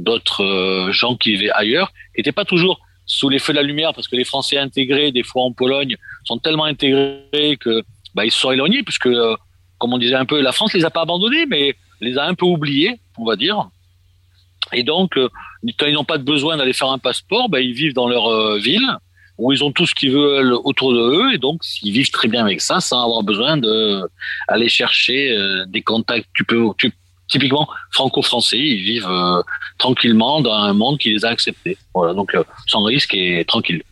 d'autres 0.00 0.44
euh, 0.44 0.92
gens 0.92 1.16
qui 1.16 1.32
vivaient 1.32 1.50
ailleurs, 1.50 1.92
qui 2.14 2.20
n'étaient 2.20 2.32
pas 2.32 2.44
toujours 2.44 2.80
sous 3.06 3.28
les 3.28 3.38
feux 3.38 3.52
de 3.52 3.58
la 3.58 3.62
lumière, 3.62 3.92
parce 3.92 4.08
que 4.08 4.16
les 4.16 4.24
Français 4.24 4.56
intégrés, 4.56 5.12
des 5.12 5.22
fois 5.22 5.42
en 5.42 5.52
Pologne, 5.52 5.96
sont 6.24 6.38
tellement 6.38 6.64
intégrés 6.64 7.56
que 7.58 7.82
bah, 8.14 8.24
ils 8.24 8.30
se 8.30 8.38
sont 8.38 8.52
éloignés, 8.52 8.82
puisque, 8.82 9.06
euh, 9.06 9.36
comme 9.78 9.92
on 9.92 9.98
disait 9.98 10.14
un 10.14 10.26
peu, 10.26 10.40
la 10.40 10.52
France 10.52 10.72
les 10.74 10.84
a 10.84 10.90
pas 10.90 11.02
abandonnés, 11.02 11.46
mais 11.46 11.74
les 12.00 12.18
a 12.18 12.24
un 12.24 12.34
peu 12.34 12.46
oubliés, 12.46 13.00
on 13.18 13.24
va 13.24 13.36
dire. 13.36 13.68
Et 14.72 14.84
donc, 14.84 15.16
euh, 15.16 15.28
quand 15.78 15.86
ils 15.86 15.94
n'ont 15.94 16.04
pas 16.04 16.18
de 16.18 16.22
besoin 16.22 16.56
d'aller 16.56 16.72
faire 16.72 16.90
un 16.90 16.98
passeport, 16.98 17.48
bah, 17.48 17.60
ils 17.60 17.72
vivent 17.72 17.94
dans 17.94 18.08
leur 18.08 18.56
ville, 18.58 18.88
où 19.38 19.52
ils 19.52 19.64
ont 19.64 19.72
tout 19.72 19.86
ce 19.86 19.94
qu'ils 19.94 20.12
veulent 20.12 20.52
autour 20.52 20.92
de 20.92 21.00
eux, 21.00 21.34
et 21.34 21.38
donc 21.38 21.62
ils 21.82 21.92
vivent 21.92 22.10
très 22.10 22.28
bien 22.28 22.42
avec 22.42 22.60
ça, 22.60 22.80
sans 22.80 23.02
avoir 23.02 23.22
besoin 23.22 23.56
de 23.56 24.02
aller 24.48 24.68
chercher 24.68 25.34
des 25.66 25.80
contacts. 25.80 26.28
Tu 26.34 26.44
peux, 26.44 26.62
typiquement 27.30 27.68
franco-français, 27.92 28.58
ils 28.58 28.82
vivent 28.82 29.08
euh, 29.08 29.42
tranquillement 29.78 30.42
dans 30.42 30.52
un 30.52 30.74
monde 30.74 30.98
qui 30.98 31.10
les 31.10 31.24
a 31.24 31.28
acceptés. 31.28 31.78
Voilà, 31.94 32.12
donc 32.12 32.34
euh, 32.34 32.44
sans 32.66 32.82
risque 32.82 33.14
et 33.14 33.44
tranquille. 33.46 33.82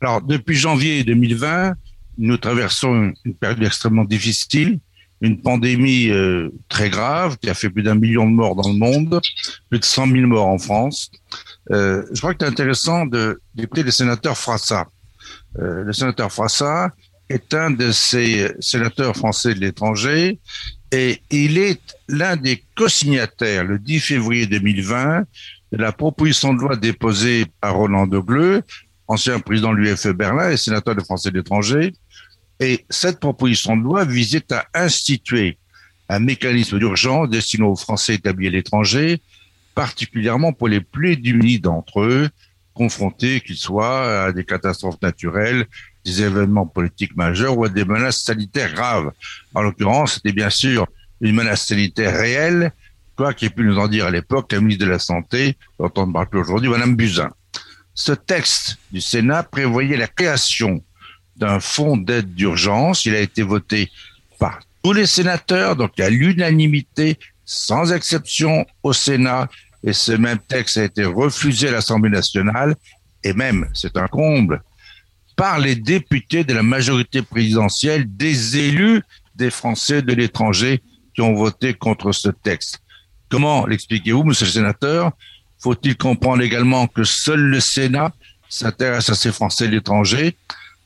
Alors, 0.00 0.22
depuis 0.22 0.56
janvier 0.56 1.04
2020, 1.04 1.74
nous 2.18 2.36
traversons 2.36 3.12
une 3.24 3.34
période 3.34 3.62
extrêmement 3.62 4.04
difficile, 4.04 4.78
une 5.20 5.40
pandémie 5.40 6.08
euh, 6.08 6.50
très 6.68 6.90
grave 6.90 7.36
qui 7.38 7.50
a 7.50 7.54
fait 7.54 7.70
plus 7.70 7.82
d'un 7.82 7.94
million 7.94 8.24
de 8.28 8.34
morts 8.34 8.54
dans 8.54 8.68
le 8.68 8.76
monde, 8.76 9.20
plus 9.68 9.78
de 9.78 9.84
100 9.84 10.08
000 10.08 10.26
morts 10.26 10.48
en 10.48 10.58
France. 10.58 11.10
je 11.70 12.18
crois 12.18 12.34
que 12.34 12.44
c'est 12.44 12.50
intéressant 12.50 13.06
d'écouter 13.54 13.82
le 13.82 13.90
sénateur 13.90 14.36
Frassa. 14.36 14.86
le 15.54 15.92
sénateur 15.92 16.32
Frassa 16.32 16.90
est 17.28 17.54
un 17.54 17.70
de 17.70 17.92
ces 17.92 18.52
sénateurs 18.58 19.16
français 19.16 19.54
de 19.54 19.60
l'étranger 19.60 20.40
et 20.92 21.22
il 21.30 21.56
est 21.56 21.80
l'un 22.06 22.36
des 22.36 22.62
co-signataires 22.76 23.64
le 23.64 23.78
10 23.78 24.00
février 24.00 24.46
2020 24.46 25.24
de 25.72 25.76
la 25.78 25.90
proposition 25.90 26.52
de 26.52 26.60
loi 26.60 26.76
déposée 26.76 27.46
par 27.60 27.74
Roland 27.76 28.06
de 28.06 28.18
Gleu, 28.18 28.62
ancien 29.08 29.40
président 29.40 29.72
de 29.72 29.78
l'UFE 29.78 30.08
Berlin 30.08 30.50
et 30.50 30.58
sénateur 30.58 30.94
des 30.94 31.02
Français 31.02 31.30
de 31.30 31.38
l'étranger. 31.38 31.94
Et 32.60 32.84
cette 32.90 33.20
proposition 33.20 33.74
de 33.74 33.82
loi 33.82 34.04
visait 34.04 34.52
à 34.52 34.66
instituer 34.74 35.56
un 36.10 36.18
mécanisme 36.18 36.78
d'urgence 36.78 37.30
destiné 37.30 37.64
aux 37.64 37.74
Français 37.74 38.16
établis 38.16 38.48
à 38.48 38.50
l'étranger, 38.50 39.22
particulièrement 39.74 40.52
pour 40.52 40.68
les 40.68 40.82
plus 40.82 41.16
démunis 41.16 41.58
d'entre 41.58 42.02
eux, 42.02 42.28
confrontés 42.74 43.40
qu'ils 43.40 43.56
soient 43.56 44.24
à 44.24 44.32
des 44.32 44.44
catastrophes 44.44 45.00
naturelles, 45.00 45.66
des 46.04 46.22
événements 46.22 46.66
politiques 46.66 47.16
majeurs 47.16 47.56
ou 47.56 47.64
à 47.64 47.68
des 47.68 47.84
menaces 47.84 48.22
sanitaires 48.22 48.72
graves. 48.72 49.12
En 49.54 49.62
l'occurrence, 49.62 50.14
c'était 50.14 50.32
bien 50.32 50.50
sûr 50.50 50.86
une 51.20 51.34
menace 51.34 51.66
sanitaire 51.66 52.14
réelle, 52.14 52.72
quoi 53.16 53.32
qu'il 53.34 53.48
ait 53.48 53.50
pu 53.50 53.64
nous 53.64 53.78
en 53.78 53.88
dire 53.88 54.06
à 54.06 54.10
l'époque 54.10 54.52
la 54.52 54.60
ministre 54.60 54.84
de 54.84 54.90
la 54.90 54.98
Santé, 54.98 55.56
dont 55.78 55.92
on 55.96 56.06
ne 56.08 56.12
parle 56.12 56.28
plus 56.28 56.40
aujourd'hui, 56.40 56.68
Madame 56.68 56.96
Buzyn. 56.96 57.30
Ce 57.94 58.12
texte 58.12 58.78
du 58.90 59.00
Sénat 59.00 59.42
prévoyait 59.42 59.96
la 59.96 60.08
création 60.08 60.82
d'un 61.36 61.60
fonds 61.60 61.96
d'aide 61.96 62.34
d'urgence. 62.34 63.04
Il 63.04 63.14
a 63.14 63.20
été 63.20 63.42
voté 63.42 63.90
par 64.38 64.60
tous 64.82 64.92
les 64.92 65.06
sénateurs, 65.06 65.76
donc 65.76 66.00
à 66.00 66.10
l'unanimité, 66.10 67.18
sans 67.44 67.92
exception 67.92 68.66
au 68.82 68.92
Sénat, 68.92 69.48
et 69.84 69.92
ce 69.92 70.12
même 70.12 70.38
texte 70.38 70.76
a 70.78 70.84
été 70.84 71.04
refusé 71.04 71.68
à 71.68 71.72
l'Assemblée 71.72 72.10
nationale, 72.10 72.74
et 73.24 73.32
même, 73.32 73.68
c'est 73.74 73.96
un 73.96 74.08
comble, 74.08 74.62
par 75.36 75.58
les 75.58 75.76
députés 75.76 76.44
de 76.44 76.54
la 76.54 76.62
majorité 76.62 77.22
présidentielle, 77.22 78.04
des 78.06 78.58
élus 78.58 79.02
des 79.34 79.50
Français 79.50 80.02
de 80.02 80.12
l'étranger 80.12 80.82
qui 81.14 81.20
ont 81.20 81.34
voté 81.34 81.74
contre 81.74 82.12
ce 82.12 82.28
texte. 82.28 82.80
Comment 83.28 83.66
l'expliquez-vous, 83.66 84.24
monsieur 84.24 84.46
le 84.46 84.52
sénateur? 84.52 85.12
Faut-il 85.58 85.96
comprendre 85.96 86.42
également 86.42 86.86
que 86.86 87.04
seul 87.04 87.40
le 87.40 87.60
Sénat 87.60 88.12
s'intéresse 88.48 89.08
à 89.10 89.14
ces 89.14 89.32
Français 89.32 89.68
de 89.68 89.72
l'étranger? 89.72 90.36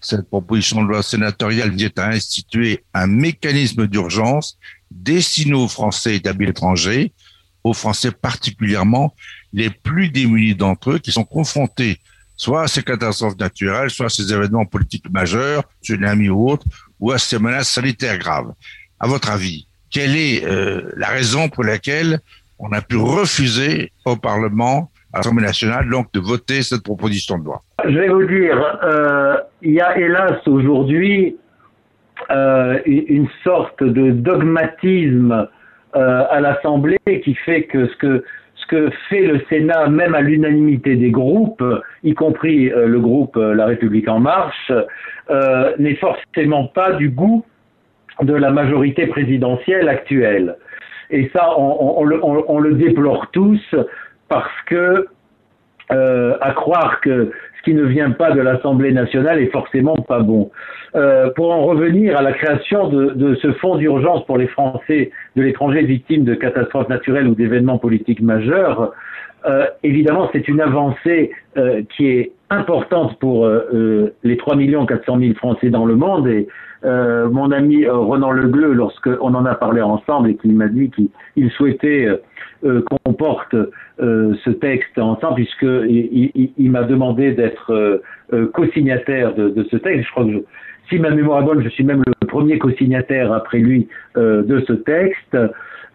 Cette 0.00 0.28
proposition 0.28 0.82
de 0.82 0.88
loi 0.88 1.02
sénatoriale 1.02 1.70
vient 1.74 1.90
à 1.96 2.10
instituer 2.10 2.84
un 2.94 3.06
mécanisme 3.06 3.86
d'urgence 3.86 4.58
destiné 4.90 5.54
aux 5.54 5.68
Français 5.68 6.16
établis 6.16 6.46
à 6.46 6.48
l'étranger, 6.48 7.12
aux 7.64 7.72
Français 7.72 8.12
particulièrement 8.12 9.14
les 9.52 9.70
plus 9.70 10.10
démunis 10.10 10.54
d'entre 10.54 10.92
eux 10.92 10.98
qui 10.98 11.10
sont 11.10 11.24
confrontés 11.24 11.98
soit 12.36 12.62
à 12.62 12.68
ces 12.68 12.82
catastrophes 12.82 13.38
naturelles, 13.38 13.90
soit 13.90 14.06
à 14.06 14.10
ces 14.10 14.32
événements 14.32 14.66
politiques 14.66 15.10
majeurs, 15.10 15.64
tsunamis 15.82 16.28
ou 16.28 16.50
autres, 16.50 16.66
ou 17.00 17.10
à 17.12 17.18
ces 17.18 17.38
menaces 17.38 17.70
sanitaires 17.70 18.18
graves. 18.18 18.52
À 19.00 19.06
votre 19.06 19.30
avis, 19.30 19.66
quelle 19.90 20.16
est 20.16 20.44
euh, 20.44 20.82
la 20.96 21.08
raison 21.08 21.48
pour 21.48 21.64
laquelle 21.64 22.20
on 22.58 22.70
a 22.72 22.80
pu 22.80 22.96
refuser 22.96 23.92
au 24.04 24.16
Parlement, 24.16 24.90
à 25.12 25.18
l'Assemblée 25.18 25.44
nationale, 25.44 25.88
donc 25.88 26.12
de 26.12 26.20
voter 26.20 26.62
cette 26.62 26.82
proposition 26.82 27.38
de 27.38 27.44
loi? 27.44 27.62
Je 27.84 27.98
vais 27.98 28.08
vous 28.08 28.24
dire, 28.24 28.78
euh, 28.82 29.36
il 29.62 29.72
y 29.72 29.80
a 29.80 29.98
hélas 29.98 30.46
aujourd'hui 30.46 31.36
euh, 32.30 32.78
une 32.86 33.28
sorte 33.44 33.82
de 33.82 34.10
dogmatisme 34.10 35.48
à 35.94 36.40
l'Assemblée 36.40 36.98
qui 37.24 37.34
fait 37.34 37.62
que 37.62 37.88
ce 37.88 37.96
que 37.96 38.24
que 38.66 38.90
fait 39.08 39.22
le 39.22 39.40
Sénat, 39.48 39.88
même 39.88 40.14
à 40.14 40.20
l'unanimité 40.20 40.96
des 40.96 41.10
groupes, 41.10 41.62
y 42.02 42.14
compris 42.14 42.70
euh, 42.70 42.86
le 42.86 43.00
groupe 43.00 43.36
euh, 43.36 43.54
La 43.54 43.66
République 43.66 44.08
en 44.08 44.20
marche, 44.20 44.72
euh, 45.30 45.72
n'est 45.78 45.96
forcément 45.96 46.66
pas 46.66 46.92
du 46.92 47.10
goût 47.10 47.44
de 48.22 48.34
la 48.34 48.50
majorité 48.50 49.06
présidentielle 49.06 49.88
actuelle. 49.88 50.56
Et 51.10 51.30
ça, 51.32 51.50
on, 51.58 52.02
le, 52.02 52.74
déplore 52.74 53.30
tous 53.30 53.74
parce 54.28 54.50
que, 54.66 55.06
à 55.90 56.52
croire 56.52 57.00
que 57.00 57.30
ce 57.58 57.62
qui 57.62 57.74
ne 57.74 57.84
vient 57.84 58.10
pas 58.10 58.32
de 58.32 58.40
l'Assemblée 58.40 58.92
nationale 58.92 59.40
est 59.40 59.52
forcément 59.52 59.96
pas 59.96 60.20
bon. 60.20 60.50
Euh, 60.96 61.30
pour 61.30 61.52
en 61.52 61.64
revenir 61.66 62.16
à 62.16 62.22
la 62.22 62.32
création 62.32 62.88
de, 62.88 63.10
de 63.10 63.34
ce 63.34 63.52
fonds 63.54 63.76
d'urgence 63.76 64.24
pour 64.24 64.38
les 64.38 64.46
Français 64.46 65.10
de 65.34 65.42
l'étranger 65.42 65.82
victimes 65.82 66.24
de 66.24 66.34
catastrophes 66.34 66.88
naturelles 66.88 67.28
ou 67.28 67.34
d'événements 67.34 67.76
politiques 67.76 68.22
majeurs, 68.22 68.94
euh, 69.44 69.66
évidemment, 69.82 70.28
c'est 70.32 70.48
une 70.48 70.60
avancée 70.60 71.30
euh, 71.56 71.82
qui 71.96 72.06
est 72.06 72.32
importante 72.50 73.18
pour 73.18 73.44
euh, 73.44 73.68
euh, 73.74 74.14
les 74.24 74.36
3 74.36 74.56
400 74.56 75.18
000 75.18 75.34
Français 75.34 75.70
dans 75.70 75.84
le 75.84 75.96
monde. 75.96 76.26
Et 76.28 76.48
mon 76.84 77.50
ami 77.50 77.88
Ronan 77.88 78.30
Legleu, 78.30 78.72
lorsqu'on 78.72 79.34
en 79.34 79.44
a 79.44 79.56
parlé 79.56 79.82
ensemble 79.82 80.30
et 80.30 80.36
qu'il 80.36 80.54
m'a 80.54 80.68
dit 80.68 80.88
qu'il 81.34 81.50
souhaitait 81.50 82.06
qu'on 82.62 83.12
porte 83.12 83.56
ce 83.98 84.50
texte 84.50 84.96
ensemble, 84.96 85.34
puisqu'il 85.34 86.30
il, 86.36 86.52
il, 86.56 86.70
m'a 86.70 86.84
demandé 86.84 87.32
d'être 87.32 88.00
co-signataire 88.52 89.34
de, 89.34 89.48
de, 89.48 89.64
ce 89.64 89.78
texte, 89.78 90.04
je 90.06 90.10
crois 90.12 90.24
que 90.26 90.32
je, 90.32 90.38
si 90.88 90.98
ma 90.98 91.10
mémoire 91.10 91.42
est 91.42 91.44
bonne, 91.44 91.62
je 91.62 91.68
suis 91.68 91.84
même 91.84 92.02
le 92.06 92.26
premier 92.26 92.58
co-signataire 92.58 93.32
après 93.32 93.58
lui 93.58 93.88
euh, 94.16 94.42
de 94.42 94.60
ce 94.66 94.72
texte. 94.72 95.36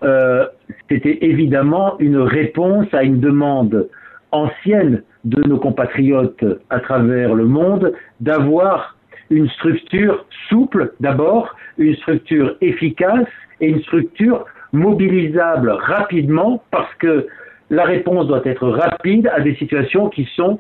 Euh, 0.03 0.45
c'était 0.89 1.19
évidemment 1.21 1.95
une 1.99 2.17
réponse 2.17 2.87
à 2.93 3.03
une 3.03 3.19
demande 3.19 3.87
ancienne 4.31 5.03
de 5.23 5.41
nos 5.47 5.57
compatriotes 5.57 6.43
à 6.69 6.79
travers 6.79 7.35
le 7.35 7.45
monde 7.45 7.93
d'avoir 8.19 8.95
une 9.29 9.49
structure 9.49 10.25
souple 10.49 10.93
d'abord, 10.99 11.55
une 11.77 11.95
structure 11.97 12.55
efficace 12.61 13.27
et 13.59 13.67
une 13.69 13.81
structure 13.83 14.45
mobilisable 14.73 15.69
rapidement 15.69 16.63
parce 16.71 16.93
que 16.95 17.27
la 17.69 17.83
réponse 17.83 18.27
doit 18.27 18.41
être 18.45 18.67
rapide 18.67 19.29
à 19.33 19.39
des 19.39 19.55
situations 19.55 20.09
qui 20.09 20.27
sont 20.35 20.59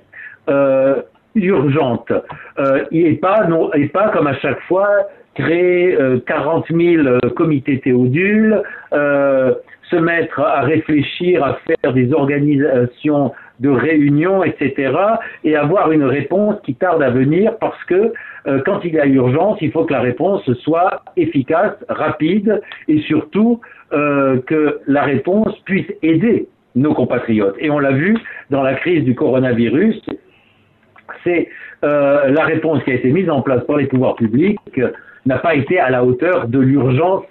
euh, 0.49 1.01
urgentes. 1.35 2.11
Euh, 2.59 3.15
pas, 3.21 3.47
non, 3.47 3.73
et 3.73 3.87
pas 3.87 4.09
comme 4.09 4.27
à 4.27 4.35
chaque 4.35 4.61
fois 4.61 4.87
créer 5.35 5.95
euh, 5.95 6.19
40 6.25 6.65
000 6.69 7.05
euh, 7.05 7.19
comités 7.35 7.79
théodules, 7.79 8.61
euh, 8.93 9.53
se 9.89 9.95
mettre 9.97 10.39
à 10.39 10.61
réfléchir, 10.61 11.43
à 11.43 11.59
faire 11.65 11.93
des 11.93 12.13
organisations 12.13 13.33
de 13.59 13.69
réunions, 13.69 14.43
etc., 14.43 14.93
et 15.43 15.55
avoir 15.55 15.91
une 15.91 16.03
réponse 16.03 16.55
qui 16.63 16.75
tarde 16.75 17.03
à 17.03 17.09
venir 17.09 17.57
parce 17.59 17.81
que 17.85 18.13
euh, 18.47 18.61
quand 18.65 18.79
il 18.83 18.93
y 18.93 18.99
a 18.99 19.05
urgence, 19.05 19.59
il 19.61 19.71
faut 19.71 19.85
que 19.85 19.93
la 19.93 20.01
réponse 20.01 20.51
soit 20.63 21.03
efficace, 21.15 21.75
rapide, 21.89 22.61
et 22.87 23.01
surtout 23.01 23.61
euh, 23.93 24.39
que 24.47 24.79
la 24.87 25.03
réponse 25.03 25.57
puisse 25.65 25.91
aider 26.01 26.47
nos 26.75 26.93
compatriotes. 26.93 27.55
Et 27.59 27.69
on 27.69 27.79
l'a 27.79 27.91
vu 27.91 28.17
dans 28.49 28.63
la 28.63 28.73
crise 28.75 29.03
du 29.03 29.13
coronavirus, 29.13 30.01
c'est 31.23 31.49
euh, 31.83 32.29
la 32.29 32.45
réponse 32.45 32.83
qui 32.83 32.91
a 32.91 32.93
été 32.95 33.11
mise 33.11 33.29
en 33.29 33.41
place 33.41 33.63
par 33.65 33.77
les 33.77 33.85
pouvoirs 33.85 34.15
publics 34.15 34.57
n'a 35.25 35.37
pas 35.37 35.55
été 35.55 35.79
à 35.79 35.89
la 35.89 36.03
hauteur 36.03 36.47
de 36.47 36.59
l'urgence 36.59 37.25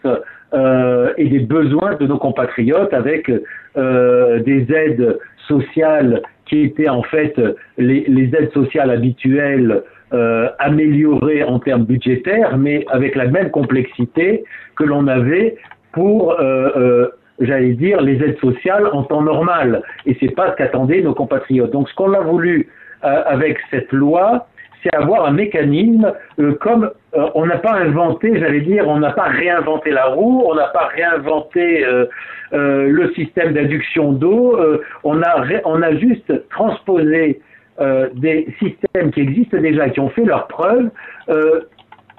euh, 0.53 1.12
et 1.16 1.29
des 1.29 1.40
besoins 1.40 1.94
de 1.96 2.07
nos 2.07 2.18
compatriotes 2.18 2.92
avec 2.92 3.31
euh, 3.76 4.40
des 4.40 4.72
aides 4.72 5.18
sociales 5.46 6.22
qui 6.46 6.62
étaient 6.62 6.88
en 6.88 7.03
fait 7.03 7.40
les, 7.79 8.05
les 8.09 8.35
aides 8.35 8.53
sociales 8.53 8.90
habituelles 8.90 9.83
euh, 10.12 10.48
améliorées 10.59 11.44
en 11.44 11.61
termes 11.61 11.85
budgétaires, 11.85 12.57
mais 12.59 12.85
avec 12.88 13.14
la 13.14 13.26
même 13.26 13.50
complexité 13.50 14.42
que 14.74 14.85
l'on 14.85 15.07
avait 15.07 15.57
pour, 15.92 16.33
euh, 16.33 16.70
euh, 16.76 17.09
j'allais 17.38 17.74
dire, 17.74 18.00
les 18.00 18.22
aides 18.22 18.38
sociales 18.40 18.88
en 18.92 19.05
temps 19.05 19.22
normal. 19.22 19.83
Et 20.07 20.16
c'est 20.20 20.35
pas 20.35 20.50
ce 20.50 20.57
qu'attendaient 20.57 21.03
nos 21.03 21.14
compatriotes. 21.14 21.70
Donc, 21.70 21.88
ce 21.88 21.94
qu'on 21.94 22.12
a 22.14 22.20
voulu 22.20 22.68
euh, 23.05 23.22
avec 23.26 23.59
cette 23.70 23.92
loi, 23.92 24.48
c'est 24.82 24.94
avoir 24.94 25.26
un 25.26 25.32
mécanisme 25.32 26.12
euh, 26.38 26.54
comme 26.60 26.90
euh, 27.16 27.28
on 27.34 27.46
n'a 27.46 27.58
pas 27.58 27.74
inventé, 27.74 28.38
j'allais 28.38 28.60
dire, 28.60 28.86
on 28.88 28.98
n'a 28.98 29.12
pas 29.12 29.24
réinventé 29.24 29.90
la 29.90 30.06
roue, 30.06 30.42
on 30.46 30.54
n'a 30.54 30.68
pas 30.68 30.86
réinventé 30.94 31.84
euh, 31.84 32.06
euh, 32.52 32.88
le 32.88 33.12
système 33.14 33.52
d'induction 33.52 34.12
d'eau, 34.12 34.56
euh, 34.56 34.82
on, 35.04 35.22
a 35.22 35.44
on 35.64 35.82
a 35.82 35.94
juste 35.96 36.32
transposé 36.50 37.40
euh, 37.80 38.08
des 38.14 38.48
systèmes 38.58 39.10
qui 39.12 39.20
existent 39.20 39.58
déjà, 39.58 39.90
qui 39.90 40.00
ont 40.00 40.10
fait 40.10 40.24
leurs 40.24 40.46
preuves, 40.46 40.90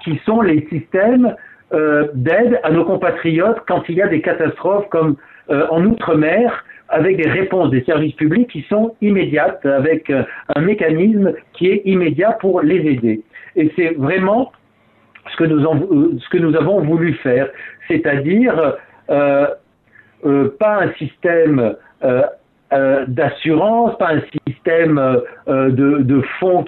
qui 0.02 0.20
sont 0.24 0.40
les 0.40 0.66
systèmes 0.68 1.34
d'aide 2.14 2.60
à 2.64 2.70
nos 2.70 2.84
compatriotes 2.84 3.58
quand 3.68 3.82
il 3.88 3.96
y 3.96 4.02
a 4.02 4.08
des 4.08 4.20
catastrophes 4.20 4.88
comme 4.88 5.16
en 5.48 5.84
Outre-mer, 5.84 6.64
avec 6.92 7.16
des 7.16 7.28
réponses 7.28 7.70
des 7.70 7.82
services 7.84 8.14
publics 8.14 8.48
qui 8.48 8.62
sont 8.68 8.94
immédiates, 9.00 9.64
avec 9.66 10.10
un 10.10 10.60
mécanisme 10.60 11.32
qui 11.54 11.68
est 11.68 11.82
immédiat 11.84 12.32
pour 12.32 12.60
les 12.60 12.76
aider. 12.76 13.22
Et 13.56 13.72
c'est 13.76 13.94
vraiment 13.96 14.52
ce 15.30 15.36
que 15.36 15.44
nous, 15.44 15.60
nous 16.40 16.56
avons 16.56 16.80
voulu 16.82 17.14
faire, 17.14 17.48
c'est-à-dire 17.88 18.76
euh, 19.10 19.46
euh, 20.24 20.48
pas 20.58 20.82
un 20.82 20.92
système 20.92 21.74
euh, 22.04 22.22
d'assurance, 23.06 23.96
pas 23.98 24.10
un 24.14 24.22
système 24.46 25.20
de, 25.46 26.22
fonds 26.40 26.64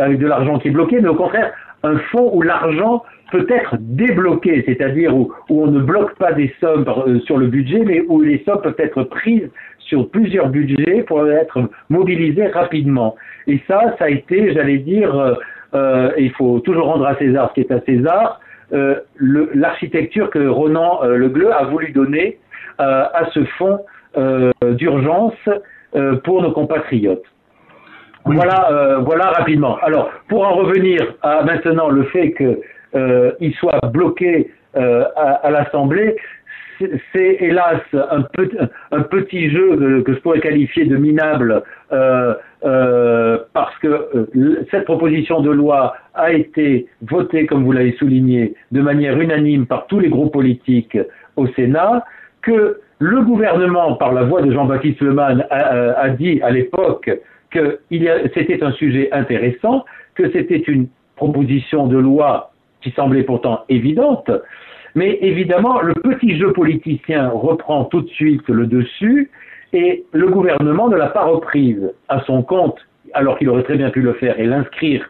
avec 0.00 0.18
de 0.18 0.26
l'argent 0.26 0.58
qui 0.58 0.68
est 0.68 0.72
bloqué, 0.72 1.00
mais 1.00 1.08
au 1.08 1.14
contraire 1.14 1.52
un 1.82 1.98
fonds 2.10 2.30
où 2.32 2.42
l'argent 2.42 3.04
peut 3.32 3.46
être 3.50 3.76
débloqué, 3.80 4.62
c'est-à-dire 4.66 5.16
où, 5.16 5.32
où, 5.48 5.64
on 5.64 5.66
ne 5.66 5.80
bloque 5.80 6.16
pas 6.16 6.32
des 6.32 6.52
sommes 6.60 6.84
sur 7.24 7.38
le 7.38 7.46
budget, 7.46 7.80
mais 7.84 8.02
où 8.08 8.20
les 8.20 8.42
sommes 8.44 8.62
peuvent 8.62 8.74
être 8.78 9.02
prises 9.04 9.50
sur 9.78 10.08
plusieurs 10.10 10.48
budgets 10.48 11.02
pour 11.06 11.26
être 11.28 11.68
mobilisées 11.88 12.48
rapidement. 12.48 13.16
Et 13.46 13.60
ça, 13.68 13.94
ça 13.98 14.06
a 14.06 14.08
été, 14.08 14.52
j'allais 14.52 14.78
dire, 14.78 15.36
euh, 15.74 16.10
il 16.18 16.32
faut 16.32 16.60
toujours 16.60 16.86
rendre 16.86 17.06
à 17.06 17.16
César 17.16 17.50
ce 17.50 17.54
qui 17.54 17.60
est 17.60 17.72
à 17.72 17.80
César, 17.82 18.40
euh, 18.72 18.96
l'architecture 19.20 20.30
que 20.30 20.46
Ronan 20.46 21.00
euh, 21.04 21.16
Le 21.16 21.28
Gleu 21.28 21.52
a 21.52 21.64
voulu 21.64 21.92
donner 21.92 22.38
euh, 22.80 23.04
à 23.14 23.30
ce 23.32 23.44
fonds 23.58 23.80
euh, 24.16 24.52
d'urgence 24.72 25.32
euh, 25.94 26.16
pour 26.16 26.42
nos 26.42 26.52
compatriotes. 26.52 27.24
Oui. 28.26 28.34
Voilà, 28.34 28.98
voilà 29.02 29.26
rapidement. 29.30 29.78
Alors, 29.82 30.10
pour 30.28 30.44
en 30.44 30.56
revenir 30.56 31.14
à 31.22 31.44
maintenant 31.44 31.88
le 31.88 32.02
fait 32.04 32.32
qu'il 33.38 33.54
soit 33.54 33.80
bloqué 33.92 34.50
à, 34.74 34.80
à 34.80 35.50
l'Assemblée, 35.50 36.16
c'est 37.12 37.36
hélas 37.40 37.80
un, 37.92 39.02
petit 39.02 39.50
jeu 39.50 40.02
que 40.02 40.14
je 40.14 40.18
pourrais 40.20 40.40
qualifier 40.40 40.84
de 40.84 40.96
minable 40.96 41.62
euh, 41.92 42.34
euh, 42.64 43.38
parce 43.52 43.76
que 43.78 43.86
euh, 43.86 44.66
cette 44.70 44.84
proposition 44.84 45.40
de 45.40 45.50
loi 45.50 45.96
a 46.14 46.32
été 46.32 46.86
votée, 47.02 47.46
comme 47.46 47.64
vous 47.64 47.72
l'avez 47.72 47.92
souligné, 47.92 48.54
de 48.72 48.80
manière 48.80 49.18
unanime 49.18 49.66
par 49.66 49.86
tous 49.86 50.00
les 50.00 50.08
groupes 50.08 50.32
politiques 50.32 50.98
au 51.36 51.46
Sénat, 51.48 52.04
que 52.42 52.80
le 52.98 53.20
gouvernement, 53.22 53.94
par 53.94 54.12
la 54.12 54.24
voix 54.24 54.42
de 54.42 54.50
Jean-Baptiste 54.52 55.00
Lemann, 55.00 55.46
a, 55.50 56.00
a, 56.00 56.08
dit 56.10 56.40
à 56.42 56.50
l'époque 56.50 57.10
que 57.50 57.78
c'était 58.34 58.62
un 58.62 58.72
sujet 58.72 59.10
intéressant, 59.12 59.84
que 60.14 60.30
c'était 60.32 60.62
une 60.66 60.88
proposition 61.16 61.86
de 61.86 61.98
loi 61.98 62.52
qui 62.82 62.90
semblait 62.92 63.22
pourtant 63.22 63.64
évidente, 63.68 64.30
mais 64.94 65.18
évidemment, 65.20 65.80
le 65.82 65.94
petit 65.94 66.38
jeu 66.38 66.52
politicien 66.52 67.28
reprend 67.28 67.84
tout 67.84 68.00
de 68.00 68.08
suite 68.08 68.48
le 68.48 68.66
dessus 68.66 69.30
et 69.72 70.04
le 70.12 70.28
gouvernement 70.28 70.88
ne 70.88 70.96
l'a 70.96 71.08
pas 71.08 71.24
reprise 71.24 71.92
à 72.08 72.20
son 72.22 72.42
compte, 72.42 72.78
alors 73.12 73.38
qu'il 73.38 73.48
aurait 73.50 73.62
très 73.62 73.76
bien 73.76 73.90
pu 73.90 74.00
le 74.00 74.14
faire 74.14 74.40
et 74.40 74.46
l'inscrire 74.46 75.06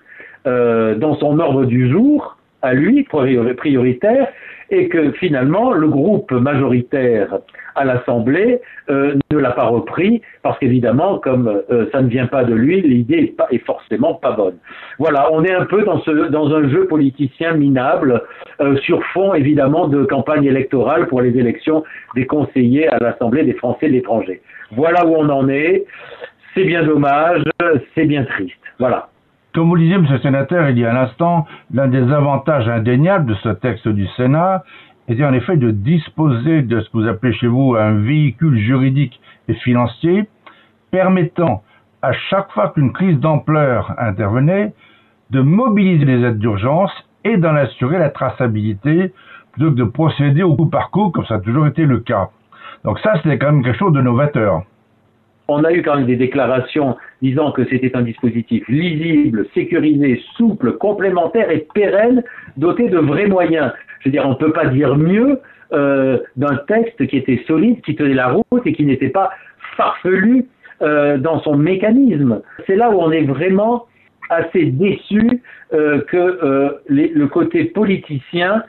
euh, 0.47 0.97
dans 0.97 1.15
son 1.17 1.39
ordre 1.39 1.65
du 1.65 1.91
jour, 1.91 2.36
à 2.67 2.75
lui, 2.75 3.05
prioritaire, 3.05 4.29
et 4.71 4.89
que 4.89 5.13
finalement 5.13 5.73
le 5.73 5.89
groupe 5.89 6.33
majoritaire 6.33 7.39
à 7.77 7.85
l'Assemblée 7.85 8.61
euh, 8.91 9.15
ne 9.31 9.39
l'a 9.39 9.53
pas 9.53 9.67
repris 9.67 10.23
parce 10.43 10.59
qu'évidemment, 10.59 11.19
comme 11.19 11.63
euh, 11.71 11.87
ça 11.93 12.01
ne 12.01 12.09
vient 12.09 12.27
pas 12.27 12.45
de 12.45 12.55
lui, 12.55 12.81
l'idée 12.81 13.35
est, 13.51 13.59
forcément 13.65 14.15
pas 14.15 14.33
bonne. 14.33 14.57
Voilà, 14.99 15.33
on 15.33 15.45
est 15.45 15.53
un 15.53 15.67
peu 15.67 15.83
dans, 15.83 16.01
ce, 16.01 16.29
dans 16.29 16.53
un 16.55 16.69
jeu 16.69 16.87
politicien 16.87 17.53
minable 17.53 18.23
euh, 18.61 18.77
sur 18.79 19.05
fond 19.07 19.35
évidemment 19.35 19.89
de 19.89 20.05
campagne 20.05 20.45
électorale 20.45 21.07
pour 21.07 21.21
les 21.21 21.39
élections 21.39 21.85
des 22.15 22.27
conseillers 22.27 22.89
à 22.89 22.99
l'Assemblée 22.99 23.45
des 23.45 23.55
Français 23.55 23.89
de 23.89 23.93
l'étranger. 23.93 24.41
Voilà 24.73 25.07
où 25.07 25.15
on 25.15 25.29
en 25.29 25.49
est. 25.49 25.85
C'est 26.55 26.65
bien 26.65 26.85
dommage, 26.85 27.43
c'est 27.95 28.07
bien 28.07 28.25
triste. 28.25 28.57
Voilà. 28.79 29.11
Comme 29.57 29.69
vous 29.69 29.77
le 29.77 29.85
disiez, 29.85 29.97
Monsieur 29.97 30.17
le 30.17 30.21
Sénateur, 30.21 30.69
il 30.69 30.79
y 30.79 30.85
a 30.85 30.93
un 30.93 31.05
instant, 31.05 31.47
l'un 31.73 31.89
des 31.89 32.13
avantages 32.13 32.69
indéniables 32.69 33.25
de 33.25 33.35
ce 33.37 33.49
texte 33.49 33.89
du 33.89 34.07
Sénat 34.09 34.63
était 35.09 35.25
en 35.25 35.33
effet 35.33 35.57
de 35.57 35.71
disposer 35.71 36.61
de 36.61 36.83
ce 36.83 36.91
que 36.91 36.99
vous 36.99 37.09
appelez 37.09 37.33
chez 37.33 37.47
vous 37.47 37.75
un 37.75 37.93
véhicule 37.93 38.59
juridique 38.59 39.19
et 39.49 39.55
financier 39.55 40.29
permettant 40.91 41.63
à 42.03 42.13
chaque 42.13 42.53
fois 42.53 42.69
qu'une 42.69 42.93
crise 42.93 43.19
d'ampleur 43.19 43.95
intervenait 43.97 44.75
de 45.31 45.41
mobiliser 45.41 46.05
les 46.05 46.23
aides 46.23 46.39
d'urgence 46.39 46.93
et 47.25 47.39
d'en 47.39 47.55
assurer 47.55 47.99
la 47.99 48.11
traçabilité 48.11 49.15
plutôt 49.53 49.71
que 49.71 49.77
de 49.77 49.85
procéder 49.85 50.43
au 50.43 50.55
coup 50.55 50.67
par 50.67 50.91
coup 50.91 51.09
comme 51.09 51.25
ça 51.25 51.37
a 51.37 51.41
toujours 51.41 51.67
été 51.67 51.87
le 51.87 52.01
cas. 52.01 52.29
Donc 52.85 52.99
ça, 52.99 53.15
c'était 53.23 53.39
quand 53.39 53.53
même 53.53 53.65
quelque 53.65 53.79
chose 53.79 53.95
de 53.95 54.03
novateur 54.03 54.65
on 55.49 55.65
a 55.65 55.73
eu 55.73 55.83
quand 55.83 55.97
même 55.97 56.07
des 56.07 56.17
déclarations 56.17 56.97
disant 57.23 57.53
que 57.53 57.65
c'était 57.65 57.97
un 57.97 58.03
dispositif 58.03 58.67
lisible, 58.69 59.47
sécurisé, 59.55 60.23
souple, 60.37 60.73
complémentaire 60.73 61.51
et 61.51 61.67
pérenne, 61.75 62.23
doté 62.57 62.89
de 62.89 62.99
vrais 62.99 63.27
moyens. 63.27 63.73
Je 64.01 64.09
veux 64.09 64.13
dire, 64.13 64.27
on 64.27 64.31
ne 64.31 64.35
peut 64.35 64.53
pas 64.53 64.67
dire 64.67 64.97
mieux 64.97 65.41
euh, 65.73 66.19
d'un 66.37 66.57
texte 66.69 67.07
qui 67.07 67.17
était 67.17 67.43
solide, 67.47 67.81
qui 67.83 67.97
tenait 67.97 68.15
la 68.15 68.29
route 68.29 68.67
et 68.67 68.73
qui 68.73 68.85
n'était 68.85 69.09
pas 69.09 69.31
farfelu 69.77 70.47
euh, 70.83 71.19
dans 71.19 71.41
son 71.41 71.57
mécanisme. 71.57 72.43
C'est 72.67 72.77
là 72.77 72.91
où 72.91 73.01
on 73.01 73.11
est 73.11 73.25
vraiment 73.25 73.87
assez 74.31 74.67
déçu 74.67 75.43
euh, 75.73 76.03
que 76.03 76.79
les, 76.89 77.09
le 77.09 77.27
côté 77.27 77.65
politicien 77.65 78.63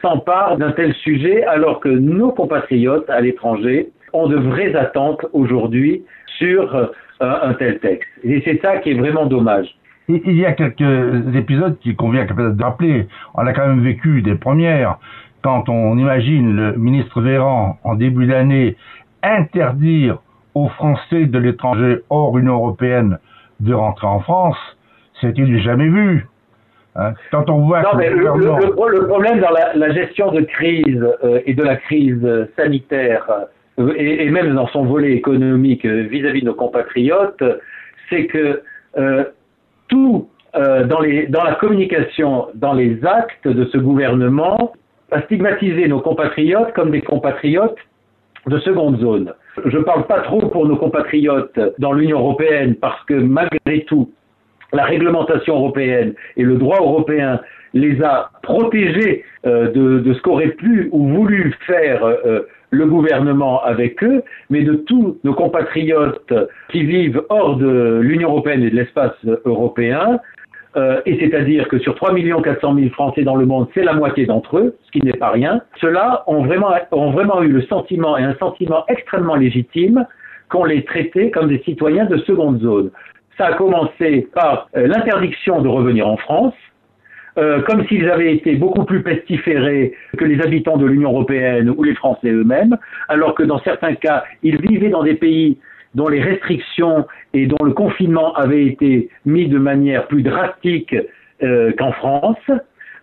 s'empare 0.00 0.56
d'un 0.56 0.72
tel 0.72 0.94
sujet 0.94 1.44
alors 1.44 1.80
que 1.80 1.90
nos 1.90 2.32
compatriotes 2.32 3.10
à 3.10 3.20
l'étranger 3.20 3.90
ont 4.12 4.28
de 4.28 4.36
vraies 4.36 4.74
attentes 4.74 5.24
aujourd'hui 5.32 6.04
sur 6.38 6.74
euh, 6.74 6.86
un 7.20 7.54
tel 7.54 7.78
texte. 7.80 8.08
Et 8.24 8.42
c'est 8.44 8.60
ça 8.62 8.78
qui 8.78 8.90
est 8.90 8.98
vraiment 8.98 9.26
dommage. 9.26 9.74
Il 10.08 10.38
y 10.38 10.46
a 10.46 10.52
quelques 10.52 11.36
épisodes 11.36 11.78
qu'il 11.80 11.94
convient 11.94 12.24
peut-être 12.24 12.56
de 12.56 12.62
rappeler. 12.62 13.08
On 13.34 13.46
a 13.46 13.52
quand 13.52 13.66
même 13.66 13.82
vécu 13.82 14.22
des 14.22 14.36
premières. 14.36 14.98
quand 15.42 15.68
on 15.68 15.98
imagine 15.98 16.56
le 16.56 16.72
ministre 16.76 17.20
Véran 17.20 17.78
en 17.84 17.94
début 17.94 18.26
d'année 18.26 18.76
interdire 19.22 20.18
aux 20.54 20.68
Français 20.68 21.26
de 21.26 21.38
l'étranger 21.38 21.98
hors 22.08 22.36
Union 22.38 22.54
européenne 22.54 23.18
de 23.60 23.74
rentrer 23.74 24.06
en 24.06 24.20
France, 24.20 24.56
c'est-il 25.20 25.60
jamais 25.60 25.88
vu 25.88 26.26
hein 26.96 27.12
Quand 27.30 27.50
on 27.50 27.66
voit 27.66 27.82
non, 27.82 27.96
mais 27.96 28.10
le, 28.10 29.06
problème 29.06 29.40
dans 29.40 29.50
la, 29.50 29.92
gestion 29.92 30.32
de 30.32 30.40
crise 30.40 31.06
euh, 31.22 31.40
et 31.44 31.54
de 31.54 31.62
la 31.62 31.76
crise 31.76 32.26
sanitaire 32.56 33.28
euh, 33.78 33.94
et, 33.96 34.30
même 34.30 34.54
dans 34.54 34.68
son 34.68 34.84
volet 34.84 35.12
économique 35.12 35.84
vis-à-vis 35.84 36.40
de 36.40 36.46
nos 36.46 36.54
compatriotes, 36.54 37.42
c'est 38.10 38.26
que 38.26 38.62
euh, 38.96 39.24
tout 39.88 40.28
dans, 40.54 41.00
les, 41.00 41.26
dans 41.26 41.44
la 41.44 41.54
communication, 41.54 42.48
dans 42.54 42.72
les 42.72 43.04
actes 43.04 43.46
de 43.46 43.64
ce 43.66 43.78
gouvernement, 43.78 44.72
a 45.12 45.22
stigmatisé 45.22 45.86
nos 45.86 46.00
compatriotes 46.00 46.72
comme 46.72 46.90
des 46.90 47.02
compatriotes 47.02 47.78
de 48.46 48.58
seconde 48.58 48.98
zone. 48.98 49.32
Je 49.64 49.78
ne 49.78 49.82
parle 49.82 50.06
pas 50.06 50.20
trop 50.20 50.40
pour 50.48 50.66
nos 50.66 50.76
compatriotes 50.76 51.58
dans 51.78 51.92
l'Union 51.92 52.18
européenne 52.18 52.74
parce 52.74 53.02
que 53.04 53.14
malgré 53.14 53.84
tout, 53.86 54.10
la 54.72 54.84
réglementation 54.84 55.56
européenne 55.56 56.14
et 56.36 56.42
le 56.42 56.56
droit 56.56 56.78
européen 56.78 57.40
les 57.74 58.02
a 58.02 58.30
protégés 58.42 59.24
euh, 59.46 59.70
de, 59.70 60.12
ce 60.12 60.20
qu'aurait 60.22 60.48
pu 60.48 60.88
ou 60.92 61.08
voulu 61.08 61.54
faire 61.66 62.04
euh, 62.04 62.42
le 62.70 62.86
gouvernement 62.86 63.62
avec 63.62 64.02
eux, 64.02 64.22
mais 64.50 64.62
de 64.62 64.74
tous 64.74 65.18
nos 65.24 65.34
compatriotes 65.34 66.32
qui 66.70 66.82
vivent 66.82 67.22
hors 67.28 67.56
de 67.56 68.00
l'Union 68.02 68.30
européenne 68.30 68.62
et 68.62 68.70
de 68.70 68.76
l'espace 68.76 69.16
européen, 69.44 70.20
euh, 70.76 71.00
et 71.06 71.18
c'est-à-dire 71.18 71.66
que 71.68 71.78
sur 71.78 71.94
3 71.94 72.14
400 72.14 72.74
000 72.74 72.90
Français 72.90 73.22
dans 73.22 73.36
le 73.36 73.46
monde, 73.46 73.68
c'est 73.74 73.82
la 73.82 73.94
moitié 73.94 74.26
d'entre 74.26 74.58
eux, 74.58 74.76
ce 74.86 74.90
qui 74.92 75.04
n'est 75.04 75.12
pas 75.16 75.30
rien, 75.30 75.62
ceux-là 75.80 76.24
ont 76.26 76.44
vraiment, 76.44 76.72
ont 76.92 77.10
vraiment 77.10 77.42
eu 77.42 77.48
le 77.48 77.62
sentiment, 77.62 78.16
et 78.18 78.22
un 78.22 78.36
sentiment 78.36 78.84
extrêmement 78.88 79.34
légitime, 79.34 80.06
qu'on 80.50 80.64
les 80.64 80.84
traitait 80.84 81.30
comme 81.30 81.48
des 81.48 81.60
citoyens 81.60 82.04
de 82.04 82.18
seconde 82.18 82.60
zone. 82.60 82.90
Ça 83.36 83.46
a 83.46 83.52
commencé 83.54 84.28
par 84.34 84.68
euh, 84.76 84.86
l'interdiction 84.86 85.62
de 85.62 85.68
revenir 85.68 86.06
en 86.06 86.16
France, 86.16 86.54
euh, 87.38 87.60
comme 87.62 87.86
s'ils 87.86 88.10
avaient 88.10 88.34
été 88.34 88.56
beaucoup 88.56 88.84
plus 88.84 89.02
pestiférés 89.02 89.92
que 90.16 90.24
les 90.24 90.40
habitants 90.40 90.76
de 90.76 90.86
l'Union 90.86 91.10
européenne 91.10 91.70
ou 91.70 91.84
les 91.84 91.94
Français 91.94 92.30
eux-mêmes, 92.30 92.76
alors 93.08 93.34
que 93.34 93.44
dans 93.44 93.60
certains 93.60 93.94
cas, 93.94 94.24
ils 94.42 94.60
vivaient 94.60 94.88
dans 94.88 95.04
des 95.04 95.14
pays 95.14 95.56
dont 95.94 96.08
les 96.08 96.20
restrictions 96.20 97.06
et 97.34 97.46
dont 97.46 97.64
le 97.64 97.72
confinement 97.72 98.34
avaient 98.34 98.66
été 98.66 99.08
mis 99.24 99.46
de 99.46 99.58
manière 99.58 100.08
plus 100.08 100.22
drastique 100.22 100.96
euh, 101.42 101.72
qu'en 101.78 101.92
France, 101.92 102.50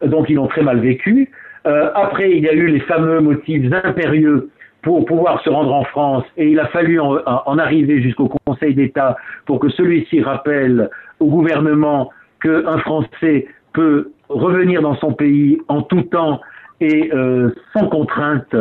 donc 0.06 0.30
ils 0.30 0.36
l'ont 0.36 0.48
très 0.48 0.64
mal 0.64 0.80
vécu. 0.80 1.32
Euh, 1.66 1.90
après, 1.96 2.32
il 2.32 2.44
y 2.44 2.50
a 2.50 2.54
eu 2.54 2.68
les 2.68 2.82
fameux 2.82 3.22
motifs 3.22 3.72
impérieux 3.72 4.50
pour 4.82 5.06
pouvoir 5.06 5.42
se 5.44 5.50
rendre 5.50 5.74
en 5.74 5.86
France 5.86 6.26
et 6.38 6.50
il 6.50 6.60
a 6.60 6.68
fallu 6.68 7.00
en, 7.00 7.20
en 7.26 7.58
arriver 7.58 8.02
jusqu'au 8.02 8.30
Conseil 8.46 8.76
d'État 8.76 9.16
pour 9.46 9.60
que 9.60 9.70
celui-ci 9.70 10.22
rappelle 10.22 10.90
au 11.20 11.28
gouvernement 11.28 12.12
qu'un 12.42 12.78
Français 12.80 13.48
peut 13.74 14.12
revenir 14.30 14.82
dans 14.82 14.96
son 14.96 15.14
pays 15.14 15.60
en 15.68 15.82
tout 15.82 16.02
temps 16.04 16.42
et 16.82 17.12
euh, 17.14 17.52
sans 17.74 17.88
contrainte 17.88 18.56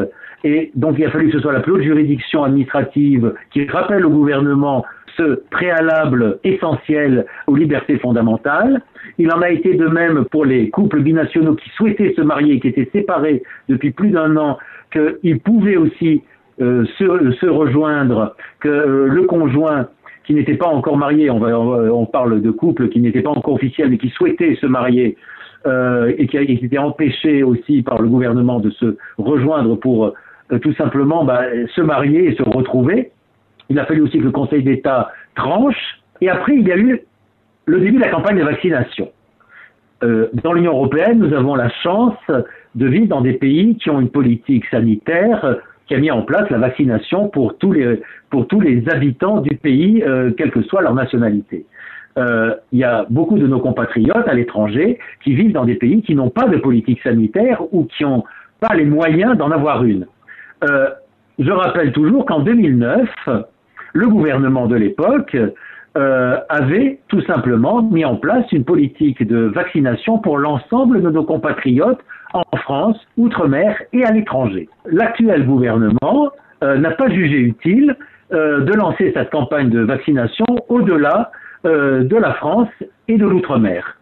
et 0.44 0.70
donc 0.74 0.96
il 0.98 1.04
a 1.06 1.10
fallu 1.10 1.26
que 1.26 1.32
ce 1.32 1.40
soit 1.40 1.52
la 1.52 1.60
plus 1.60 1.72
haute 1.72 1.82
juridiction 1.82 2.44
administrative 2.44 3.34
qui 3.52 3.66
rappelle 3.66 4.04
au 4.04 4.10
gouvernement 4.10 4.84
ce 5.16 5.40
préalable 5.50 6.38
essentiel 6.44 7.24
aux 7.46 7.56
libertés 7.56 7.98
fondamentales. 7.98 8.82
Il 9.18 9.32
en 9.32 9.40
a 9.42 9.50
été 9.50 9.74
de 9.74 9.86
même 9.86 10.24
pour 10.26 10.44
les 10.44 10.70
couples 10.70 11.00
binationaux 11.00 11.54
qui 11.54 11.70
souhaitaient 11.70 12.14
se 12.16 12.20
marier, 12.20 12.60
qui 12.60 12.68
étaient 12.68 12.90
séparés 12.92 13.42
depuis 13.68 13.92
plus 13.92 14.10
d'un 14.10 14.36
an, 14.36 14.58
qu'ils 14.92 15.40
pouvaient 15.40 15.76
aussi 15.76 16.22
euh, 16.60 16.84
se, 16.98 17.46
rejoindre, 17.46 18.36
que 18.60 18.68
euh, 18.68 19.06
le 19.08 19.22
conjoint 19.22 19.88
qui 20.26 20.34
n'était 20.34 20.56
pas 20.56 20.68
encore 20.68 20.96
marié, 20.96 21.30
on, 21.30 21.42
on 21.42 22.06
parle 22.06 22.40
de 22.40 22.50
couples 22.50 22.88
qui 22.88 23.00
n'étaient 23.00 23.22
pas 23.22 23.30
encore 23.30 23.54
officiels 23.54 23.90
mais 23.90 23.98
qui 23.98 24.08
souhaitaient 24.10 24.56
se 24.56 24.66
marier, 24.66 25.16
euh, 25.66 26.12
et 26.18 26.26
qui, 26.26 26.44
qui 26.44 26.66
était 26.66 26.76
empêché 26.76 27.42
aussi 27.42 27.80
par 27.80 28.02
le 28.02 28.08
gouvernement 28.08 28.60
de 28.60 28.68
se 28.70 28.98
rejoindre 29.16 29.76
pour 29.76 30.12
euh, 30.52 30.58
tout 30.58 30.74
simplement 30.74 31.24
bah, 31.24 31.40
se 31.74 31.80
marier 31.80 32.28
et 32.28 32.34
se 32.34 32.42
retrouver. 32.42 33.12
Il 33.70 33.78
a 33.78 33.86
fallu 33.86 34.02
aussi 34.02 34.18
que 34.18 34.24
le 34.24 34.30
Conseil 34.30 34.62
d'État 34.62 35.10
tranche. 35.34 36.00
Et 36.20 36.28
après, 36.28 36.54
il 36.54 36.68
y 36.68 36.72
a 36.72 36.76
eu 36.76 37.00
le 37.64 37.80
début 37.80 37.96
de 37.96 38.02
la 38.02 38.10
campagne 38.10 38.36
de 38.36 38.44
vaccination. 38.44 39.10
Euh, 40.02 40.28
dans 40.42 40.52
l'Union 40.52 40.72
européenne, 40.72 41.18
nous 41.18 41.32
avons 41.32 41.54
la 41.54 41.70
chance 41.82 42.18
de 42.74 42.86
vivre 42.86 43.06
dans 43.06 43.22
des 43.22 43.32
pays 43.32 43.78
qui 43.78 43.88
ont 43.88 44.00
une 44.00 44.10
politique 44.10 44.66
sanitaire 44.66 45.60
qui 45.86 45.94
a 45.94 45.98
mis 45.98 46.10
en 46.10 46.22
place 46.22 46.48
la 46.50 46.58
vaccination 46.58 47.28
pour 47.28 47.56
tous 47.56 47.72
les, 47.72 48.02
pour 48.28 48.46
tous 48.48 48.60
les 48.60 48.86
habitants 48.90 49.40
du 49.40 49.56
pays, 49.56 50.02
quelle 50.36 50.50
que 50.50 50.62
soit 50.62 50.82
leur 50.82 50.94
nationalité. 50.94 51.66
Euh, 52.16 52.54
il 52.70 52.78
y 52.78 52.84
a 52.84 53.06
beaucoup 53.10 53.38
de 53.38 53.46
nos 53.46 53.58
compatriotes 53.58 54.28
à 54.28 54.34
l'étranger 54.34 54.98
qui 55.22 55.34
vivent 55.34 55.52
dans 55.52 55.64
des 55.64 55.74
pays 55.74 56.02
qui 56.02 56.14
n'ont 56.14 56.30
pas 56.30 56.46
de 56.46 56.58
politique 56.58 57.00
sanitaire 57.02 57.62
ou 57.72 57.84
qui 57.84 58.04
n'ont 58.04 58.22
pas 58.60 58.74
les 58.74 58.84
moyens 58.84 59.36
d'en 59.36 59.50
avoir 59.50 59.84
une. 59.84 60.06
Euh, 60.62 60.90
je 61.38 61.50
rappelle 61.50 61.92
toujours 61.92 62.24
qu'en 62.26 62.40
2009, 62.40 63.08
le 63.92 64.08
gouvernement 64.08 64.66
de 64.66 64.76
l'époque 64.76 65.36
euh, 65.96 66.36
avait 66.48 67.00
tout 67.08 67.20
simplement 67.22 67.82
mis 67.82 68.04
en 68.04 68.16
place 68.16 68.50
une 68.52 68.64
politique 68.64 69.26
de 69.26 69.46
vaccination 69.46 70.18
pour 70.18 70.38
l'ensemble 70.38 71.02
de 71.02 71.10
nos 71.10 71.24
compatriotes 71.24 72.00
en 72.32 72.56
France, 72.58 72.96
outre-mer 73.16 73.80
et 73.92 74.04
à 74.04 74.12
l'étranger. 74.12 74.68
L'actuel 74.86 75.46
gouvernement 75.46 76.30
euh, 76.62 76.78
n'a 76.78 76.90
pas 76.92 77.08
jugé 77.08 77.38
utile 77.38 77.96
de 78.32 78.72
lancer 78.72 79.12
cette 79.14 79.30
campagne 79.30 79.68
de 79.68 79.80
vaccination 79.80 80.46
au-delà 80.68 81.30
de 81.64 82.16
la 82.16 82.34
France 82.34 82.68
et 83.08 83.16
de 83.16 83.26
l'outre-mer. 83.26 83.96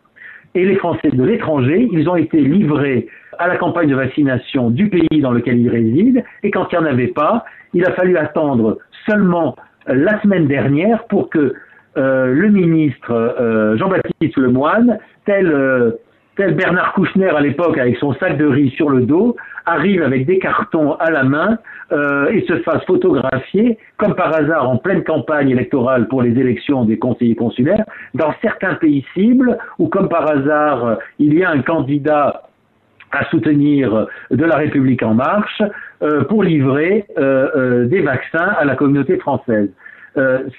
Et 0.54 0.64
les 0.64 0.76
Français 0.76 1.10
de 1.10 1.22
l'étranger, 1.22 1.88
ils 1.92 2.08
ont 2.08 2.16
été 2.16 2.38
livrés 2.38 3.08
à 3.38 3.48
la 3.48 3.56
campagne 3.56 3.88
de 3.88 3.94
vaccination 3.94 4.70
du 4.70 4.88
pays 4.88 5.20
dans 5.20 5.32
lequel 5.32 5.58
il 5.58 5.68
réside, 5.68 6.24
et 6.42 6.50
quand 6.50 6.68
il 6.70 6.78
n'y 6.78 6.84
en 6.84 6.86
avait 6.86 7.08
pas, 7.08 7.44
il 7.74 7.84
a 7.84 7.92
fallu 7.92 8.16
attendre 8.16 8.78
seulement 9.08 9.56
euh, 9.88 9.94
la 9.94 10.20
semaine 10.20 10.46
dernière 10.46 11.04
pour 11.04 11.30
que 11.30 11.54
euh, 11.96 12.26
le 12.26 12.48
ministre 12.48 13.10
euh, 13.10 13.76
Jean-Baptiste 13.76 14.36
Lemoine, 14.36 14.98
tel, 15.24 15.94
tel 16.36 16.54
Bernard 16.54 16.94
Kouchner 16.94 17.28
à 17.28 17.40
l'époque 17.40 17.78
avec 17.78 17.96
son 17.96 18.14
sac 18.14 18.36
de 18.36 18.46
riz 18.46 18.70
sur 18.70 18.90
le 18.90 19.02
dos, 19.02 19.36
arrive 19.66 20.02
avec 20.02 20.26
des 20.26 20.38
cartons 20.38 20.94
à 20.94 21.10
la 21.10 21.24
main 21.24 21.58
et 21.92 22.44
se 22.48 22.56
fasse 22.60 22.82
photographier, 22.86 23.76
comme 23.98 24.14
par 24.14 24.34
hasard 24.34 24.68
en 24.68 24.78
pleine 24.78 25.04
campagne 25.04 25.50
électorale 25.50 26.08
pour 26.08 26.22
les 26.22 26.38
élections 26.40 26.86
des 26.86 26.98
conseillers 26.98 27.34
consulaires, 27.34 27.84
dans 28.14 28.32
certains 28.40 28.74
pays 28.74 29.04
cibles, 29.12 29.58
où 29.78 29.88
comme 29.88 30.08
par 30.08 30.26
hasard 30.26 30.98
il 31.18 31.34
y 31.34 31.44
a 31.44 31.50
un 31.50 31.60
candidat 31.60 32.44
à 33.12 33.24
soutenir 33.26 34.06
de 34.30 34.44
la 34.44 34.56
République 34.56 35.02
en 35.02 35.14
marche 35.14 35.62
euh, 36.02 36.24
pour 36.24 36.42
livrer 36.42 37.04
euh, 37.18 37.48
euh, 37.54 37.86
des 37.86 38.00
vaccins 38.00 38.54
à 38.58 38.64
la 38.64 38.74
communauté 38.74 39.18
française. 39.18 39.68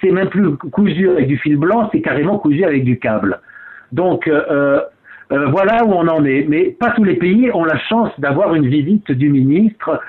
c'est 0.02 0.12
même 0.12 0.30
plus 0.30 0.58
cousu 0.58 1.10
avec 1.10 1.28
du 1.28 1.38
fil 1.38 1.58
blanc, 1.58 1.90
c'est 1.92 2.02
carrément 2.02 2.40
cousu 2.40 2.64
avec 2.64 2.84
du 2.84 2.98
câble. 2.98 3.40
Donc 3.92 4.28
voilà 5.50 5.84
où 5.86 5.92
on 5.92 6.08
en 6.08 6.24
est. 6.26 6.46
Mais 6.48 6.66
pas 6.66 6.92
tous 6.92 7.04
les 7.04 7.16
pays 7.16 7.50
ont 7.54 7.66
la 7.66 7.78
chance 7.78 8.12
d'avoir 8.20 8.56
une 8.56 8.68
visite 8.68 9.12
du 9.12 9.30
ministre 9.30 10.00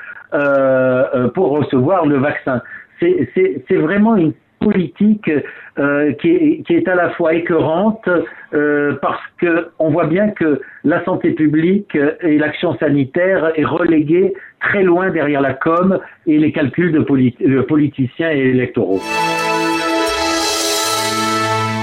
pour 1.35 1.51
recevoir 1.51 2.07
le 2.07 2.19
vaccin. 2.19 2.61
C'est 3.01 3.77
vraiment 3.77 4.17
une 4.17 4.33
politique 4.65 5.31
euh, 5.79 6.13
qui, 6.15 6.31
est, 6.31 6.63
qui, 6.67 6.75
est, 6.75 6.89
à 6.89 6.95
la 6.95 7.11
fois 7.11 7.35
écœurante 7.35 8.09
euh, 8.55 8.95
parce 9.03 9.21
que 9.39 9.69
on 9.79 9.91
voit 9.91 10.07
bien 10.07 10.31
que 10.31 10.61
la 10.85 11.05
santé 11.05 11.33
publique 11.33 11.97
et 12.23 12.39
l'action 12.39 12.77
sanitaire 12.79 13.53
est 13.57 13.65
reléguée 13.65 14.33
très 14.61 14.83
loin 14.83 15.11
derrière 15.11 15.43
la 15.43 15.55
com 15.55 15.99
et 16.27 16.39
les 16.39 16.53
calculs 16.53 16.93
de, 16.93 17.01
de 17.01 17.61
politiciens 17.63 18.31
et 18.31 18.51
électoraux. 18.51 19.01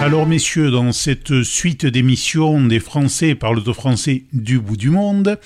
Alors 0.02 0.26
messieurs, 0.26 0.72
dans 0.72 0.92
cette 0.94 1.44
suite 1.44 1.86
d'émissions 1.86 2.60
des 2.66 2.80
Français 2.80 3.36
par 3.36 3.54
le 3.54 3.62
français 3.62 4.24
du 4.34 4.60
bout 4.60 4.76
du 4.76 4.90
monde, 4.90 5.38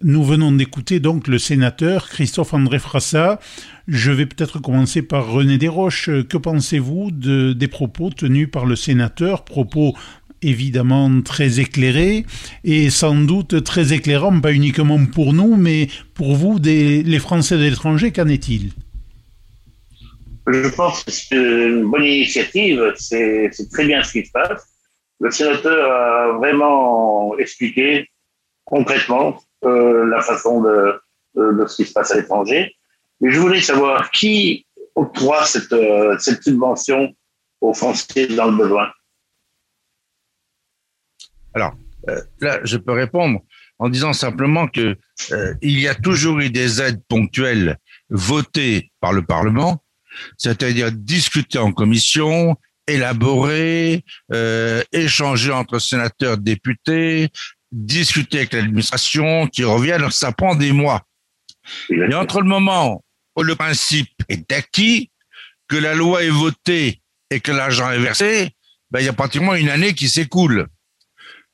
nous 0.00 0.22
venons 0.22 0.52
d'écouter 0.52 1.00
donc 1.00 1.26
le 1.26 1.40
sénateur 1.40 2.08
Christophe-André 2.08 2.78
Frassa. 2.78 3.40
Je 3.88 4.12
vais 4.12 4.26
peut-être 4.26 4.60
commencer 4.60 5.02
par 5.02 5.26
René 5.26 5.58
Desroches. 5.58 6.08
Que 6.28 6.36
pensez-vous 6.36 7.10
de, 7.10 7.52
des 7.52 7.66
propos 7.66 8.10
tenus 8.10 8.48
par 8.48 8.64
le 8.64 8.76
sénateur, 8.76 9.44
propos 9.44 9.96
évidemment 10.40 11.20
très 11.22 11.58
éclairés 11.58 12.26
et 12.62 12.90
sans 12.90 13.16
doute 13.16 13.64
très 13.64 13.92
éclairants, 13.92 14.40
pas 14.40 14.52
uniquement 14.52 15.04
pour 15.06 15.32
nous, 15.32 15.56
mais 15.56 15.88
pour 16.14 16.36
vous, 16.36 16.60
des, 16.60 17.02
les 17.02 17.18
Français 17.18 17.56
de 17.56 17.62
l'étranger, 17.62 18.12
qu'en 18.12 18.28
est-il? 18.28 18.70
Je 20.46 20.68
pense 20.68 21.04
que 21.04 21.10
c'est 21.10 21.34
une 21.34 21.90
bonne 21.90 22.04
initiative, 22.04 22.92
c'est 22.96 23.50
très 23.72 23.86
bien 23.86 24.02
ce 24.02 24.12
qui 24.12 24.26
se 24.26 24.32
passe. 24.32 24.64
Le 25.20 25.30
sénateur 25.30 25.90
a 25.90 26.32
vraiment 26.38 27.36
expliqué 27.38 28.10
concrètement 28.64 29.40
euh, 29.64 30.06
la 30.06 30.20
façon 30.20 30.60
de, 30.60 31.00
de 31.34 31.66
ce 31.66 31.76
qui 31.76 31.84
se 31.84 31.92
passe 31.92 32.10
à 32.12 32.16
l'étranger. 32.16 32.74
Mais 33.20 33.30
je 33.30 33.40
voulais 33.40 33.60
savoir 33.60 34.10
qui 34.10 34.66
octroie 34.94 35.44
cette, 35.44 35.74
cette 36.20 36.42
subvention 36.42 37.14
aux 37.60 37.74
Français 37.74 38.26
dans 38.28 38.50
le 38.50 38.56
besoin. 38.56 38.90
Alors, 41.54 41.74
là, 42.40 42.60
je 42.64 42.76
peux 42.76 42.92
répondre 42.92 43.40
en 43.78 43.88
disant 43.88 44.12
simplement 44.12 44.68
que 44.68 44.96
il 45.62 45.80
y 45.80 45.88
a 45.88 45.94
toujours 45.94 46.38
eu 46.40 46.50
des 46.50 46.82
aides 46.82 47.02
ponctuelles 47.08 47.78
votées 48.10 48.90
par 49.00 49.12
le 49.12 49.22
Parlement, 49.24 49.82
c'est-à-dire 50.36 50.92
discutées 50.92 51.58
en 51.58 51.72
commission, 51.72 52.56
élaborées, 52.86 54.04
euh, 54.32 54.82
échangées 54.92 55.52
entre 55.52 55.78
sénateurs, 55.78 56.38
députés, 56.38 57.30
discuter 57.72 58.38
avec 58.38 58.52
l'administration, 58.52 59.48
qui 59.48 59.64
reviennent, 59.64 60.10
ça 60.10 60.32
prend 60.32 60.54
des 60.54 60.72
mois. 60.72 61.02
Et 61.90 62.14
entre 62.14 62.40
le 62.40 62.48
moment 62.48 63.02
où 63.36 63.42
le 63.42 63.56
principe 63.56 64.12
est 64.28 64.50
acquis, 64.52 65.10
que 65.68 65.76
la 65.76 65.94
loi 65.94 66.22
est 66.22 66.30
votée 66.30 67.02
et 67.30 67.40
que 67.40 67.50
l'argent 67.50 67.90
est 67.90 67.98
versé, 67.98 68.50
ben, 68.90 69.00
il 69.00 69.06
y 69.06 69.08
a 69.08 69.12
pratiquement 69.12 69.54
une 69.54 69.68
année 69.68 69.94
qui 69.94 70.08
s'écoule. 70.08 70.68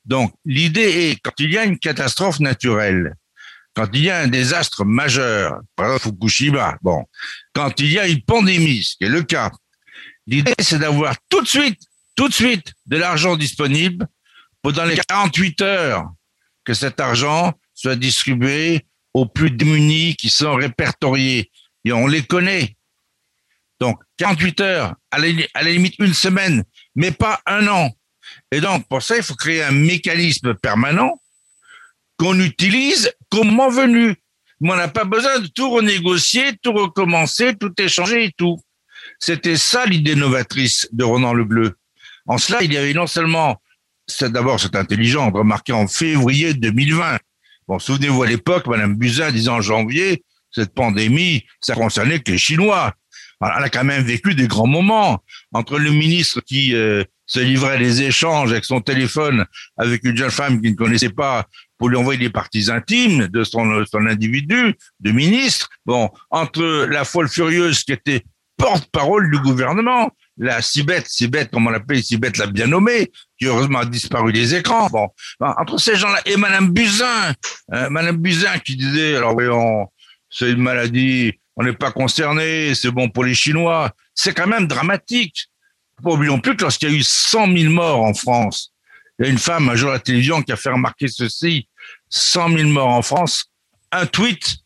Donc, 0.05 0.33
l'idée 0.45 1.09
est, 1.09 1.19
quand 1.21 1.39
il 1.39 1.51
y 1.51 1.57
a 1.57 1.65
une 1.65 1.79
catastrophe 1.79 2.39
naturelle, 2.39 3.15
quand 3.73 3.87
il 3.93 4.03
y 4.03 4.09
a 4.09 4.19
un 4.19 4.27
désastre 4.27 4.85
majeur, 4.85 5.59
par 5.75 5.87
exemple 5.87 6.15
Fukushima, 6.15 6.77
bon, 6.81 7.05
quand 7.53 7.79
il 7.79 7.91
y 7.91 7.99
a 7.99 8.07
une 8.07 8.21
pandémie, 8.21 8.83
ce 8.83 8.95
qui 8.97 9.05
est 9.05 9.09
le 9.09 9.23
cas, 9.23 9.51
l'idée 10.27 10.53
c'est 10.59 10.79
d'avoir 10.79 11.15
tout 11.29 11.41
de 11.41 11.47
suite, 11.47 11.79
tout 12.15 12.27
de 12.27 12.33
suite 12.33 12.73
de 12.85 12.97
l'argent 12.97 13.35
disponible 13.35 14.07
pour 14.61 14.73
dans 14.73 14.85
les 14.85 14.97
48 14.97 15.61
heures 15.61 16.05
que 16.63 16.73
cet 16.73 16.99
argent 16.99 17.53
soit 17.73 17.95
distribué 17.95 18.85
aux 19.13 19.25
plus 19.25 19.51
démunis 19.51 20.15
qui 20.15 20.29
sont 20.29 20.55
répertoriés. 20.55 21.51
Et 21.85 21.91
on 21.91 22.07
les 22.07 22.23
connaît. 22.23 22.77
Donc, 23.79 24.01
48 24.17 24.61
heures, 24.61 24.95
à 25.11 25.19
la, 25.19 25.27
à 25.53 25.63
la 25.63 25.71
limite 25.71 25.95
une 25.99 26.13
semaine, 26.13 26.63
mais 26.95 27.11
pas 27.11 27.41
un 27.45 27.67
an. 27.67 27.91
Et 28.51 28.61
donc, 28.61 28.87
pour 28.87 29.01
ça, 29.01 29.17
il 29.17 29.23
faut 29.23 29.35
créer 29.35 29.63
un 29.63 29.71
mécanisme 29.71 30.55
permanent 30.55 31.19
qu'on 32.17 32.39
utilise 32.39 33.11
comme 33.29 33.57
venu. 33.71 34.15
On 34.61 34.75
n'a 34.75 34.87
pas 34.87 35.03
besoin 35.03 35.39
de 35.39 35.47
tout 35.47 35.69
renégocier, 35.69 36.55
tout 36.61 36.71
recommencer, 36.71 37.53
tout 37.55 37.73
échanger 37.77 38.25
et 38.25 38.31
tout. 38.37 38.59
C'était 39.19 39.57
ça 39.57 39.85
l'idée 39.85 40.15
novatrice 40.15 40.87
de 40.91 41.03
Ronan 41.03 41.33
Le 41.33 41.43
Bleu. 41.43 41.75
En 42.25 42.37
cela, 42.37 42.63
il 42.63 42.71
y 42.71 42.77
avait 42.77 42.93
non 42.93 43.07
seulement, 43.07 43.61
d'abord 44.21 44.59
c'est 44.59 44.75
intelligent, 44.75 45.29
remarqué 45.31 45.73
en 45.73 45.87
février 45.87 46.53
2020. 46.53 47.19
Bon, 47.67 47.79
souvenez-vous 47.79 48.23
à 48.23 48.27
l'époque, 48.27 48.67
Madame 48.67 48.95
Buzyn 48.95 49.31
disait 49.31 49.49
en 49.49 49.61
janvier, 49.61 50.23
cette 50.51 50.73
pandémie, 50.73 51.45
ça 51.59 51.75
concernait 51.75 52.19
que 52.19 52.31
les 52.31 52.37
Chinois. 52.37 52.93
Elle 53.41 53.63
a 53.63 53.69
quand 53.69 53.83
même 53.83 54.03
vécu 54.03 54.35
des 54.35 54.47
grands 54.47 54.67
moments 54.67 55.21
entre 55.51 55.77
le 55.77 55.91
ministre 55.91 56.39
qui 56.41 56.73
euh, 56.73 57.03
se 57.33 57.39
livrait 57.39 57.79
des 57.79 58.03
échanges 58.03 58.51
avec 58.51 58.63
son 58.63 58.79
téléphone 58.79 59.45
avec 59.77 60.03
une 60.03 60.15
jeune 60.15 60.29
femme 60.29 60.61
qu'il 60.61 60.71
ne 60.71 60.75
connaissait 60.75 61.09
pas 61.09 61.45
pour 61.79 61.89
lui 61.89 61.97
envoyer 61.97 62.19
des 62.19 62.29
parties 62.29 62.69
intimes 62.69 63.27
de 63.27 63.43
son, 63.43 63.83
son 63.85 64.05
individu, 64.05 64.75
de 64.99 65.11
ministre. 65.11 65.69
Bon, 65.85 66.11
entre 66.29 66.85
la 66.85 67.03
folle 67.03 67.27
furieuse 67.27 67.83
qui 67.83 67.91
était 67.91 68.23
porte-parole 68.55 69.31
du 69.31 69.39
gouvernement, 69.39 70.11
la 70.37 70.61
Cibette, 70.61 71.07
Cibette, 71.07 71.49
comme 71.49 71.65
on 71.65 71.71
l'appelle, 71.71 72.03
Cibette 72.03 72.37
l'a 72.37 72.45
bien 72.45 72.67
nommée, 72.67 73.11
qui 73.39 73.47
heureusement 73.47 73.79
a 73.79 73.85
disparu 73.85 74.31
des 74.31 74.53
écrans. 74.53 74.87
Bon, 74.89 75.09
entre 75.39 75.79
ces 75.79 75.95
gens-là 75.95 76.21
et 76.27 76.37
Madame 76.37 76.69
Buzyn, 76.69 77.33
euh, 77.73 77.89
Madame 77.89 78.17
Buzyn 78.17 78.59
qui 78.59 78.75
disait, 78.75 79.15
alors 79.15 79.33
voyons, 79.33 79.87
c'est 80.29 80.51
une 80.51 80.61
maladie, 80.61 81.33
on 81.55 81.63
n'est 81.63 81.73
pas 81.73 81.91
concerné, 81.91 82.75
c'est 82.75 82.91
bon 82.91 83.09
pour 83.09 83.23
les 83.23 83.33
Chinois. 83.33 83.91
C'est 84.13 84.33
quand 84.33 84.47
même 84.47 84.67
dramatique. 84.67 85.47
Oublions 86.03 86.39
plus 86.39 86.55
que 86.55 86.63
lorsqu'il 86.63 86.89
y 86.89 86.93
a 86.93 86.97
eu 86.97 87.03
100 87.03 87.55
000 87.55 87.73
morts 87.73 88.01
en 88.01 88.13
France, 88.13 88.73
il 89.19 89.25
y 89.25 89.29
a 89.29 89.31
une 89.31 89.37
femme 89.37 89.69
un 89.69 89.75
jour 89.75 89.91
à 89.91 89.93
la 89.93 89.99
télévision 89.99 90.41
qui 90.41 90.51
a 90.51 90.55
fait 90.55 90.69
remarquer 90.69 91.07
ceci 91.07 91.67
100 92.09 92.57
000 92.57 92.69
morts 92.69 92.89
en 92.89 93.01
France, 93.01 93.45
un 93.91 94.05
tweet 94.05 94.57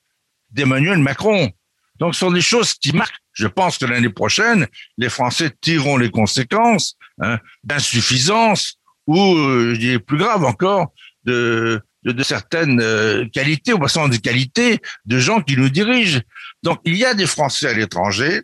d'Emmanuel 0.52 1.00
Macron. 1.00 1.52
Donc, 2.00 2.14
ce 2.14 2.22
sont 2.22 2.32
des 2.32 2.42
choses 2.42 2.74
qui 2.74 2.94
marquent. 2.94 3.16
Je 3.34 3.48
pense 3.48 3.78
que 3.78 3.86
l'année 3.86 4.10
prochaine, 4.10 4.68
les 4.98 5.10
Français 5.10 5.52
tireront 5.62 5.98
les 5.98 6.10
conséquences 6.10 6.96
hein, 7.22 7.40
d'insuffisance 7.64 8.78
ou, 9.06 9.36
euh, 9.36 9.74
je 9.74 9.80
dirais 9.80 10.00
plus 10.00 10.18
grave 10.18 10.44
encore, 10.44 10.94
de, 11.24 11.82
certaines 12.22 12.82
euh, 12.82 13.28
qualités, 13.30 13.74
ou 13.74 13.80
passant 13.80 14.08
des 14.08 14.20
qualités 14.20 14.80
de 15.06 15.20
gens 15.20 15.42
qui 15.42 15.58
nous 15.58 15.70
dirigent. 15.70 16.22
Donc, 16.64 16.80
il 16.86 16.96
y 16.96 17.06
a 17.06 17.14
des 17.14 17.28
Français 17.28 17.68
à 17.68 17.74
l'étranger, 17.74 18.42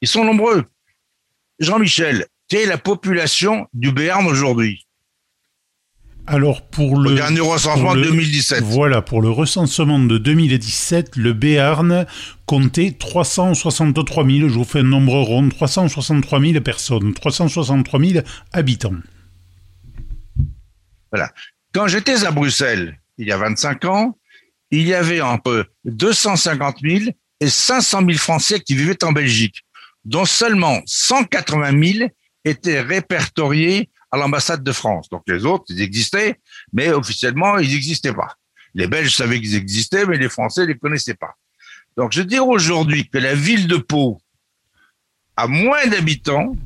ils 0.00 0.08
sont 0.08 0.24
nombreux. 0.24 0.64
Jean-Michel, 1.60 2.26
quelle 2.48 2.62
est 2.62 2.66
la 2.66 2.78
population 2.78 3.68
du 3.72 3.92
Béarn 3.92 4.26
aujourd'hui? 4.26 4.86
Alors 6.26 6.66
pour 6.66 6.98
le, 6.98 7.14
dernier 7.14 7.40
recensement 7.40 7.94
de 7.94 8.02
2017. 8.02 8.64
Voilà, 8.64 9.02
pour 9.02 9.20
le 9.20 9.28
recensement 9.28 9.98
de 9.98 10.16
2017, 10.16 11.16
le 11.16 11.34
Béarn 11.34 12.06
comptait 12.46 12.92
363 12.98 14.24
000, 14.24 14.48
je 14.48 14.54
vous 14.54 14.64
fais 14.64 14.80
un 14.80 14.84
nombre 14.84 15.20
rond, 15.20 15.48
363 15.48 16.40
000 16.40 16.60
personnes, 16.60 17.12
363 17.12 18.00
000 18.00 18.24
habitants. 18.52 18.94
Voilà. 21.12 21.30
Quand 21.74 21.88
j'étais 21.88 22.24
à 22.24 22.30
Bruxelles, 22.30 22.98
il 23.18 23.28
y 23.28 23.32
a 23.32 23.36
25 23.36 23.84
ans, 23.84 24.18
il 24.70 24.88
y 24.88 24.94
avait 24.94 25.20
entre 25.20 25.66
250 25.84 26.78
000 26.82 27.10
et 27.40 27.48
500 27.48 28.00
000 28.00 28.12
Français 28.14 28.60
qui 28.60 28.74
vivaient 28.74 29.04
en 29.04 29.12
Belgique 29.12 29.64
dont 30.04 30.24
seulement 30.24 30.80
180 30.86 31.92
000 31.92 32.08
étaient 32.44 32.80
répertoriés 32.80 33.90
à 34.10 34.16
l'ambassade 34.16 34.62
de 34.62 34.72
France. 34.72 35.08
Donc 35.10 35.22
les 35.26 35.44
autres, 35.44 35.64
ils 35.68 35.82
existaient, 35.82 36.40
mais 36.72 36.90
officiellement, 36.90 37.58
ils 37.58 37.70
n'existaient 37.70 38.12
pas. 38.12 38.34
Les 38.74 38.86
Belges 38.86 39.14
savaient 39.14 39.40
qu'ils 39.40 39.56
existaient, 39.56 40.06
mais 40.06 40.18
les 40.18 40.28
Français 40.28 40.62
ne 40.62 40.66
les 40.66 40.78
connaissaient 40.78 41.14
pas. 41.14 41.34
Donc 41.96 42.12
je 42.12 42.22
dis 42.22 42.38
aujourd'hui 42.38 43.08
que 43.08 43.18
la 43.18 43.34
ville 43.34 43.66
de 43.66 43.76
Pau 43.76 44.20
a 45.36 45.46
moins 45.46 45.86
d'habitants 45.86 46.56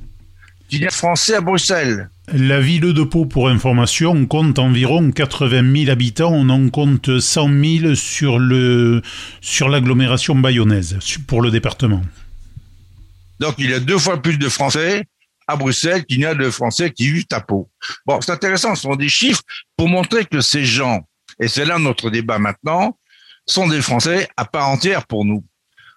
qu'il 0.68 0.82
y 0.82 0.86
a 0.86 0.90
Français 0.90 1.34
à 1.34 1.40
Bruxelles. 1.40 2.10
La 2.32 2.60
ville 2.60 2.92
de 2.92 3.02
Pau, 3.02 3.24
pour 3.24 3.48
information, 3.48 4.26
compte 4.26 4.58
environ 4.58 5.10
80 5.10 5.74
000 5.84 5.90
habitants. 5.90 6.32
On 6.32 6.50
en 6.50 6.68
compte 6.68 7.20
100 7.20 7.80
000 7.80 7.94
sur, 7.94 8.38
le, 8.38 9.00
sur 9.40 9.70
l'agglomération 9.70 10.34
bayonnaise, 10.34 10.98
pour 11.26 11.40
le 11.40 11.50
département. 11.50 12.02
Donc, 13.40 13.54
il 13.58 13.70
y 13.70 13.74
a 13.74 13.80
deux 13.80 13.98
fois 13.98 14.20
plus 14.20 14.38
de 14.38 14.48
Français 14.48 15.04
à 15.46 15.56
Bruxelles 15.56 16.04
qu'il 16.04 16.20
y 16.20 16.26
a 16.26 16.34
de 16.34 16.50
Français 16.50 16.90
qui 16.90 17.10
vivent 17.10 17.26
à 17.32 17.40
Pau. 17.40 17.70
Bon, 18.06 18.20
c'est 18.20 18.32
intéressant, 18.32 18.74
ce 18.74 18.82
sont 18.82 18.96
des 18.96 19.08
chiffres 19.08 19.42
pour 19.76 19.88
montrer 19.88 20.24
que 20.26 20.40
ces 20.40 20.64
gens, 20.64 21.00
et 21.40 21.48
c'est 21.48 21.64
là 21.64 21.78
notre 21.78 22.10
débat 22.10 22.38
maintenant, 22.38 22.98
sont 23.46 23.66
des 23.66 23.80
Français 23.80 24.28
à 24.36 24.44
part 24.44 24.68
entière 24.68 25.06
pour 25.06 25.24
nous. 25.24 25.44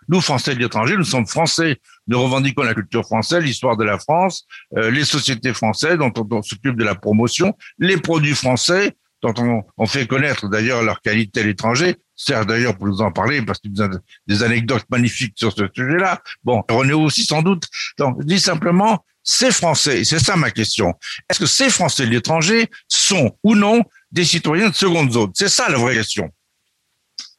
Nous, 0.08 0.22
Français 0.22 0.56
de 0.56 0.60
l'étranger, 0.60 0.98
nous 0.98 1.04
sommes 1.04 1.28
Français. 1.28 1.78
Nous 2.08 2.22
revendiquons 2.22 2.64
la 2.64 2.74
culture 2.74 3.06
française, 3.06 3.44
l'histoire 3.44 3.78
de 3.78 3.84
la 3.84 3.98
France, 3.98 4.46
euh, 4.78 4.90
les 4.90 5.06
sociétés 5.06 5.54
françaises 5.54 5.98
dont 5.98 6.12
on 6.16 6.42
s'occupe 6.42 6.76
de 6.76 6.84
la 6.84 6.96
promotion, 6.96 7.56
les 7.78 7.98
produits 7.98 8.36
français, 8.36 8.98
dont 9.22 9.64
on, 9.78 9.86
fait 9.86 10.08
connaître 10.08 10.50
d'ailleurs 10.50 10.82
leur 10.82 11.02
qualité 11.02 11.42
à 11.42 11.44
l'étranger. 11.44 11.96
Serge 12.24 12.46
d'ailleurs 12.46 12.78
pour 12.78 12.88
nous 12.88 13.02
en 13.02 13.12
parler 13.12 13.42
parce 13.42 13.60
qu'il 13.60 13.76
y 13.76 13.82
a 13.82 13.90
des 14.28 14.44
anecdotes 14.44 14.86
magnifiques 14.90 15.34
sur 15.36 15.52
ce 15.52 15.64
sujet-là. 15.74 16.22
Bon, 16.44 16.64
René 16.70 16.94
aussi 16.94 17.24
sans 17.24 17.42
doute. 17.42 17.64
Donc, 17.98 18.18
je 18.20 18.26
dis 18.26 18.40
simplement, 18.40 19.04
ces 19.24 19.52
Français, 19.52 20.04
c'est 20.04 20.20
ça 20.20 20.36
ma 20.36 20.52
question. 20.52 20.94
Est-ce 21.30 21.40
que 21.40 21.46
ces 21.46 21.70
Français 21.70 22.06
de 22.06 22.12
l'étranger 22.12 22.68
sont 22.88 23.36
ou 23.44 23.56
non 23.56 23.84
des 24.12 24.24
citoyens 24.24 24.70
de 24.70 24.76
seconde 24.76 25.12
zone? 25.12 25.32
C'est 25.34 25.50
ça 25.50 25.70
la 25.70 25.78
vraie 25.78 25.96
question. 25.96 26.30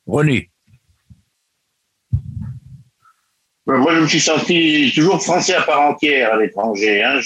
René. 0.06 0.50
Moi, 3.66 3.94
je 3.94 4.00
me 4.00 4.06
suis 4.08 4.20
senti 4.20 4.90
toujours 4.92 5.22
français 5.22 5.54
à 5.54 5.62
part 5.62 5.82
entière 5.82 6.34
à 6.34 6.36
l'étranger. 6.36 7.04
Hein. 7.04 7.20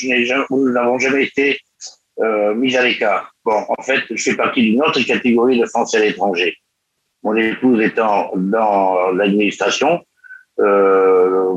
nous 0.51 0.71
n'avons 0.71 0.99
jamais 0.99 1.25
été 1.25 1.59
euh, 2.21 2.55
mis 2.55 2.77
à 2.77 2.83
l'écart. 2.83 3.35
Bon, 3.45 3.65
en 3.67 3.83
fait, 3.83 4.03
je 4.11 4.23
fais 4.23 4.37
partie 4.37 4.63
d'une 4.63 4.83
autre 4.83 5.01
catégorie 5.01 5.59
de 5.59 5.65
Français 5.65 5.97
à 5.97 6.01
l'étranger. 6.01 6.59
Mon 7.27 7.35
épouse 7.35 7.81
étant 7.83 8.31
dans 8.37 9.11
l'administration, 9.11 10.01
euh, 10.61 11.57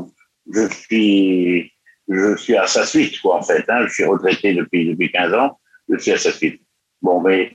je 0.52 0.66
suis 0.66 1.72
je 2.08 2.36
suis 2.36 2.56
à 2.56 2.66
sa 2.66 2.84
suite, 2.84 3.20
quoi, 3.20 3.36
en 3.36 3.42
fait. 3.42 3.64
Hein. 3.68 3.86
Je 3.86 3.92
suis 3.92 4.04
retraité 4.04 4.52
depuis 4.52 4.84
depuis 4.90 5.12
15 5.12 5.32
ans, 5.34 5.60
je 5.88 5.96
suis 5.98 6.10
à 6.10 6.18
sa 6.18 6.32
suite. 6.32 6.60
Bon, 7.00 7.20
mais 7.20 7.54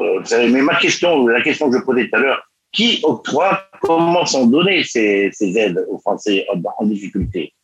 euh, 0.00 0.20
mais 0.50 0.62
ma 0.62 0.74
question, 0.80 1.28
la 1.28 1.42
question 1.42 1.70
que 1.70 1.78
je 1.78 1.84
posais 1.84 2.08
tout 2.08 2.16
à 2.16 2.18
l'heure, 2.18 2.42
qui 2.72 2.98
octroie, 3.04 3.68
comment 3.80 4.26
sont 4.26 4.48
données 4.48 4.82
ces, 4.82 5.30
ces 5.32 5.56
aides 5.56 5.86
aux 5.88 5.98
Français 5.98 6.44
en, 6.52 6.60
en 6.78 6.86
difficulté? 6.86 7.54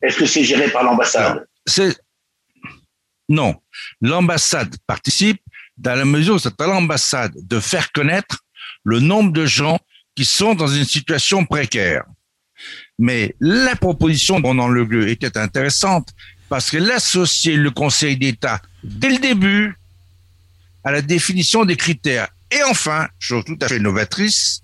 Est-ce 0.00 0.16
que 0.16 0.24
c'est 0.24 0.42
géré 0.42 0.70
par 0.70 0.84
l'ambassade? 0.84 1.46
Non, 3.28 3.56
l'ambassade 4.00 4.74
participe 4.86 5.42
dans 5.76 5.96
la 5.96 6.06
mesure 6.06 6.36
où 6.36 6.38
c'est 6.38 6.58
à 6.58 6.66
l'ambassade 6.66 7.34
de 7.36 7.60
faire 7.60 7.92
connaître 7.92 8.41
le 8.84 9.00
nombre 9.00 9.32
de 9.32 9.46
gens 9.46 9.78
qui 10.14 10.24
sont 10.24 10.54
dans 10.54 10.68
une 10.68 10.84
situation 10.84 11.44
précaire. 11.44 12.04
Mais 12.98 13.34
la 13.40 13.74
proposition 13.76 14.40
de 14.40 14.46
Ronan 14.46 14.68
Le 14.68 15.08
était 15.08 15.36
intéressante 15.38 16.10
parce 16.48 16.70
qu'elle 16.70 16.90
associait 16.90 17.56
le 17.56 17.70
Conseil 17.70 18.16
d'État 18.16 18.60
dès 18.84 19.10
le 19.10 19.18
début 19.18 19.76
à 20.84 20.92
la 20.92 21.02
définition 21.02 21.64
des 21.64 21.76
critères. 21.76 22.28
Et 22.50 22.62
enfin, 22.64 23.08
chose 23.18 23.44
tout 23.44 23.58
à 23.60 23.68
fait 23.68 23.78
novatrice, 23.78 24.62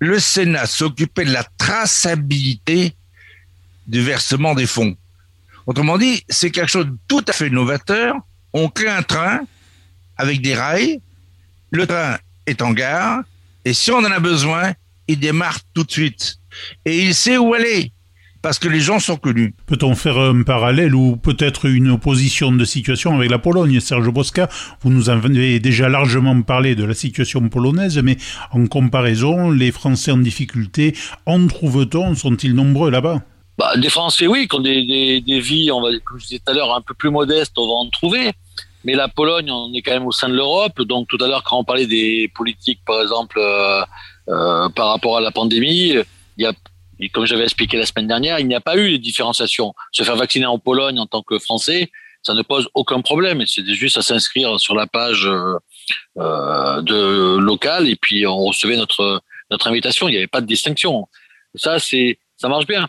le 0.00 0.18
Sénat 0.18 0.66
s'occupait 0.66 1.24
de 1.24 1.32
la 1.32 1.44
traçabilité 1.58 2.96
du 3.86 4.00
versement 4.02 4.54
des 4.54 4.66
fonds. 4.66 4.96
Autrement 5.66 5.98
dit, 5.98 6.24
c'est 6.28 6.50
quelque 6.50 6.70
chose 6.70 6.86
de 6.86 6.96
tout 7.06 7.24
à 7.28 7.32
fait 7.32 7.50
novateur. 7.50 8.16
On 8.52 8.68
crée 8.68 8.88
un 8.88 9.02
train 9.02 9.40
avec 10.16 10.42
des 10.42 10.54
rails, 10.54 11.00
le 11.70 11.86
train 11.86 12.18
est 12.46 12.62
en 12.62 12.72
gare, 12.72 13.22
et 13.64 13.72
si 13.72 13.90
on 13.90 13.98
en 13.98 14.04
a 14.04 14.20
besoin, 14.20 14.72
il 15.08 15.18
démarre 15.18 15.58
tout 15.74 15.84
de 15.84 15.90
suite. 15.90 16.38
Et 16.84 17.02
il 17.02 17.14
sait 17.14 17.38
où 17.38 17.54
aller 17.54 17.92
parce 18.42 18.58
que 18.58 18.68
les 18.68 18.80
gens 18.80 18.98
sont 18.98 19.16
connus. 19.16 19.54
Peut-on 19.66 19.94
faire 19.94 20.18
un 20.18 20.42
parallèle 20.42 20.94
ou 20.94 21.16
peut-être 21.16 21.66
une 21.66 21.90
opposition 21.90 22.52
de 22.52 22.64
situation 22.64 23.14
avec 23.14 23.30
la 23.30 23.38
Pologne 23.38 23.80
Serge 23.80 24.08
Bosca, 24.08 24.48
vous 24.82 24.90
nous 24.90 25.10
avez 25.10 25.60
déjà 25.60 25.88
largement 25.88 26.40
parlé 26.42 26.74
de 26.74 26.84
la 26.84 26.94
situation 26.94 27.48
polonaise, 27.48 27.98
mais 27.98 28.16
en 28.52 28.66
comparaison, 28.66 29.50
les 29.50 29.72
Français 29.72 30.12
en 30.12 30.18
difficulté, 30.18 30.96
en 31.26 31.46
trouve-t-on? 31.46 32.14
Sont-ils 32.14 32.54
nombreux 32.54 32.90
là-bas? 32.90 33.22
Bah, 33.58 33.76
Des 33.76 33.90
Français, 33.90 34.26
oui, 34.26 34.48
qui 34.48 34.56
ont 34.56 34.60
des, 34.60 35.20
des, 35.20 35.40
vies, 35.40 35.70
on 35.70 35.82
va, 35.82 35.88
comme 36.04 36.18
je 36.18 36.24
disais 36.24 36.40
tout 36.44 36.50
à 36.50 36.54
l'heure, 36.54 36.74
un 36.74 36.80
peu 36.80 36.94
plus 36.94 37.10
modestes, 37.10 37.52
on 37.58 37.66
va 37.66 37.74
en 37.74 37.90
trouver. 37.90 38.32
Mais 38.84 38.94
la 38.94 39.08
Pologne, 39.08 39.50
on 39.50 39.72
est 39.74 39.82
quand 39.82 39.92
même 39.92 40.06
au 40.06 40.12
sein 40.12 40.28
de 40.28 40.34
l'Europe. 40.34 40.80
Donc 40.82 41.08
tout 41.08 41.18
à 41.20 41.28
l'heure, 41.28 41.42
quand 41.44 41.58
on 41.58 41.64
parlait 41.64 41.86
des 41.86 42.30
politiques, 42.34 42.80
par 42.86 43.02
exemple, 43.02 43.38
euh, 43.38 43.82
euh, 44.28 44.68
par 44.70 44.88
rapport 44.88 45.16
à 45.16 45.20
la 45.20 45.30
pandémie, 45.30 45.94
il 46.36 46.42
y 46.42 46.46
a 46.46 46.52
comme 47.08 47.24
j'avais 47.24 47.44
expliqué 47.44 47.76
la 47.76 47.86
semaine 47.86 48.06
dernière, 48.06 48.38
il 48.38 48.46
n'y 48.46 48.54
a 48.54 48.60
pas 48.60 48.76
eu 48.76 48.92
de 48.92 48.96
différenciation. 48.98 49.74
Se 49.92 50.02
faire 50.02 50.16
vacciner 50.16 50.46
en 50.46 50.58
Pologne 50.58 50.98
en 50.98 51.06
tant 51.06 51.22
que 51.22 51.38
Français, 51.38 51.90
ça 52.22 52.34
ne 52.34 52.42
pose 52.42 52.68
aucun 52.74 53.00
problème. 53.00 53.42
C'est 53.46 53.64
juste 53.74 53.96
à 53.96 54.02
s'inscrire 54.02 54.60
sur 54.60 54.74
la 54.74 54.86
page 54.86 55.26
euh, 55.26 55.54
euh, 56.18 56.82
de 56.82 57.38
locale 57.38 57.88
et 57.88 57.96
puis 57.96 58.26
on 58.26 58.44
recevait 58.44 58.76
notre 58.76 59.22
notre 59.50 59.68
invitation. 59.68 60.08
Il 60.08 60.12
n'y 60.12 60.18
avait 60.18 60.26
pas 60.26 60.40
de 60.40 60.46
distinction. 60.46 61.08
Ça, 61.54 61.78
c'est 61.78 62.18
ça 62.36 62.48
marche 62.48 62.66
bien. 62.66 62.88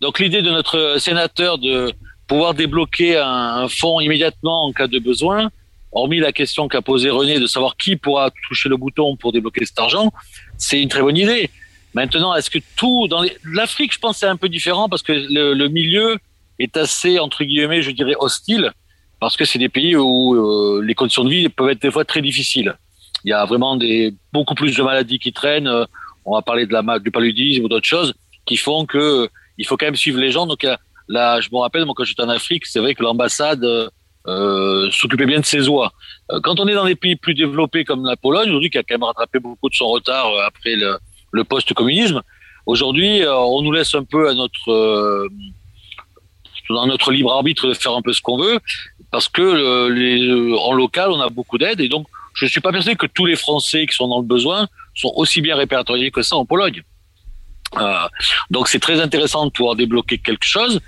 Donc 0.00 0.18
l'idée 0.18 0.42
de 0.42 0.50
notre 0.50 0.96
sénateur 0.98 1.58
de 1.58 1.92
pouvoir 2.26 2.54
débloquer 2.54 3.16
un, 3.18 3.64
un 3.64 3.68
fonds 3.68 4.00
immédiatement 4.00 4.64
en 4.64 4.72
cas 4.72 4.86
de 4.86 4.98
besoin, 4.98 5.50
hormis 5.92 6.18
la 6.18 6.32
question 6.32 6.68
qu'a 6.68 6.82
posée 6.82 7.10
René 7.10 7.38
de 7.38 7.46
savoir 7.46 7.76
qui 7.76 7.96
pourra 7.96 8.30
toucher 8.48 8.68
le 8.68 8.76
bouton 8.76 9.16
pour 9.16 9.32
débloquer 9.32 9.64
cet 9.64 9.78
argent, 9.78 10.12
c'est 10.58 10.80
une 10.80 10.88
très 10.88 11.02
bonne 11.02 11.16
idée. 11.16 11.50
Maintenant, 11.94 12.34
est-ce 12.34 12.50
que 12.50 12.58
tout 12.76 13.06
dans 13.08 13.24
l'Afrique, 13.44 13.92
je 13.94 13.98
pense, 14.00 14.18
c'est 14.18 14.26
un 14.26 14.36
peu 14.36 14.48
différent 14.48 14.88
parce 14.88 15.02
que 15.02 15.12
le, 15.12 15.54
le, 15.54 15.68
milieu 15.68 16.18
est 16.58 16.76
assez 16.76 17.20
entre 17.20 17.44
guillemets, 17.44 17.82
je 17.82 17.92
dirais, 17.92 18.14
hostile 18.18 18.72
parce 19.20 19.36
que 19.36 19.44
c'est 19.44 19.60
des 19.60 19.68
pays 19.68 19.96
où 19.96 20.34
euh, 20.34 20.82
les 20.84 20.94
conditions 20.94 21.24
de 21.24 21.30
vie 21.30 21.48
peuvent 21.48 21.70
être 21.70 21.80
des 21.80 21.90
fois 21.90 22.04
très 22.04 22.20
difficiles. 22.20 22.74
Il 23.24 23.30
y 23.30 23.32
a 23.32 23.44
vraiment 23.44 23.76
des 23.76 24.12
beaucoup 24.32 24.54
plus 24.54 24.76
de 24.76 24.82
maladies 24.82 25.18
qui 25.18 25.32
traînent. 25.32 25.70
On 26.24 26.34
va 26.34 26.42
parler 26.42 26.66
de 26.66 26.72
la 26.72 26.98
du 26.98 27.10
paludisme 27.10 27.64
ou 27.64 27.68
d'autres 27.68 27.86
choses 27.86 28.12
qui 28.44 28.56
font 28.56 28.84
que 28.84 28.98
euh, 28.98 29.28
il 29.56 29.66
faut 29.66 29.76
quand 29.76 29.86
même 29.86 29.96
suivre 29.96 30.18
les 30.18 30.32
gens. 30.32 30.46
Donc 30.46 30.66
là, 31.08 31.40
je 31.40 31.48
me 31.52 31.58
rappelle, 31.58 31.84
moi, 31.84 31.94
quand 31.96 32.04
j'étais 32.04 32.22
en 32.22 32.28
Afrique, 32.28 32.66
c'est 32.66 32.80
vrai 32.80 32.94
que 32.94 33.02
l'ambassade 33.02 33.64
euh, 34.26 34.90
s'occupait 34.90 35.26
bien 35.26 35.40
de 35.40 35.44
ses 35.44 35.68
oies. 35.68 35.92
Quand 36.42 36.60
on 36.60 36.66
est 36.66 36.74
dans 36.74 36.86
des 36.86 36.96
pays 36.96 37.16
plus 37.16 37.34
développés 37.34 37.84
comme 37.84 38.04
la 38.06 38.16
Pologne, 38.16 38.48
aujourd'hui, 38.48 38.70
qui 38.70 38.78
a 38.78 38.82
quand 38.82 38.94
même 38.94 39.04
rattrapé 39.04 39.38
beaucoup 39.38 39.68
de 39.68 39.74
son 39.74 39.88
retard 39.88 40.30
après 40.46 40.76
le, 40.76 41.44
post-communisme. 41.44 42.22
Aujourd'hui, 42.66 43.22
euh, 43.22 43.36
on 43.36 43.62
nous 43.62 43.72
laisse 43.72 43.94
un 43.94 44.04
peu 44.04 44.28
à 44.28 44.34
notre 44.34 44.70
euh, 44.70 45.28
dans 46.70 46.86
notre 46.86 47.12
libre 47.12 47.32
arbitre 47.32 47.68
de 47.68 47.74
faire 47.74 47.92
un 47.92 48.00
peu 48.00 48.12
ce 48.12 48.22
qu'on 48.22 48.38
veut, 48.38 48.58
parce 49.10 49.28
que 49.28 49.42
euh, 49.42 49.90
les, 49.90 50.54
en 50.54 50.72
local, 50.72 51.10
on 51.10 51.20
a 51.20 51.28
beaucoup 51.28 51.58
d'aide, 51.58 51.80
et 51.80 51.88
donc 51.88 52.06
je 52.32 52.46
ne 52.46 52.50
suis 52.50 52.62
pas 52.62 52.72
persuadé 52.72 52.96
que 52.96 53.06
tous 53.06 53.26
les 53.26 53.36
Français 53.36 53.86
qui 53.86 53.94
sont 53.94 54.08
dans 54.08 54.20
le 54.20 54.26
besoin 54.26 54.66
sont 54.94 55.12
aussi 55.14 55.42
bien 55.42 55.56
répertoriés 55.56 56.10
que 56.10 56.22
ça 56.22 56.36
en 56.36 56.46
Pologne. 56.46 56.82
Euh, 57.78 58.08
donc 58.50 58.68
c'est 58.68 58.78
très 58.78 59.00
intéressant 59.00 59.46
de 59.46 59.50
pouvoir 59.50 59.76
débloquer 59.76 60.18
quelque 60.18 60.46
chose. 60.46 60.80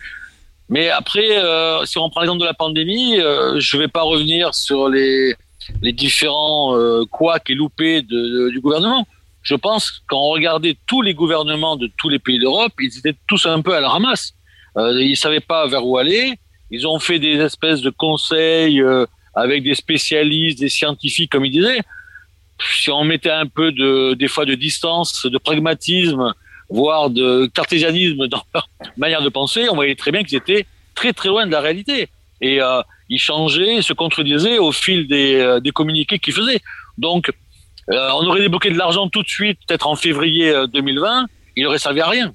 Mais 0.69 0.91
après, 0.91 1.39
euh, 1.39 1.85
si 1.85 1.99
on 1.99 2.11
prend 2.11 2.21
l'exemple 2.21 2.41
de 2.41 2.47
la 2.47 2.55
pandémie, 2.55 3.21
euh, 3.21 3.61
je 3.61 3.77
ne 3.77 3.83
vais 3.83 3.89
pas 3.89 4.03
revenir 4.03 4.55
sur 4.55 4.89
les, 4.89 5.35
les 5.81 5.93
différents 5.93 6.75
couacs 7.11 7.51
et 7.51 7.55
loupés 7.55 8.03
du 8.03 8.61
gouvernement 8.61 9.07
je 9.47 9.55
pense 9.55 10.03
quand 10.09 10.19
on 10.19 10.31
regardait 10.31 10.77
tous 10.89 11.03
les 11.03 11.15
gouvernements 11.15 11.77
de 11.77 11.89
tous 11.97 12.09
les 12.09 12.19
pays 12.19 12.41
d'Europe, 12.41 12.73
ils 12.81 12.99
étaient 12.99 13.15
tous 13.29 13.47
un 13.47 13.63
peu 13.63 13.75
à 13.77 13.81
la 13.81 13.89
ramasse. 13.89 14.35
Euh, 14.77 15.01
ils 15.01 15.17
savaient 15.17 15.39
pas 15.39 15.69
vers 15.69 15.87
où 15.87 15.99
aller. 15.99 16.35
Ils 16.73 16.85
ont 16.89 16.99
fait 16.99 17.21
des 17.21 17.37
espèces 17.37 17.81
de 17.81 17.91
conseils 17.91 18.81
euh, 18.83 19.07
avec 19.37 19.63
des 19.63 19.77
spécialistes, 19.77 20.59
des 20.59 20.69
scientifiques, 20.69 21.31
comme 21.31 21.45
ils 21.45 21.53
disaient. 21.53 21.81
Si 22.59 22.91
on 22.91 23.05
mettait 23.05 23.31
un 23.31 23.47
peu 23.47 23.71
de, 23.71 24.15
des 24.15 24.27
fois 24.27 24.47
de 24.47 24.57
distance, 24.57 25.25
de 25.25 25.39
pragmatisme, 25.39 26.35
voire 26.69 27.11
de 27.11 27.47
cartésianisme 27.55 28.27
dans 28.29 28.43
leur 28.55 28.69
manière 28.97 29.23
de 29.23 29.29
penser, 29.29 29.69
on 29.71 29.75
voyait 29.75 29.95
très 29.95 30.11
bien 30.11 30.25
qu'ils 30.25 30.39
étaient 30.39 30.67
très 30.95 31.13
très 31.13 31.29
loin 31.29 31.47
de 31.47 31.53
la 31.53 31.61
réalité. 31.61 32.09
Et 32.41 32.61
euh, 32.61 32.83
ils 33.09 33.19
changeaient, 33.19 33.83
se 33.83 33.93
contredisaient 33.93 34.59
au 34.59 34.73
fil 34.73 35.07
des, 35.07 35.37
euh, 35.37 35.61
des 35.61 35.71
communiqués 35.71 36.19
qu'ils 36.19 36.35
faisaient. 36.35 36.61
Donc, 36.99 37.31
euh, 37.91 38.11
on 38.15 38.27
aurait 38.27 38.41
débloqué 38.41 38.71
de 38.71 38.79
l'argent 38.79 39.09
tout 39.09 39.23
de 39.23 39.29
suite, 39.29 39.59
peut-être 39.67 39.87
en 39.87 39.97
février 39.97 40.53
2020, 40.73 41.23
euh, 41.23 41.27
il 41.57 41.67
aurait 41.67 41.79
servi 41.79 42.01
à 42.01 42.09
rien. 42.09 42.35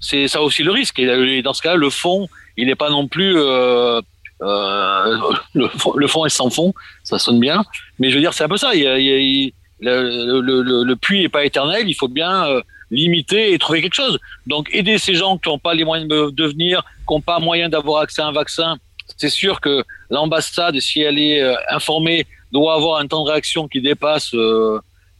C'est 0.00 0.28
ça 0.28 0.42
aussi 0.42 0.62
le 0.62 0.70
risque. 0.70 0.98
Et 0.98 1.42
dans 1.42 1.52
ce 1.52 1.62
cas, 1.62 1.74
le 1.74 1.90
fonds, 1.90 2.28
il 2.56 2.66
n'est 2.66 2.74
pas 2.74 2.90
non 2.90 3.08
plus 3.08 3.36
euh, 3.36 4.00
euh, 4.42 5.20
le, 5.54 5.68
le 5.96 6.06
fonds 6.06 6.24
est 6.24 6.30
sans 6.30 6.50
fond, 6.50 6.72
ça 7.04 7.18
sonne 7.18 7.40
bien. 7.40 7.64
Mais 7.98 8.10
je 8.10 8.16
veux 8.16 8.20
dire, 8.20 8.34
c'est 8.34 8.44
un 8.44 8.48
peu 8.48 8.56
ça. 8.56 8.74
Il, 8.74 8.82
il, 8.82 9.52
le, 9.80 10.40
le, 10.40 10.84
le, 10.84 10.96
puits 10.96 11.22
n'est 11.22 11.28
pas 11.28 11.44
éternel. 11.44 11.88
Il 11.88 11.94
faut 11.94 12.08
bien 12.08 12.46
limiter 12.92 13.52
et 13.52 13.58
trouver 13.58 13.82
quelque 13.82 13.94
chose. 13.94 14.18
Donc, 14.46 14.68
aider 14.72 14.98
ces 14.98 15.14
gens 15.14 15.38
qui 15.38 15.48
n'ont 15.48 15.58
pas 15.58 15.74
les 15.74 15.84
moyens 15.84 16.08
de 16.08 16.46
venir, 16.46 16.84
qui 17.08 17.14
n'ont 17.14 17.20
pas 17.20 17.40
moyen 17.40 17.68
d'avoir 17.68 18.02
accès 18.02 18.22
à 18.22 18.26
un 18.26 18.32
vaccin. 18.32 18.76
C'est 19.16 19.30
sûr 19.30 19.60
que 19.60 19.84
l'ambassade, 20.10 20.78
si 20.78 21.00
elle 21.00 21.18
est 21.18 21.42
informée, 21.68 22.26
doit 22.52 22.74
avoir 22.74 23.00
un 23.00 23.06
temps 23.06 23.24
de 23.24 23.30
réaction 23.30 23.66
qui 23.66 23.80
dépasse 23.80 24.34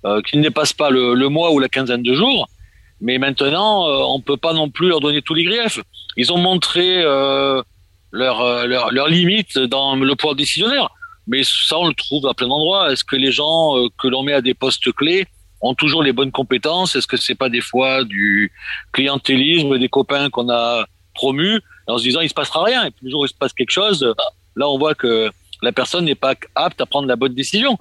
euh, 0.05 0.21
qui 0.23 0.37
ne 0.37 0.43
dépassent 0.43 0.73
pas 0.73 0.91
le, 0.91 1.15
le, 1.15 1.29
mois 1.29 1.53
ou 1.53 1.61
la 1.61 1.69
quinzaine 1.69 2.03
de 2.03 2.13
jours. 2.13 2.49
Mais 3.01 3.19
maintenant, 3.19 3.87
euh, 3.87 4.03
on 4.09 4.21
peut 4.21 4.37
pas 4.37 4.53
non 4.53 4.69
plus 4.69 4.89
leur 4.89 4.99
donner 4.99 5.23
tous 5.23 5.35
les 5.35 5.45
griefs. 5.45 5.79
Ils 6.17 6.33
ont 6.33 6.39
montré 6.39 7.03
euh, 7.05 7.63
leurs 8.11 8.67
leur, 8.67 8.91
leur 8.91 9.07
limites 9.07 9.59
dans 9.59 9.95
le 9.95 10.17
pouvoir 10.17 10.35
décisionnaire. 10.35 10.89
Mais 11.29 11.43
ça, 11.45 11.79
on 11.79 11.87
le 11.87 11.95
trouve 11.95 12.27
à 12.27 12.35
plein 12.35 12.49
d'endroits. 12.49 12.93
Est-ce 12.93 13.05
que 13.05 13.15
les 13.15 13.31
gens 13.31 13.75
que 13.97 14.09
l'on 14.09 14.25
met 14.25 14.33
à 14.33 14.41
des 14.41 14.55
postes 14.55 14.91
clés 14.93 15.29
ont 15.63 15.75
toujours 15.75 16.03
les 16.03 16.13
bonnes 16.13 16.33
compétences 16.33 16.97
Est-ce 16.97 17.07
que 17.07 17.17
c'est 17.17 17.35
pas 17.35 17.49
des 17.49 17.61
fois 17.61 18.05
du 18.05 18.53
clientélisme 18.93 19.79
des 19.79 19.89
copains 19.89 20.29
qu'on 20.29 20.51
a 20.51 20.85
promus 21.15 21.61
en 21.87 21.99
se 21.99 22.03
disant 22.03 22.21
il 22.21 22.29
se 22.29 22.35
passera 22.35 22.65
rien 22.65 22.85
et 22.85 22.91
puis 22.91 23.05
le 23.05 23.11
jour 23.11 23.21
où 23.21 23.25
il 23.25 23.29
se 23.29 23.35
passe 23.35 23.53
quelque 23.53 23.71
chose, 23.71 24.15
là 24.57 24.69
on 24.69 24.79
voit 24.79 24.95
que 24.95 25.31
la 25.63 25.73
personne 25.73 26.05
n'est 26.05 26.15
pas 26.15 26.35
apte 26.55 26.81
à 26.81 26.87
prendre 26.87 27.07
la 27.07 27.17
bonne 27.17 27.35
décision 27.35 27.79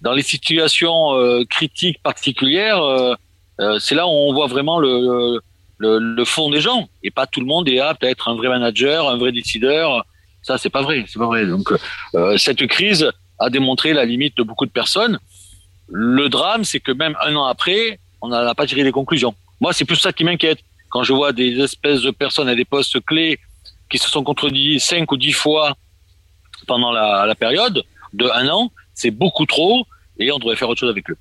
dans 0.00 0.12
les 0.12 0.22
situations 0.22 1.14
euh, 1.14 1.44
critiques 1.44 2.02
particulières, 2.02 2.82
euh, 2.82 3.14
euh, 3.60 3.78
c'est 3.78 3.94
là 3.94 4.06
où 4.06 4.10
on 4.10 4.32
voit 4.32 4.46
vraiment 4.46 4.78
le, 4.78 5.40
le, 5.78 6.24
fond 6.24 6.50
des 6.50 6.60
gens. 6.60 6.88
Et 7.02 7.10
pas 7.10 7.26
tout 7.26 7.40
le 7.40 7.46
monde 7.46 7.68
est 7.68 7.80
apte 7.80 8.02
à 8.04 8.10
être 8.10 8.28
un 8.28 8.34
vrai 8.34 8.48
manager, 8.48 9.08
un 9.08 9.18
vrai 9.18 9.32
décideur. 9.32 10.04
Ça, 10.42 10.56
c'est 10.56 10.70
pas 10.70 10.82
vrai. 10.82 11.04
C'est 11.06 11.18
pas 11.18 11.26
vrai. 11.26 11.46
Donc, 11.46 11.70
cette 12.38 12.66
crise 12.66 13.10
a 13.38 13.50
démontré 13.50 13.92
la 13.92 14.04
limite 14.06 14.36
de 14.38 14.42
beaucoup 14.42 14.64
de 14.64 14.70
personnes. 14.70 15.18
Le 15.90 16.28
drame, 16.28 16.64
c'est 16.64 16.80
que 16.80 16.92
même 16.92 17.16
un 17.22 17.34
an 17.36 17.44
après, 17.44 17.98
on 18.22 18.28
n'a 18.28 18.54
pas 18.54 18.66
tiré 18.66 18.84
des 18.84 18.92
conclusions. 18.92 19.34
Moi, 19.60 19.72
c'est 19.72 19.84
plus 19.84 19.96
ça 19.96 20.12
qui 20.12 20.24
m'inquiète. 20.24 20.60
Quand 20.88 21.02
je 21.02 21.12
vois 21.12 21.32
des 21.32 21.60
espèces 21.60 22.02
de 22.02 22.10
personnes 22.10 22.48
à 22.48 22.54
des 22.54 22.64
postes 22.64 23.04
clés 23.04 23.38
qui 23.90 23.98
se 23.98 24.08
sont 24.08 24.22
contredits 24.22 24.80
cinq 24.80 25.10
ou 25.12 25.16
dix 25.16 25.32
fois 25.32 25.74
pendant 26.66 26.92
la, 26.92 27.26
la 27.26 27.34
période 27.34 27.82
de 28.12 28.26
un 28.32 28.48
an, 28.48 28.70
c'est 28.94 29.10
beaucoup 29.10 29.46
trop 29.46 29.86
et 30.18 30.30
on 30.30 30.38
devrait 30.38 30.56
faire 30.56 30.68
autre 30.68 30.80
chose 30.80 30.90
avec 30.90 31.10
eux. 31.10 31.16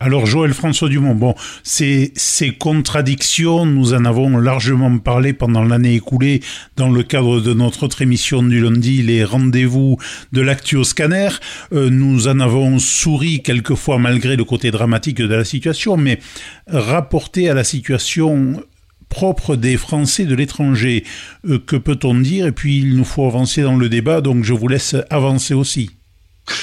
Alors 0.00 0.26
Joël 0.26 0.52
François 0.52 0.88
Dumont, 0.88 1.14
bon, 1.14 1.34
ces, 1.62 2.12
contradictions, 2.58 3.64
nous 3.66 3.94
en 3.94 4.04
avons 4.04 4.36
largement 4.36 4.98
parlé 4.98 5.32
pendant 5.32 5.62
l'année 5.62 5.94
écoulée 5.94 6.42
dans 6.76 6.90
le 6.90 7.02
cadre 7.02 7.40
de 7.40 7.54
notre 7.54 7.84
autre 7.84 8.02
émission 8.02 8.42
du 8.42 8.60
lundi, 8.60 9.02
les 9.02 9.24
rendez-vous 9.24 9.98
de 10.32 10.40
l'Actio 10.40 10.84
Scanner. 10.84 11.28
Euh, 11.72 11.90
nous 11.90 12.28
en 12.28 12.40
avons 12.40 12.78
souri 12.78 13.42
quelquefois 13.42 13.98
malgré 13.98 14.36
le 14.36 14.44
côté 14.44 14.70
dramatique 14.70 15.18
de 15.18 15.34
la 15.34 15.44
situation, 15.44 15.96
mais 15.96 16.18
rapporté 16.66 17.48
à 17.48 17.54
la 17.54 17.64
situation 17.64 18.62
propre 19.08 19.54
des 19.54 19.76
Français 19.76 20.24
de 20.24 20.34
l'étranger, 20.34 21.04
euh, 21.48 21.58
que 21.64 21.76
peut-on 21.76 22.16
dire? 22.16 22.46
Et 22.46 22.52
puis 22.52 22.78
il 22.78 22.96
nous 22.96 23.04
faut 23.04 23.26
avancer 23.26 23.62
dans 23.62 23.76
le 23.76 23.88
débat, 23.88 24.20
donc 24.20 24.42
je 24.42 24.52
vous 24.52 24.66
laisse 24.66 24.96
avancer 25.08 25.54
aussi. 25.54 25.90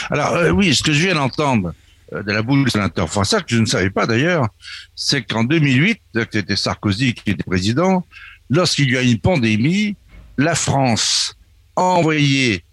Alors 0.09 0.35
euh, 0.35 0.49
oui, 0.49 0.75
ce 0.75 0.83
que 0.83 0.91
je 0.91 1.07
viens 1.07 1.15
d'entendre 1.15 1.73
de 2.11 2.31
la 2.31 2.41
bouche 2.41 2.65
du 2.65 2.69
sénateur 2.69 3.09
français, 3.09 3.37
que 3.37 3.55
je 3.55 3.59
ne 3.59 3.65
savais 3.65 3.89
pas 3.89 4.05
d'ailleurs, 4.05 4.47
c'est 4.95 5.23
qu'en 5.23 5.43
2008, 5.43 5.99
c'était 6.31 6.55
Sarkozy 6.55 7.13
qui 7.13 7.31
était 7.31 7.43
président, 7.43 8.05
lorsqu'il 8.49 8.91
y 8.91 8.97
a 8.97 9.01
une 9.01 9.19
pandémie, 9.19 9.95
la 10.37 10.55
France 10.55 11.35
a 11.75 11.81
envoyé 11.81 12.63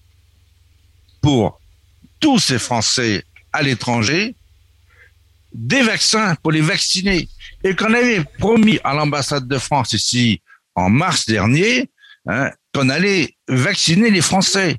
pour 1.20 1.60
tous 2.20 2.38
ces 2.38 2.58
Français 2.58 3.24
à 3.52 3.62
l'étranger 3.62 4.34
des 5.52 5.82
vaccins 5.82 6.34
pour 6.36 6.52
les 6.52 6.60
vacciner. 6.60 7.28
Et 7.64 7.74
qu'on 7.74 7.92
avait 7.92 8.24
promis 8.38 8.78
à 8.84 8.94
l'ambassade 8.94 9.48
de 9.48 9.58
France 9.58 9.92
ici 9.92 10.42
en 10.74 10.90
mars 10.90 11.26
dernier 11.26 11.90
hein, 12.26 12.50
qu'on 12.72 12.88
allait 12.88 13.36
vacciner 13.48 14.10
les 14.10 14.20
Français. 14.20 14.78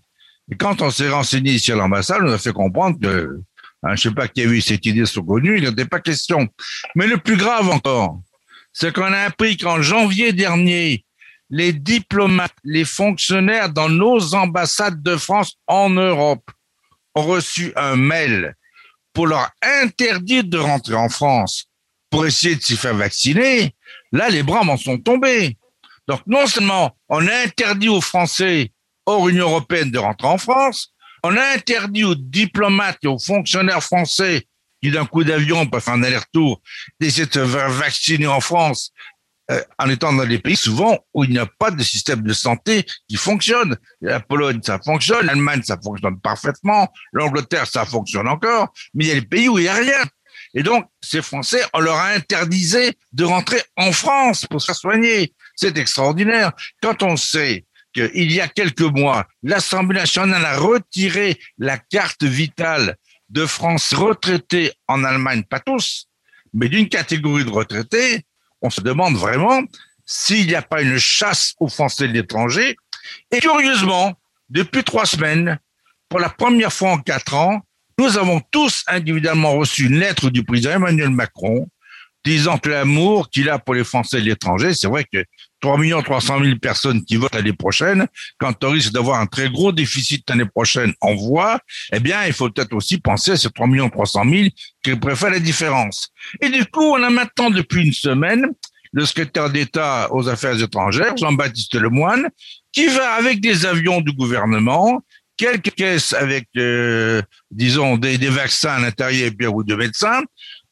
Et 0.52 0.56
quand 0.56 0.82
on 0.82 0.90
s'est 0.90 1.10
renseigné 1.10 1.54
ici 1.54 1.72
à 1.72 1.76
l'ambassade, 1.76 2.22
on 2.24 2.32
a 2.32 2.38
fait 2.38 2.54
comprendre 2.54 3.00
que, 3.00 3.42
hein, 3.84 3.96
je 3.96 4.02
sais 4.02 4.12
pas 4.12 4.28
qui 4.28 4.42
a 4.42 4.46
eu 4.46 4.62
cette 4.62 4.86
idée 4.86 5.04
connue, 5.26 5.58
il 5.58 5.64
n'était 5.64 5.86
pas 5.86 6.00
question. 6.00 6.48
Mais 6.96 7.08
le 7.08 7.18
plus 7.18 7.38
grave 7.38 7.70
encore, 7.70 8.22
c'est 8.74 8.94
qu'on 8.94 9.14
a 9.14 9.20
appris 9.20 9.58
qu'en 9.58 9.82
janvier 9.82 10.34
dernier, 10.34 11.06
les 11.50 11.74
diplomates, 11.74 12.56
les 12.64 12.86
fonctionnaires 12.86 13.70
dans 13.70 13.90
nos 13.90 14.36
ambassades 14.36 15.02
de 15.02 15.18
France 15.18 15.56
en 15.68 15.90
Europe 15.90 16.50
ont 17.16 17.24
reçu 17.24 17.74
un 17.76 17.96
mail 17.96 18.56
pour 19.14 19.28
leur 19.28 19.50
interdire 19.62 20.44
de 20.44 20.58
rentrer 20.58 20.96
en 20.96 21.10
France 21.10 21.66
pour 22.10 22.26
essayer 22.26 22.56
de 22.56 22.62
s'y 22.62 22.78
faire 22.78 22.96
vacciner. 22.96 23.76
Là, 24.12 24.30
les 24.30 24.44
bras 24.44 24.64
m'en 24.64 24.78
sont 24.78 24.98
tombés. 24.98 25.58
Donc, 26.08 26.22
non 26.26 26.48
seulement 26.48 26.96
on 27.08 27.26
a 27.28 27.44
interdit 27.46 27.90
aux 27.90 28.02
Français 28.02 28.72
hors 29.06 29.28
Union 29.30 29.50
européenne 29.50 29.92
de 29.92 30.00
rentrer 30.00 30.28
en 30.28 30.38
France, 30.38 30.94
on 31.24 31.36
a 31.36 31.56
interdit 31.56 32.04
aux 32.04 32.16
diplomates 32.16 33.00
et 33.04 33.08
aux 33.08 33.20
fonctionnaires 33.20 33.84
français 33.84 34.48
qui 34.82 34.92
d'un 34.92 35.06
coup 35.06 35.24
d'avion 35.24 35.66
peuvent 35.66 35.82
faire 35.82 35.96
un 35.96 36.04
aller-retour 36.04 36.62
d'essayer 37.00 37.26
de 37.26 37.34
se 37.34 37.40
vacciner 37.40 38.28
en 38.28 38.40
France 38.40 38.92
euh, 39.52 39.62
en 39.80 39.90
étant 39.90 40.14
dans 40.14 40.26
des 40.26 40.38
pays 40.38 40.56
souvent 40.56 41.00
où 41.14 41.24
il 41.24 41.32
n'y 41.32 41.40
a 41.40 41.48
pas 41.48 41.72
de 41.72 41.82
système 41.82 42.22
de 42.22 42.34
santé 42.34 42.86
qui 43.08 43.16
fonctionne. 43.16 43.78
La 44.00 44.20
Pologne, 44.20 44.60
ça 44.64 44.80
fonctionne, 44.80 45.26
l'Allemagne, 45.26 45.64
ça 45.64 45.78
fonctionne 45.84 46.20
parfaitement, 46.20 46.88
l'Angleterre, 47.14 47.66
ça 47.66 47.84
fonctionne 47.84 48.28
encore, 48.28 48.72
mais 48.94 49.06
il 49.06 49.08
y 49.08 49.12
a 49.12 49.16
des 49.16 49.26
pays 49.26 49.50
où 49.50 49.58
il 49.58 49.64
n'y 49.64 49.68
a 49.68 49.74
rien. 49.74 50.04
Et 50.54 50.64
donc, 50.64 50.86
ces 51.02 51.22
Français, 51.22 51.62
on 51.74 51.80
leur 51.80 51.96
a 51.96 52.10
interdisé 52.10 52.94
de 53.12 53.24
rentrer 53.24 53.62
en 53.76 53.92
France 53.92 54.46
pour 54.46 54.62
se 54.62 54.68
faire 54.68 54.76
soigner. 54.76 55.34
C'est 55.56 55.78
extraordinaire. 55.78 56.52
Quand 56.82 57.04
on 57.04 57.18
sait 57.18 57.66
qu'il 57.94 58.32
y 58.32 58.40
a 58.40 58.48
quelques 58.48 58.82
mois, 58.82 59.28
l'Assemblée 59.44 60.00
nationale 60.00 60.46
a 60.46 60.58
retiré 60.58 61.40
la 61.58 61.78
carte 61.78 62.24
vitale 62.24 62.96
de 63.30 63.46
France 63.46 63.94
retraités 63.94 64.72
en 64.88 65.04
Allemagne, 65.04 65.44
pas 65.44 65.60
tous, 65.60 66.08
mais 66.54 66.70
d'une 66.70 66.90
catégorie 66.90 67.46
de 67.46 67.50
retraités, 67.50 68.26
on 68.62 68.70
se 68.70 68.82
demande 68.82 69.16
vraiment 69.16 69.62
s'il 70.06 70.48
n'y 70.48 70.56
a 70.56 70.62
pas 70.62 70.82
une 70.82 70.98
chasse 70.98 71.54
aux 71.60 71.68
Français 71.68 72.08
de 72.08 72.14
l'étranger. 72.14 72.76
Et 73.32 73.40
curieusement, 73.40 74.16
depuis 74.50 74.84
trois 74.84 75.06
semaines, 75.06 75.60
pour 76.10 76.20
la 76.20 76.30
première 76.30 76.74
fois 76.74 76.92
en 76.92 76.98
quatre 76.98 77.36
ans, 77.36 77.62
nous 78.00 78.18
avons 78.18 78.42
tous 78.52 78.84
individuellement 78.88 79.54
reçu 79.54 79.86
une 79.86 80.00
lettre 80.00 80.30
du 80.30 80.44
président 80.44 80.72
Emmanuel 80.72 81.10
Macron 81.10 81.68
disant 82.26 82.58
que 82.58 82.70
l'amour 82.70 83.30
qu'il 83.30 83.50
a 83.50 83.60
pour 83.60 83.76
les 83.76 83.84
Français 83.84 84.20
de 84.20 84.26
l'étranger, 84.26 84.74
c'est 84.74 84.88
vrai 84.88 85.06
que 85.12 85.24
3 85.62 86.04
300 86.04 86.44
000 86.44 86.58
personnes 86.60 87.04
qui 87.04 87.16
votent 87.16 87.36
l'année 87.36 87.54
prochaine, 87.54 88.08
quand 88.38 88.64
on 88.64 88.72
risque 88.72 88.92
d'avoir 88.92 89.20
un 89.20 89.26
très 89.26 89.50
gros 89.50 89.72
déficit 89.72 90.30
l'année 90.30 90.46
prochaine 90.46 90.94
en 91.02 91.16
voix, 91.16 91.60
eh 91.94 92.00
bien, 92.00 92.26
il 92.26 92.34
faut 92.34 92.50
peut-être 92.50 92.74
aussi 92.74 93.00
penser 93.00 93.32
à 93.32 93.38
ces 93.38 93.50
3 93.50 93.68
300 93.92 94.24
000 94.30 94.48
qui 94.84 94.96
préfèrent 94.96 95.32
la 95.32 95.40
différence. 95.40 96.10
Et 96.42 96.50
du 96.50 96.66
coup, 96.66 96.84
on 96.84 97.04
a 97.04 97.10
maintenant, 97.10 97.50
depuis 97.50 97.86
une 97.86 97.94
semaine, 97.94 98.48
le 98.92 99.06
secrétaire 99.06 99.50
d'État 99.50 100.08
aux 100.12 100.28
affaires 100.30 100.62
étrangères, 100.62 101.16
Jean-Baptiste 101.16 101.76
Lemoine, 101.76 102.30
qui 102.72 102.88
va 102.88 103.14
avec 103.14 103.42
des 103.42 103.66
avions 103.66 104.02
du 104.02 104.12
gouvernement, 104.14 105.04
quelques 105.38 105.74
caisses 105.74 106.14
avec, 106.14 106.48
euh, 106.58 107.22
disons, 107.52 107.98
des, 107.98 108.18
vaccins 108.18 108.74
à 108.74 108.80
l'intérieur 108.80 109.32
ou 109.54 109.64
de 109.64 109.76
médecins, 109.76 110.22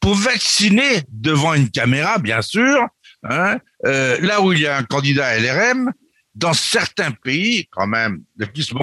pour 0.00 0.14
vacciner 0.14 1.02
devant 1.08 1.54
une 1.54 1.70
caméra, 1.70 2.18
bien 2.18 2.42
sûr, 2.42 2.86
hein, 3.24 3.58
euh, 3.84 4.18
là 4.20 4.40
où 4.40 4.52
il 4.52 4.60
y 4.60 4.66
a 4.66 4.76
un 4.76 4.84
candidat 4.84 5.38
LRM, 5.38 5.92
dans 6.34 6.52
certains 6.52 7.10
pays, 7.10 7.66
quand 7.70 7.86
même, 7.86 8.22
de 8.36 8.44
qui 8.44 8.62
se 8.62 8.74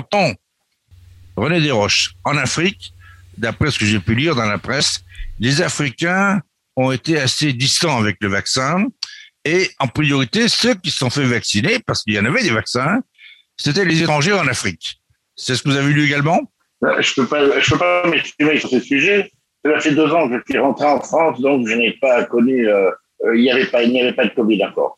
René 1.37 1.61
Desroches, 1.61 2.13
en 2.23 2.37
Afrique, 2.37 2.93
d'après 3.37 3.71
ce 3.71 3.79
que 3.79 3.85
j'ai 3.85 3.99
pu 3.99 4.15
lire 4.15 4.35
dans 4.35 4.45
la 4.45 4.57
presse, 4.57 5.03
les 5.39 5.61
Africains 5.61 6.41
ont 6.75 6.91
été 6.91 7.19
assez 7.19 7.53
distants 7.53 7.97
avec 7.97 8.17
le 8.21 8.29
vaccin, 8.29 8.85
et 9.43 9.69
en 9.79 9.87
priorité, 9.87 10.47
ceux 10.47 10.75
qui 10.75 10.91
se 10.91 10.97
sont 10.97 11.09
fait 11.09 11.25
vacciner, 11.25 11.79
parce 11.79 12.03
qu'il 12.03 12.13
y 12.13 12.19
en 12.19 12.25
avait 12.25 12.41
des 12.41 12.51
vaccins, 12.51 13.01
c'était 13.57 13.85
les 13.85 14.01
étrangers 14.01 14.33
en 14.33 14.47
Afrique. 14.47 15.01
C'est 15.35 15.55
ce 15.55 15.63
que 15.63 15.69
vous 15.69 15.75
avez 15.77 15.93
lu 15.93 16.05
également? 16.05 16.51
Euh, 16.83 17.01
Je 17.01 17.21
ne 17.21 17.25
peux 17.25 17.27
pas, 17.27 17.77
pas 17.77 18.07
m'exprimer 18.09 18.59
sur 18.59 18.69
ce 18.69 18.79
sujet. 18.79 19.31
Ça 19.63 19.79
fait 19.79 19.91
deux 19.91 20.11
ans 20.11 20.29
que 20.29 20.37
je 20.37 20.51
suis 20.51 20.59
rentré 20.59 20.85
en 20.85 21.01
France, 21.01 21.39
donc 21.41 21.67
je 21.67 21.73
n'ai 21.73 21.93
pas 21.93 22.23
connu 22.25 22.67
euh, 22.67 22.91
il 23.23 23.41
n'y 23.41 23.51
avait 23.51 23.65
pas, 23.65 23.83
il 23.83 23.91
n'y 23.91 24.01
avait 24.01 24.13
pas 24.13 24.25
de 24.25 24.33
Covid 24.33 24.63
encore. 24.65 24.97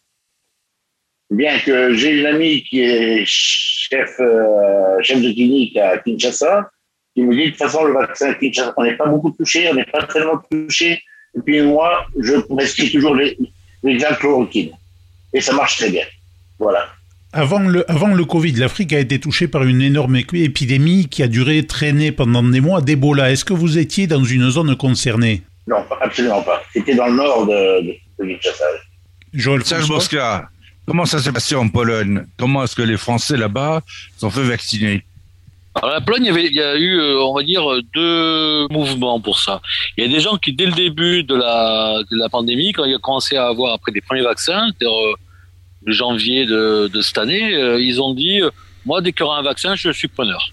Bien 1.30 1.60
que 1.60 1.94
j'ai 1.94 2.20
une 2.20 2.26
amie 2.26 2.64
qui 2.64 2.82
est 2.82 3.24
chef, 3.26 4.16
euh, 4.20 5.02
chef 5.02 5.22
de 5.22 5.32
clinique 5.32 5.76
à 5.78 5.98
Kinshasa, 5.98 6.70
qui 7.14 7.24
me 7.24 7.36
dit 7.36 7.46
de 7.46 7.50
toute 7.50 7.58
façon 7.58 7.84
le 7.84 7.94
vaccin 7.94 8.32
à 8.32 8.34
Kinshasa, 8.34 8.74
on 8.78 8.84
n'est 8.84 8.96
pas 8.96 9.08
beaucoup 9.08 9.32
touché, 9.32 9.68
on 9.70 9.76
n'est 9.76 9.86
pas 9.86 10.04
tellement 10.04 10.42
touché. 10.50 11.02
Et 11.36 11.42
puis 11.46 11.62
moi, 11.62 12.06
je 12.20 12.36
prescris 12.36 12.92
toujours 12.92 13.16
les, 13.16 13.38
les 13.84 13.98
chloroquine. 13.98 14.72
Et 15.34 15.42
ça 15.42 15.54
marche 15.54 15.78
très 15.78 15.90
bien. 15.90 16.06
Voilà. 16.58 16.88
Avant 17.34 17.60
le, 17.60 17.90
avant 17.92 18.08
le 18.08 18.24
Covid, 18.24 18.54
l'Afrique 18.54 18.94
a 18.94 19.00
été 19.00 19.20
touchée 19.20 19.50
par 19.50 19.64
une 19.64 19.82
énorme 19.82 20.16
épidémie 20.16 21.08
qui 21.10 21.22
a 21.24 21.28
duré 21.28 21.68
traîner 21.68 22.14
pendant 22.14 22.42
des 22.42 22.62
mois 22.62 22.82
d'Ebola. 22.82 23.32
Est-ce 23.32 23.44
que 23.44 23.54
vous 23.54 23.78
étiez 23.78 24.08
dans 24.08 24.24
une 24.24 24.50
zone 24.50 24.76
concernée? 24.78 25.42
Non, 25.68 25.84
absolument 26.00 26.42
pas. 26.42 26.64
C'était 26.72 26.96
dans 26.96 27.08
le 27.08 27.16
nord 27.16 27.46
de, 27.46 27.94
Joël 29.34 29.64
Serge 29.64 29.88
Bosca, 29.88 30.50
comment 30.86 31.06
ça 31.06 31.20
s'est 31.20 31.32
passé 31.32 31.56
en 31.56 31.68
Pologne? 31.70 32.26
Comment 32.38 32.64
est-ce 32.64 32.76
que 32.76 32.82
les 32.82 32.98
Français 32.98 33.38
là-bas 33.38 33.82
sont 34.18 34.30
fait 34.30 34.44
vacciner? 34.44 35.04
Alors 35.76 35.92
la 35.92 36.02
Pologne, 36.02 36.26
il 36.26 36.54
y, 36.54 36.62
a 36.62 36.76
eu, 36.76 37.00
euh, 37.00 37.22
on 37.22 37.36
va 37.36 37.44
dire, 37.44 37.64
deux 37.94 38.68
mouvements 38.70 39.20
pour 39.20 39.40
ça. 39.40 39.62
Il 39.96 40.04
y 40.04 40.08
a 40.08 40.12
des 40.12 40.20
gens 40.20 40.38
qui, 40.38 40.54
dès 40.54 40.66
le 40.66 40.72
début 40.72 41.24
de 41.24 41.36
la, 41.36 42.02
de 42.10 42.18
la 42.18 42.30
pandémie, 42.30 42.72
quand 42.74 42.86
il 42.86 42.96
a 42.96 42.98
commencé 42.98 43.38
à 43.38 43.48
avoir 43.48 43.74
après 43.76 43.92
des 43.92 44.02
premiers 44.02 44.24
vaccins, 44.24 44.68
c'est-à-dire 44.68 44.98
le 45.86 45.94
janvier 45.94 46.46
de, 46.46 46.90
de, 46.92 47.02
cette 47.02 47.20
année, 47.20 47.54
euh, 47.54 47.80
ils 47.80 48.02
ont 48.02 48.16
dit, 48.16 48.42
euh, 48.42 48.50
moi, 48.86 49.02
dès 49.02 49.12
qu'il 49.12 49.22
y 49.22 49.24
aura 49.24 49.38
un 49.38 49.44
vaccin, 49.44 49.76
je 49.76 49.92
suis 49.92 50.08
preneur. 50.08 50.50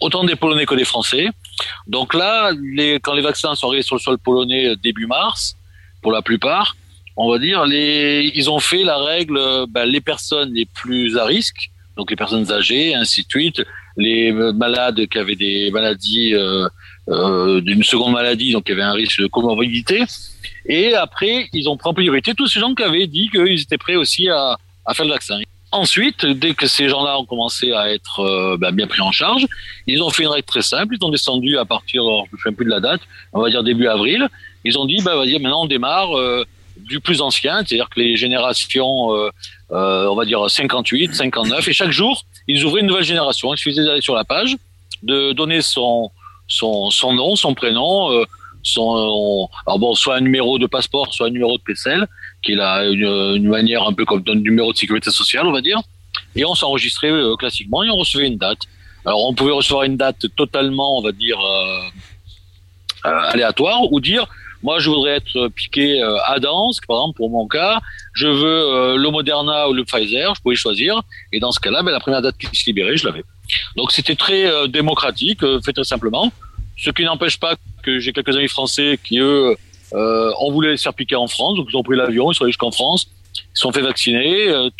Autant 0.00 0.22
des 0.24 0.36
Polonais 0.36 0.66
que 0.66 0.74
des 0.74 0.84
Français. 0.84 1.28
Donc 1.86 2.12
là, 2.12 2.50
les, 2.60 3.00
quand 3.00 3.14
les 3.14 3.22
vaccins 3.22 3.54
sont 3.54 3.68
arrivés 3.68 3.82
sur 3.82 3.96
le 3.96 4.00
sol 4.00 4.18
polonais 4.18 4.76
début 4.76 5.06
mars, 5.06 5.56
pour 6.02 6.12
la 6.12 6.20
plupart, 6.20 6.76
on 7.16 7.30
va 7.30 7.38
dire, 7.38 7.66
les, 7.66 8.30
ils 8.34 8.50
ont 8.50 8.60
fait 8.60 8.84
la 8.84 8.98
règle, 8.98 9.38
ben, 9.68 9.84
les 9.84 10.00
personnes 10.00 10.52
les 10.54 10.66
plus 10.66 11.18
à 11.18 11.24
risque, 11.24 11.70
donc 11.96 12.10
les 12.10 12.16
personnes 12.16 12.50
âgées, 12.50 12.94
ainsi 12.94 13.22
de 13.22 13.28
suite, 13.28 13.62
les 13.96 14.32
malades 14.32 15.06
qui 15.06 15.18
avaient 15.18 15.36
des 15.36 15.70
maladies, 15.70 16.34
euh, 16.34 16.66
euh, 17.08 17.60
d'une 17.60 17.82
seconde 17.82 18.12
maladie, 18.12 18.52
donc 18.52 18.64
qui 18.64 18.72
avaient 18.72 18.82
un 18.82 18.92
risque 18.94 19.20
de 19.20 19.26
comorbidité. 19.26 20.04
Et 20.66 20.94
après, 20.94 21.48
ils 21.52 21.68
ont 21.68 21.76
pris 21.76 21.90
en 21.90 21.94
priorité 21.94 22.34
tous 22.34 22.46
ces 22.46 22.60
gens 22.60 22.74
qui 22.74 22.82
avaient 22.82 23.06
dit 23.06 23.28
qu'ils 23.30 23.60
étaient 23.60 23.78
prêts 23.78 23.96
aussi 23.96 24.28
à, 24.28 24.56
à 24.86 24.94
faire 24.94 25.06
le 25.06 25.12
vaccin. 25.12 25.38
Ensuite, 25.72 26.26
dès 26.26 26.52
que 26.52 26.66
ces 26.66 26.88
gens-là 26.90 27.18
ont 27.18 27.24
commencé 27.24 27.72
à 27.72 27.90
être 27.90 28.20
euh, 28.20 28.56
ben, 28.58 28.72
bien 28.72 28.86
pris 28.86 29.00
en 29.00 29.10
charge, 29.10 29.46
ils 29.86 30.02
ont 30.02 30.10
fait 30.10 30.22
une 30.24 30.28
règle 30.28 30.46
très 30.46 30.62
simple. 30.62 30.96
Ils 30.98 31.04
ont 31.04 31.10
descendu 31.10 31.56
à 31.56 31.64
partir, 31.64 32.02
je 32.30 32.48
ne 32.48 32.50
me 32.50 32.56
plus 32.56 32.66
de 32.66 32.70
la 32.70 32.80
date, 32.80 33.00
on 33.32 33.40
va 33.40 33.48
dire 33.48 33.62
début 33.62 33.86
avril. 33.86 34.28
Ils 34.64 34.78
ont 34.78 34.84
dit, 34.84 34.98
bah, 35.02 35.16
vas-y, 35.16 35.32
maintenant 35.38 35.62
on 35.62 35.66
démarre 35.66 36.16
euh, 36.16 36.44
du 36.92 37.00
plus 37.00 37.22
ancien, 37.22 37.64
c'est-à-dire 37.64 37.88
que 37.88 37.98
les 37.98 38.16
générations, 38.16 39.16
euh, 39.16 39.30
euh, 39.70 40.06
on 40.08 40.14
va 40.14 40.26
dire 40.26 40.48
58, 40.48 41.14
59, 41.14 41.66
et 41.66 41.72
chaque 41.72 41.90
jour, 41.90 42.24
ils 42.46 42.64
ouvraient 42.64 42.82
une 42.82 42.86
nouvelle 42.86 43.04
génération. 43.04 43.52
Il 43.54 43.56
suffisait 43.56 43.82
d'aller 43.82 44.02
sur 44.02 44.14
la 44.14 44.24
page, 44.24 44.56
de 45.02 45.32
donner 45.32 45.62
son, 45.62 46.10
son, 46.46 46.90
nom, 47.14 47.34
son 47.34 47.54
prénom, 47.54 48.12
euh, 48.12 48.24
son, 48.62 49.48
alors 49.66 49.78
bon, 49.78 49.94
soit 49.94 50.16
un 50.16 50.20
numéro 50.20 50.58
de 50.58 50.66
passeport, 50.66 51.14
soit 51.14 51.28
un 51.28 51.30
numéro 51.30 51.56
de 51.56 51.62
PCL, 51.62 52.06
qui 52.42 52.52
est 52.52 52.56
une, 52.56 53.48
manière 53.48 53.84
un 53.88 53.94
peu 53.94 54.04
comme 54.04 54.22
un 54.28 54.34
numéro 54.34 54.72
de 54.72 54.76
sécurité 54.76 55.10
sociale, 55.10 55.46
on 55.46 55.52
va 55.52 55.62
dire. 55.62 55.80
Et 56.36 56.44
on 56.44 56.54
s'enregistrait 56.54 57.10
classiquement 57.38 57.82
et 57.82 57.88
on 57.88 57.96
recevait 57.96 58.26
une 58.26 58.36
date. 58.36 58.60
Alors 59.06 59.26
on 59.26 59.34
pouvait 59.34 59.52
recevoir 59.52 59.84
une 59.84 59.96
date 59.96 60.26
totalement, 60.36 60.98
on 60.98 61.02
va 61.02 61.12
dire, 61.12 61.38
aléatoire, 63.02 63.90
ou 63.90 63.98
dire 63.98 64.26
moi, 64.62 64.78
je 64.78 64.90
voudrais 64.90 65.16
être 65.16 65.48
piqué 65.48 66.02
euh, 66.02 66.16
à 66.24 66.38
Dansk, 66.38 66.86
par 66.86 66.98
exemple, 66.98 67.16
pour 67.16 67.30
mon 67.30 67.46
cas. 67.48 67.80
Je 68.14 68.26
veux 68.26 68.44
euh, 68.44 68.96
le 68.96 69.10
Moderna 69.10 69.68
ou 69.68 69.72
le 69.72 69.84
Pfizer, 69.84 70.34
je 70.34 70.42
pouvais 70.42 70.56
choisir. 70.56 71.02
Et 71.32 71.40
dans 71.40 71.52
ce 71.52 71.60
cas-là, 71.60 71.82
ben, 71.82 71.90
la 71.90 72.00
première 72.00 72.22
date 72.22 72.36
qui 72.38 72.46
se 72.46 72.66
libérait, 72.66 72.96
je 72.96 73.06
l'avais. 73.06 73.24
Donc, 73.76 73.92
c'était 73.92 74.14
très 74.14 74.46
euh, 74.46 74.66
démocratique, 74.66 75.40
fait 75.64 75.72
très 75.72 75.84
simplement. 75.84 76.32
Ce 76.78 76.90
qui 76.90 77.04
n'empêche 77.04 77.38
pas 77.38 77.56
que 77.82 77.98
j'ai 77.98 78.12
quelques 78.12 78.36
amis 78.36 78.48
français 78.48 78.98
qui, 79.02 79.18
eux, 79.18 79.56
euh, 79.94 80.32
on 80.40 80.50
voulait 80.50 80.76
se 80.76 80.82
faire 80.82 80.94
piquer 80.94 81.16
en 81.16 81.26
France, 81.26 81.56
donc 81.56 81.68
ils 81.70 81.76
ont 81.76 81.82
pris 81.82 81.96
l'avion, 81.96 82.32
ils 82.32 82.34
sont 82.34 82.44
allés 82.44 82.52
jusqu'en 82.52 82.70
France, 82.70 83.08
ils 83.34 83.58
sont 83.58 83.72
fait 83.72 83.82
vacciner. 83.82 84.48
Euh, 84.48 84.70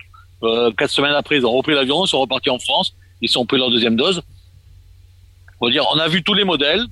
euh, 0.43 0.73
quatre 0.73 0.91
semaines 0.91 1.13
après, 1.13 1.37
ils 1.37 1.47
ont 1.47 1.53
repris 1.53 1.75
l'avion, 1.75 2.05
ils 2.05 2.09
sont 2.09 2.21
repartis 2.21 2.51
en 2.51 2.59
France, 2.59 2.95
ils 3.21 3.29
sont 3.29 3.45
pris 3.45 3.59
leur 3.59 3.71
deuxième 3.71 3.97
dose. 3.97 4.23
On 5.61 5.67
va 5.67 5.73
dire, 5.73 5.85
on 5.93 5.99
a 5.99 6.09
vu 6.09 6.23
tous 6.23 6.35
les 6.35 6.45
modèles, 6.45 6.85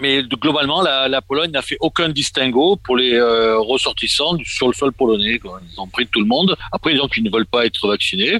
mais 0.00 0.22
globalement, 0.22 0.82
la, 0.82 1.08
la 1.08 1.22
Pologne 1.22 1.50
n'a 1.50 1.62
fait 1.62 1.76
aucun 1.80 2.08
distinguo 2.08 2.76
pour 2.76 2.96
les 2.96 3.14
euh, 3.14 3.58
ressortissants 3.58 4.36
sur 4.44 4.66
le 4.66 4.72
sol 4.72 4.92
polonais. 4.92 5.38
Quoi. 5.38 5.60
Ils 5.72 5.80
ont 5.80 5.86
pris 5.86 6.06
tout 6.06 6.20
le 6.20 6.26
monde. 6.26 6.56
Après, 6.72 6.92
les 6.92 6.98
gens 6.98 7.08
qui 7.08 7.22
ne 7.22 7.30
veulent 7.30 7.46
pas 7.46 7.64
être 7.64 7.86
vaccinés, 7.86 8.38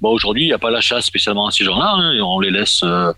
bon, 0.00 0.10
aujourd'hui, 0.10 0.44
il 0.44 0.46
n'y 0.46 0.52
a 0.52 0.58
pas 0.58 0.70
la 0.70 0.80
chasse 0.80 1.06
spécialement 1.06 1.46
à 1.46 1.50
ces 1.52 1.64
gens-là. 1.64 1.92
Hein, 1.96 2.20
on 2.20 2.40
les 2.40 2.50
laisse. 2.50 2.80
Euh, 2.82 3.12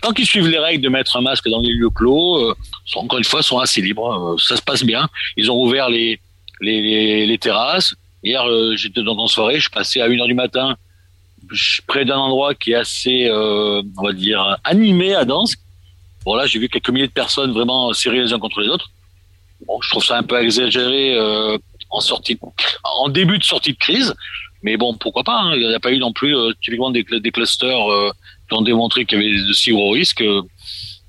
tant 0.00 0.12
qu'ils 0.12 0.26
suivent 0.26 0.48
les 0.48 0.58
règles 0.58 0.84
de 0.84 0.88
mettre 0.88 1.16
un 1.16 1.20
masque 1.20 1.48
dans 1.48 1.60
les 1.60 1.72
lieux 1.72 1.90
clos, 1.90 2.36
euh, 2.36 2.54
encore 2.94 3.18
une 3.18 3.24
fois, 3.24 3.42
sont 3.42 3.58
assez 3.58 3.80
libres. 3.80 4.36
ça 4.38 4.56
se 4.56 4.62
passe 4.62 4.84
bien. 4.84 5.08
Ils 5.36 5.50
ont 5.50 5.60
ouvert 5.60 5.88
les, 5.88 6.20
les, 6.60 7.26
les, 7.26 7.38
terrasses. 7.38 7.94
Hier, 8.22 8.44
j'étais 8.76 9.02
dans 9.02 9.18
une 9.18 9.26
soirée, 9.26 9.58
je 9.58 9.68
passais 9.68 10.00
à 10.00 10.08
1h 10.08 10.26
du 10.28 10.34
matin 10.34 10.76
près 11.88 12.04
d'un 12.04 12.18
endroit 12.18 12.54
qui 12.54 12.70
est 12.70 12.76
assez, 12.76 13.28
on 13.28 14.02
va 14.02 14.12
dire, 14.12 14.58
animé 14.62 15.12
à 15.16 15.24
Dansk 15.24 15.58
Bon, 16.24 16.34
là, 16.34 16.46
j'ai 16.46 16.58
vu 16.58 16.68
quelques 16.68 16.90
milliers 16.90 17.06
de 17.06 17.12
personnes 17.12 17.52
vraiment 17.52 17.92
serrées 17.92 18.20
les 18.20 18.32
uns 18.32 18.38
contre 18.38 18.60
les 18.60 18.68
autres. 18.68 18.90
Bon, 19.66 19.80
je 19.80 19.90
trouve 19.90 20.04
ça 20.04 20.18
un 20.18 20.22
peu 20.22 20.40
exagéré 20.40 21.14
euh, 21.14 21.56
en 21.90 22.00
sortie, 22.00 22.38
en 22.84 23.08
début 23.08 23.38
de 23.38 23.44
sortie 23.44 23.72
de 23.72 23.78
crise. 23.78 24.14
Mais 24.62 24.76
bon, 24.76 24.94
pourquoi 24.94 25.24
pas 25.24 25.38
hein. 25.40 25.54
Il 25.54 25.66
n'y 25.66 25.74
a 25.74 25.80
pas 25.80 25.90
eu 25.90 25.98
non 25.98 26.12
plus 26.12 26.36
euh, 26.36 26.52
typiquement 26.62 26.90
des, 26.90 27.04
des 27.04 27.30
clusters 27.32 27.90
euh, 27.90 28.10
qui 28.48 28.54
ont 28.54 28.62
démontré 28.62 29.04
qu'il 29.04 29.20
y 29.20 29.26
avait 29.26 29.48
de 29.48 29.52
si 29.52 29.72
gros 29.72 29.90
risques. 29.90 30.22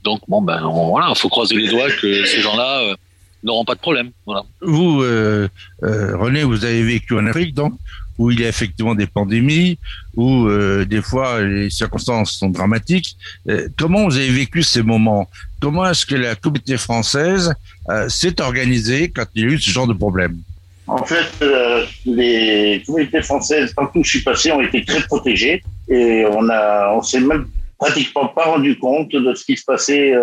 Donc 0.03 0.21
bon, 0.27 0.41
ben 0.41 0.59
voilà, 0.61 1.07
il 1.09 1.15
faut 1.17 1.29
croiser 1.29 1.55
les 1.55 1.69
doigts 1.69 1.89
que 1.89 2.25
ces 2.25 2.41
gens-là 2.41 2.81
euh, 2.81 2.95
n'auront 3.43 3.65
pas 3.65 3.75
de 3.75 3.79
problème. 3.79 4.11
Voilà. 4.25 4.43
Vous, 4.61 5.01
euh, 5.01 5.47
euh, 5.83 6.17
René, 6.17 6.43
vous 6.43 6.65
avez 6.65 6.83
vécu 6.83 7.15
en 7.15 7.25
Afrique, 7.27 7.53
donc 7.53 7.73
où 8.17 8.29
il 8.29 8.39
y 8.39 8.45
a 8.45 8.49
effectivement 8.49 8.95
des 8.95 9.07
pandémies, 9.07 9.79
où 10.15 10.47
euh, 10.47 10.85
des 10.85 11.01
fois 11.01 11.41
les 11.41 11.69
circonstances 11.69 12.33
sont 12.33 12.49
dramatiques. 12.49 13.17
Euh, 13.49 13.67
comment 13.77 14.05
vous 14.05 14.17
avez 14.17 14.29
vécu 14.29 14.63
ces 14.63 14.83
moments? 14.83 15.27
Comment 15.61 15.89
est-ce 15.89 16.05
que 16.05 16.15
la 16.15 16.35
communauté 16.35 16.77
française 16.77 17.53
euh, 17.89 18.07
s'est 18.09 18.39
organisée 18.41 19.09
quand 19.09 19.25
il 19.35 19.41
y 19.43 19.45
a 19.45 19.49
eu 19.49 19.59
ce 19.59 19.71
genre 19.71 19.87
de 19.87 19.93
problème? 19.93 20.37
En 20.85 21.03
fait, 21.03 21.31
euh, 21.41 21.85
les 22.05 22.83
communautés 22.85 23.21
françaises, 23.21 23.73
partout 23.73 23.99
où 23.99 24.03
je 24.03 24.09
suis 24.09 24.21
passé, 24.21 24.51
ont 24.51 24.61
été 24.61 24.83
très 24.83 25.01
protégées 25.03 25.63
et 25.89 26.25
on 26.29 26.49
a, 26.49 26.93
on 26.93 27.01
s'est 27.01 27.21
même 27.21 27.47
pratiquement 27.77 28.27
pas 28.27 28.45
rendu 28.45 28.77
compte 28.77 29.11
de 29.11 29.33
ce 29.33 29.45
qui 29.45 29.57
se 29.57 29.65
passait 29.65 30.13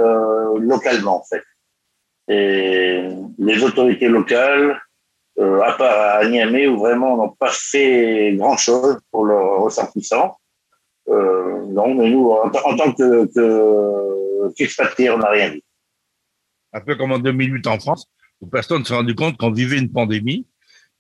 localement 0.61 1.21
en 1.21 1.25
fait. 1.25 1.43
Et 2.33 3.03
les 3.39 3.63
autorités 3.63 4.09
locales, 4.09 4.81
euh, 5.41 5.61
à 5.63 6.19
à 6.19 6.29
Niamey 6.29 6.67
où 6.67 6.79
vraiment 6.79 7.15
on 7.15 7.27
n'a 7.27 7.33
pas 7.39 7.51
fait 7.51 8.35
grand 8.37 8.57
chose 8.57 8.99
pour 9.11 9.25
leurs 9.25 9.61
ressortissants. 9.63 10.37
Euh, 11.09 11.65
non, 11.67 11.95
mais 11.95 12.11
nous, 12.11 12.29
en, 12.31 12.51
tant 12.51 12.93
que, 12.93 13.27
que 13.35 14.53
qu'expatriés, 14.55 15.11
on 15.11 15.19
n'a 15.19 15.31
rien 15.31 15.51
vu. 15.51 15.63
Un 16.73 16.81
peu 16.81 16.95
comme 16.95 17.13
en 17.13 17.19
2008 17.19 17.67
en 17.67 17.79
France, 17.81 18.07
où 18.41 18.47
personne 18.47 18.81
ne 18.81 18.85
s'est 18.85 18.95
rendu 18.95 19.15
compte 19.15 19.37
qu'on 19.37 19.51
vivait 19.51 19.79
une 19.79 19.91
pandémie. 19.91 20.47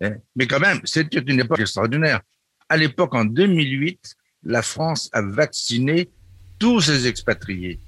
hein. 0.01 0.14
Mais 0.34 0.47
quand 0.47 0.59
même, 0.61 0.80
c'était 0.84 1.20
une 1.20 1.41
époque 1.41 1.61
extraordinaire. 1.61 2.20
À 2.68 2.76
l'époque, 2.76 3.14
en 3.14 3.24
2008, 3.24 4.16
la 4.45 4.62
France 4.62 5.11
a 5.12 5.22
vacciné 5.22 6.09
tous 6.59 6.80
ses 6.80 7.07
expatriés. 7.07 7.78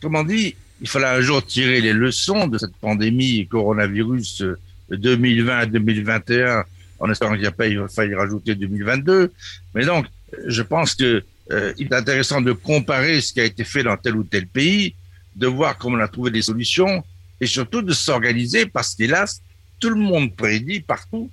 Comment 0.00 0.24
dit, 0.24 0.56
il 0.80 0.88
fallait 0.88 1.06
un 1.06 1.20
jour 1.20 1.44
tirer 1.44 1.80
les 1.80 1.92
leçons 1.92 2.46
de 2.46 2.58
cette 2.58 2.76
pandémie 2.76 3.46
coronavirus 3.48 4.44
euh, 4.92 4.96
2020 4.96 5.58
à 5.58 5.66
2021, 5.66 6.64
en 7.00 7.10
espérant 7.10 7.32
qu'il 7.32 7.42
n'y 7.42 7.46
a 7.46 7.52
pas 7.52 7.66
failli 7.88 8.14
rajouter 8.14 8.54
2022. 8.54 9.32
Mais 9.74 9.84
donc, 9.84 10.06
je 10.46 10.62
pense 10.62 10.94
que 10.94 11.22
euh, 11.50 11.72
il 11.78 11.86
est 11.86 11.94
intéressant 11.94 12.40
de 12.40 12.52
comparer 12.52 13.20
ce 13.20 13.32
qui 13.32 13.40
a 13.40 13.44
été 13.44 13.64
fait 13.64 13.82
dans 13.82 13.96
tel 13.96 14.16
ou 14.16 14.24
tel 14.24 14.46
pays, 14.46 14.94
de 15.36 15.46
voir 15.46 15.78
comment 15.78 15.96
on 15.96 16.00
a 16.00 16.08
trouvé 16.08 16.30
des 16.30 16.42
solutions 16.42 17.02
et 17.40 17.46
surtout 17.46 17.82
de 17.82 17.92
s'organiser 17.92 18.66
parce 18.66 18.94
qu'hélas, 18.94 19.40
tout 19.80 19.90
le 19.90 19.96
monde 19.96 20.34
prédit 20.34 20.80
partout 20.80 21.30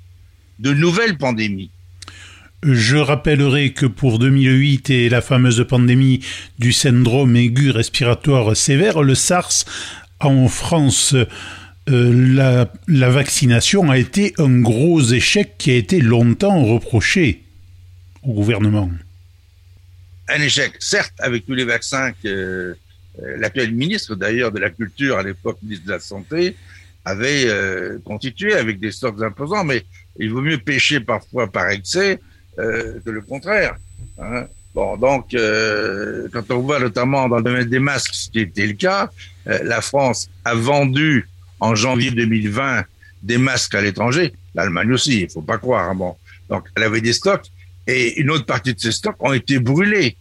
de 0.60 0.74
nouvelles 0.74 1.18
pandémies. 1.18 1.72
Je 2.64 2.98
rappellerai 2.98 3.74
que 3.74 3.86
pour 3.86 4.18
2008 4.18 4.90
et 4.90 5.10
la 5.10 5.22
fameuse 5.22 5.66
pandémie 5.68 6.22
du 6.58 6.72
syndrome 6.72 7.36
aigu 7.36 7.70
respiratoire 7.70 8.56
sévère, 8.56 9.04
le 9.04 9.14
SARS, 9.14 9.66
en 10.20 10.48
France, 10.48 11.16
euh, 11.90 12.66
la, 12.88 13.10
vaccination 13.10 13.92
a 13.92 13.98
été 13.98 14.34
un 14.38 14.62
gros 14.62 15.02
échec 15.02 15.56
qui 15.58 15.72
a 15.72 15.76
été 15.76 16.00
longtemps 16.02 16.64
reproché 16.64 17.44
au 18.24 18.34
gouvernement. 18.34 18.90
Un 20.28 20.42
échec, 20.42 20.74
certes, 20.80 21.14
avec 21.20 21.46
tous 21.46 21.54
les 21.54 21.66
vaccins 21.66 22.12
que 22.24 22.28
euh, 22.28 22.76
l'actuel 23.38 23.74
ministre 23.74 24.16
d'ailleurs 24.16 24.52
de 24.52 24.60
la 24.60 24.72
Culture, 24.72 25.18
à 25.18 25.24
l'époque 25.24 25.60
ministre 25.62 25.86
de 25.86 25.92
la 25.92 26.00
Santé, 26.00 26.56
avait 27.06 27.46
euh, 27.46 28.00
constitué 28.04 28.54
avec 28.56 28.80
des 28.80 28.92
stocks 28.92 29.22
imposants, 29.22 29.64
mais 29.64 29.84
il 30.18 30.32
vaut 30.32 30.42
mieux 30.42 30.58
pêcher 30.58 31.00
parfois 31.00 31.52
par 31.52 31.70
excès 31.70 32.20
euh, 32.58 33.00
que 33.06 33.12
le 33.12 33.22
contraire. 33.22 33.76
Hein. 34.20 34.48
Bon, 34.74 34.98
donc, 34.98 35.34
euh, 35.34 36.28
quand 36.34 36.52
on 36.52 36.60
voit 36.60 36.80
notamment 36.80 37.30
dans 37.30 37.38
le 37.38 37.44
domaine 37.44 37.70
des 37.70 37.80
masques, 37.80 38.14
ce 38.14 38.30
qui 38.30 38.40
était 38.40 38.68
le 38.68 38.74
cas, 38.74 39.10
la 39.46 39.80
France 39.80 40.28
a 40.44 40.56
vendu 40.56 41.30
en 41.60 41.76
janvier 41.76 42.12
2020 42.12 42.84
des 43.24 43.38
masques 43.38 43.76
à 43.76 43.82
l'étranger, 43.82 44.34
l'Allemagne 44.54 44.92
aussi, 44.94 45.22
il 45.22 45.30
faut 45.30 45.42
pas 45.42 45.58
croire. 45.58 45.90
Hein, 45.90 45.96
bon, 45.96 46.16
donc 46.50 46.66
elle 46.76 46.84
avait 46.84 47.02
des 47.02 47.14
stocks 47.14 47.46
et 47.88 48.20
une 48.20 48.32
autre 48.32 48.46
partie 48.46 48.74
de 48.74 48.80
ces 48.80 48.92
stocks 48.92 49.16
ont 49.20 49.34
été 49.34 49.60
brûlés 49.60 50.18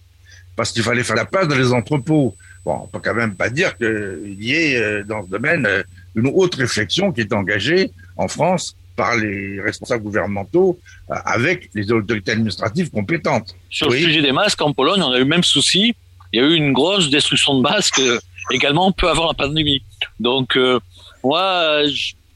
parce 0.57 0.73
qu'il 0.73 0.83
fallait 0.83 1.03
faire 1.05 1.17
la 1.17 1.25
place 1.25 1.49
dans 1.49 1.57
les 1.57 1.73
entrepôts. 1.73 2.35
Bon, 2.65 2.81
on 2.85 2.87
peut 2.87 3.01
quand 3.03 3.15
même 3.15 3.35
pas 3.35 3.51
dire 3.51 3.77
qu'il 3.77 4.37
y 4.39 4.55
ait 4.55 4.77
euh, 4.77 5.05
dans 5.05 5.25
ce 5.25 5.29
domaine 5.29 5.67
euh, 5.67 5.83
une 6.15 6.29
autre 6.29 6.59
réflexion 6.59 7.13
qui 7.13 7.21
est 7.21 7.33
engagée 7.33 7.91
en 8.17 8.29
France 8.29 8.77
par 8.97 9.17
les 9.17 9.61
responsables 9.61 10.05
gouvernementaux 10.05 10.79
euh, 11.11 11.15
avec 11.25 11.69
les 11.75 11.91
autorités 11.91 12.33
administratives 12.33 12.91
compétentes. 12.91 13.55
Sur 13.69 13.89
oui. 13.89 14.01
le 14.01 14.07
sujet 14.07 14.23
des 14.23 14.33
masques, 14.33 14.63
en 14.63 14.73
Pologne, 14.73 15.03
on 15.03 15.13
a 15.13 15.17
eu 15.17 15.21
le 15.21 15.25
même 15.27 15.43
souci. 15.43 15.95
Il 16.33 16.41
y 16.41 16.43
a 16.43 16.47
eu 16.47 16.55
une 16.55 16.73
grosse 16.73 17.11
destruction 17.11 17.57
de 17.57 17.63
masques 17.63 18.01
également 18.51 18.93
peu 18.93 19.09
avant 19.09 19.27
la 19.27 19.35
pandémie. 19.35 19.83
Donc, 20.21 20.57
euh, 20.57 20.81
moi, 21.25 21.83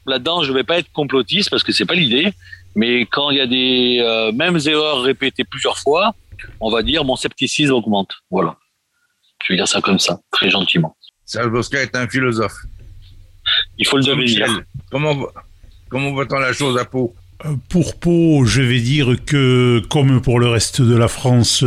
là-dedans, 0.05 0.43
je 0.43 0.51
ne 0.51 0.57
vais 0.57 0.63
pas 0.63 0.79
être 0.79 0.91
complotiste 0.91 1.49
parce 1.49 1.63
que 1.63 1.71
c'est 1.71 1.85
pas 1.85 1.95
l'idée. 1.95 2.33
Mais 2.75 3.01
quand 3.01 3.29
il 3.29 3.37
y 3.37 3.41
a 3.41 3.47
des 3.47 3.99
euh, 4.01 4.31
mêmes 4.31 4.59
erreurs 4.65 5.01
répétées 5.01 5.43
plusieurs 5.43 5.77
fois, 5.77 6.13
on 6.59 6.69
va 6.69 6.83
dire 6.83 7.03
mon 7.03 7.15
scepticisme 7.15 7.73
augmente. 7.73 8.11
Voilà. 8.29 8.57
Je 9.43 9.53
vais 9.53 9.57
dire 9.57 9.67
ça 9.67 9.81
comme 9.81 9.99
ça, 9.99 10.19
très 10.31 10.49
gentiment. 10.49 10.95
Serge 11.25 11.49
Bosca 11.49 11.81
est 11.81 11.95
un 11.95 12.07
philosophe. 12.07 12.57
Il 13.77 13.87
faut 13.87 13.97
le 13.97 14.03
devenir. 14.03 14.47
Comment, 14.91 15.15
comment 15.89 16.11
voit-on 16.11 16.39
la 16.39 16.53
chose 16.53 16.77
à 16.77 16.85
Pau? 16.85 17.15
Pour 17.69 17.97
Pau, 17.99 18.45
je 18.45 18.61
vais 18.61 18.81
dire 18.81 19.15
que, 19.25 19.81
comme 19.89 20.21
pour 20.21 20.39
le 20.39 20.47
reste 20.47 20.81
de 20.81 20.95
la 20.95 21.07
France, 21.07 21.63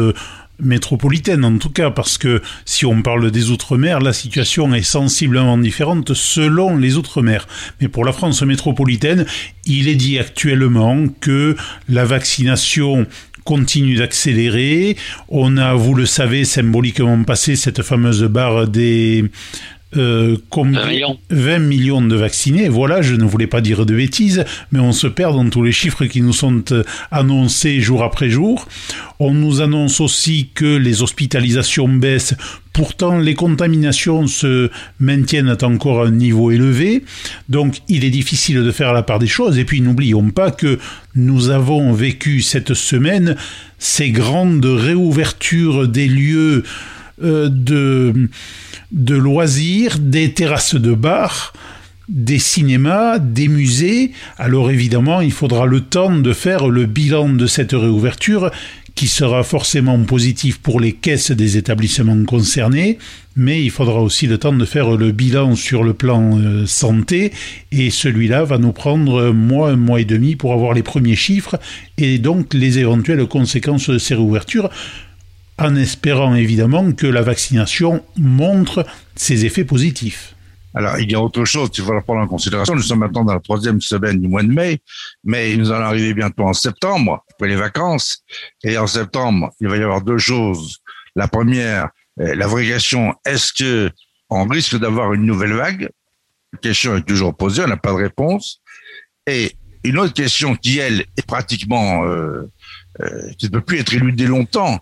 métropolitaine 0.62 1.44
en 1.44 1.58
tout 1.58 1.70
cas, 1.70 1.90
parce 1.90 2.18
que 2.18 2.40
si 2.64 2.86
on 2.86 3.02
parle 3.02 3.30
des 3.30 3.50
Outre-mer, 3.50 4.00
la 4.00 4.12
situation 4.12 4.72
est 4.74 4.82
sensiblement 4.82 5.58
différente 5.58 6.14
selon 6.14 6.76
les 6.76 6.96
Outre-mer. 6.96 7.46
Mais 7.80 7.88
pour 7.88 8.04
la 8.04 8.12
France 8.12 8.42
métropolitaine, 8.42 9.26
il 9.66 9.88
est 9.88 9.94
dit 9.94 10.18
actuellement 10.18 11.06
que 11.20 11.56
la 11.88 12.04
vaccination 12.04 13.06
continue 13.44 13.96
d'accélérer. 13.96 14.96
On 15.28 15.56
a, 15.56 15.74
vous 15.74 15.94
le 15.94 16.06
savez, 16.06 16.44
symboliquement 16.44 17.22
passé 17.24 17.56
cette 17.56 17.82
fameuse 17.82 18.22
barre 18.24 18.68
des 18.68 19.24
euh, 19.96 20.36
20 20.54 20.64
millions. 20.64 21.18
20 21.30 21.58
millions 21.58 22.02
de 22.02 22.16
vaccinés. 22.16 22.68
Voilà, 22.68 23.02
je 23.02 23.14
ne 23.14 23.24
voulais 23.24 23.46
pas 23.46 23.60
dire 23.60 23.84
de 23.86 23.94
bêtises, 23.94 24.44
mais 24.70 24.80
on 24.80 24.92
se 24.92 25.06
perd 25.06 25.34
dans 25.34 25.48
tous 25.48 25.62
les 25.62 25.72
chiffres 25.72 26.06
qui 26.06 26.22
nous 26.22 26.32
sont 26.32 26.64
annoncés 27.10 27.80
jour 27.80 28.02
après 28.02 28.30
jour. 28.30 28.66
On 29.18 29.34
nous 29.34 29.60
annonce 29.60 30.00
aussi 30.00 30.50
que 30.54 30.76
les 30.76 31.02
hospitalisations 31.02 31.88
baissent. 31.88 32.34
Pourtant, 32.72 33.18
les 33.18 33.34
contaminations 33.34 34.26
se 34.26 34.70
maintiennent 34.98 35.54
encore 35.62 36.02
à 36.02 36.06
un 36.06 36.10
niveau 36.10 36.50
élevé. 36.50 37.04
Donc, 37.48 37.82
il 37.88 38.04
est 38.04 38.10
difficile 38.10 38.62
de 38.62 38.70
faire 38.70 38.94
la 38.94 39.02
part 39.02 39.18
des 39.18 39.26
choses. 39.26 39.58
Et 39.58 39.64
puis, 39.64 39.82
n'oublions 39.82 40.30
pas 40.30 40.50
que 40.50 40.78
nous 41.14 41.50
avons 41.50 41.92
vécu 41.92 42.40
cette 42.40 42.74
semaine 42.74 43.36
ces 43.78 44.10
grandes 44.10 44.64
réouvertures 44.64 45.88
des 45.88 46.06
lieux 46.06 46.62
euh, 47.22 47.48
de 47.50 48.28
de 48.92 49.16
loisirs, 49.16 49.98
des 49.98 50.32
terrasses 50.32 50.74
de 50.74 50.94
bar, 50.94 51.52
des 52.08 52.38
cinémas, 52.38 53.18
des 53.18 53.48
musées. 53.48 54.12
Alors 54.38 54.70
évidemment, 54.70 55.20
il 55.20 55.32
faudra 55.32 55.66
le 55.66 55.80
temps 55.80 56.14
de 56.14 56.32
faire 56.32 56.68
le 56.68 56.86
bilan 56.86 57.30
de 57.30 57.46
cette 57.46 57.72
réouverture 57.72 58.50
qui 58.94 59.06
sera 59.06 59.42
forcément 59.42 59.98
positif 60.04 60.58
pour 60.58 60.78
les 60.78 60.92
caisses 60.92 61.30
des 61.30 61.56
établissements 61.56 62.24
concernés, 62.24 62.98
mais 63.36 63.64
il 63.64 63.70
faudra 63.70 64.00
aussi 64.02 64.26
le 64.26 64.36
temps 64.36 64.52
de 64.52 64.64
faire 64.66 64.90
le 64.96 65.12
bilan 65.12 65.56
sur 65.56 65.82
le 65.82 65.94
plan 65.94 66.38
euh, 66.38 66.66
santé, 66.66 67.32
et 67.70 67.88
celui-là 67.88 68.44
va 68.44 68.58
nous 68.58 68.72
prendre 68.72 69.22
un 69.22 69.32
mois, 69.32 69.70
un 69.70 69.76
mois 69.76 70.00
et 70.00 70.04
demi 70.04 70.36
pour 70.36 70.52
avoir 70.52 70.74
les 70.74 70.82
premiers 70.82 71.16
chiffres, 71.16 71.58
et 71.96 72.18
donc 72.18 72.52
les 72.52 72.78
éventuelles 72.78 73.26
conséquences 73.26 73.88
de 73.88 73.98
ces 73.98 74.14
réouvertures, 74.14 74.68
en 75.58 75.76
espérant 75.76 76.34
évidemment 76.34 76.92
que 76.92 77.06
la 77.06 77.22
vaccination 77.22 78.04
montre 78.16 78.86
ses 79.14 79.44
effets 79.44 79.64
positifs. 79.64 80.34
Alors, 80.74 80.98
il 80.98 81.10
y 81.10 81.14
a 81.14 81.20
autre 81.20 81.44
chose 81.44 81.70
qu'il 81.70 81.84
faudra 81.84 82.00
prendre 82.00 82.22
en 82.22 82.26
considération. 82.26 82.74
Nous 82.74 82.82
sommes 82.82 83.00
maintenant 83.00 83.24
dans 83.24 83.34
la 83.34 83.40
troisième 83.40 83.80
semaine 83.80 84.20
du 84.20 84.28
mois 84.28 84.42
de 84.42 84.48
mai, 84.48 84.80
mais 85.22 85.54
nous 85.56 85.70
allons 85.70 85.84
arriver 85.84 86.14
bientôt 86.14 86.44
en 86.44 86.54
septembre, 86.54 87.24
après 87.30 87.48
les 87.48 87.56
vacances. 87.56 88.24
Et 88.64 88.78
en 88.78 88.86
septembre, 88.86 89.50
il 89.60 89.68
va 89.68 89.76
y 89.76 89.82
avoir 89.82 90.00
deux 90.00 90.18
choses. 90.18 90.78
La 91.14 91.28
première, 91.28 91.90
euh, 92.20 92.34
la 92.34 92.46
vraie 92.46 92.66
question, 92.66 93.14
est-ce 93.26 93.52
que 93.52 93.90
on 94.30 94.46
risque 94.46 94.78
d'avoir 94.78 95.12
une 95.12 95.26
nouvelle 95.26 95.52
vague? 95.52 95.90
La 96.54 96.58
question 96.58 96.96
est 96.96 97.06
toujours 97.06 97.36
posée, 97.36 97.64
on 97.64 97.68
n'a 97.68 97.76
pas 97.76 97.90
de 97.90 97.96
réponse. 97.96 98.60
Et 99.26 99.52
une 99.84 99.98
autre 99.98 100.14
question 100.14 100.56
qui, 100.56 100.78
elle, 100.78 101.04
est 101.16 101.26
pratiquement, 101.26 102.04
euh, 102.04 102.50
euh, 103.00 103.30
qui 103.38 103.46
ne 103.46 103.50
peut 103.50 103.60
plus 103.60 103.78
être 103.78 103.92
éludée 103.92 104.26
longtemps, 104.26 104.80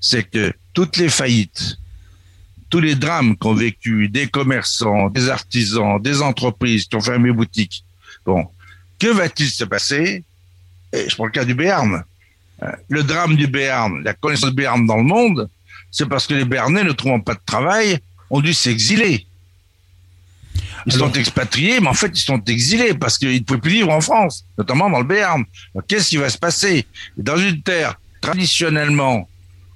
c'est 0.00 0.24
que 0.24 0.52
toutes 0.72 0.96
les 0.96 1.08
faillites, 1.08 1.78
tous 2.68 2.80
les 2.80 2.94
drames 2.94 3.36
qu'ont 3.36 3.54
vécu 3.54 4.08
des 4.08 4.28
commerçants, 4.28 5.10
des 5.10 5.28
artisans, 5.28 6.00
des 6.00 6.22
entreprises 6.22 6.86
qui 6.86 6.96
ont 6.96 7.00
fermé 7.00 7.32
boutique. 7.32 7.84
Bon, 8.24 8.46
que 8.98 9.08
va-t-il 9.08 9.50
se 9.50 9.64
passer? 9.64 10.24
Et 10.92 11.08
je 11.08 11.14
prends 11.14 11.26
le 11.26 11.32
cas 11.32 11.44
du 11.44 11.54
Béarn. 11.54 12.04
Euh, 12.62 12.72
le 12.88 13.02
drame 13.02 13.36
du 13.36 13.46
Béarn, 13.46 14.02
la 14.04 14.14
connaissance 14.14 14.50
du 14.50 14.56
Béarn 14.56 14.86
dans 14.86 14.98
le 14.98 15.02
monde, 15.02 15.48
c'est 15.90 16.08
parce 16.08 16.26
que 16.26 16.34
les 16.34 16.44
Béarnais, 16.44 16.84
ne 16.84 16.92
trouvant 16.92 17.20
pas 17.20 17.34
de 17.34 17.40
travail, 17.44 17.98
ont 18.28 18.40
dû 18.40 18.54
s'exiler. 18.54 19.26
Ils 20.86 20.92
sont 20.92 21.12
expatriés, 21.12 21.80
mais 21.80 21.88
en 21.88 21.94
fait, 21.94 22.16
ils 22.16 22.22
sont 22.22 22.42
exilés 22.44 22.94
parce 22.94 23.18
qu'ils 23.18 23.34
ne 23.34 23.40
pouvaient 23.40 23.60
plus 23.60 23.70
vivre 23.70 23.90
en 23.90 24.00
France, 24.00 24.44
notamment 24.56 24.88
dans 24.88 24.98
le 24.98 25.04
Béarn. 25.04 25.44
Qu'est-ce 25.88 26.08
qui 26.08 26.16
va 26.16 26.30
se 26.30 26.38
passer? 26.38 26.86
Dans 27.16 27.36
une 27.36 27.62
terre 27.62 28.00
traditionnellement 28.20 29.28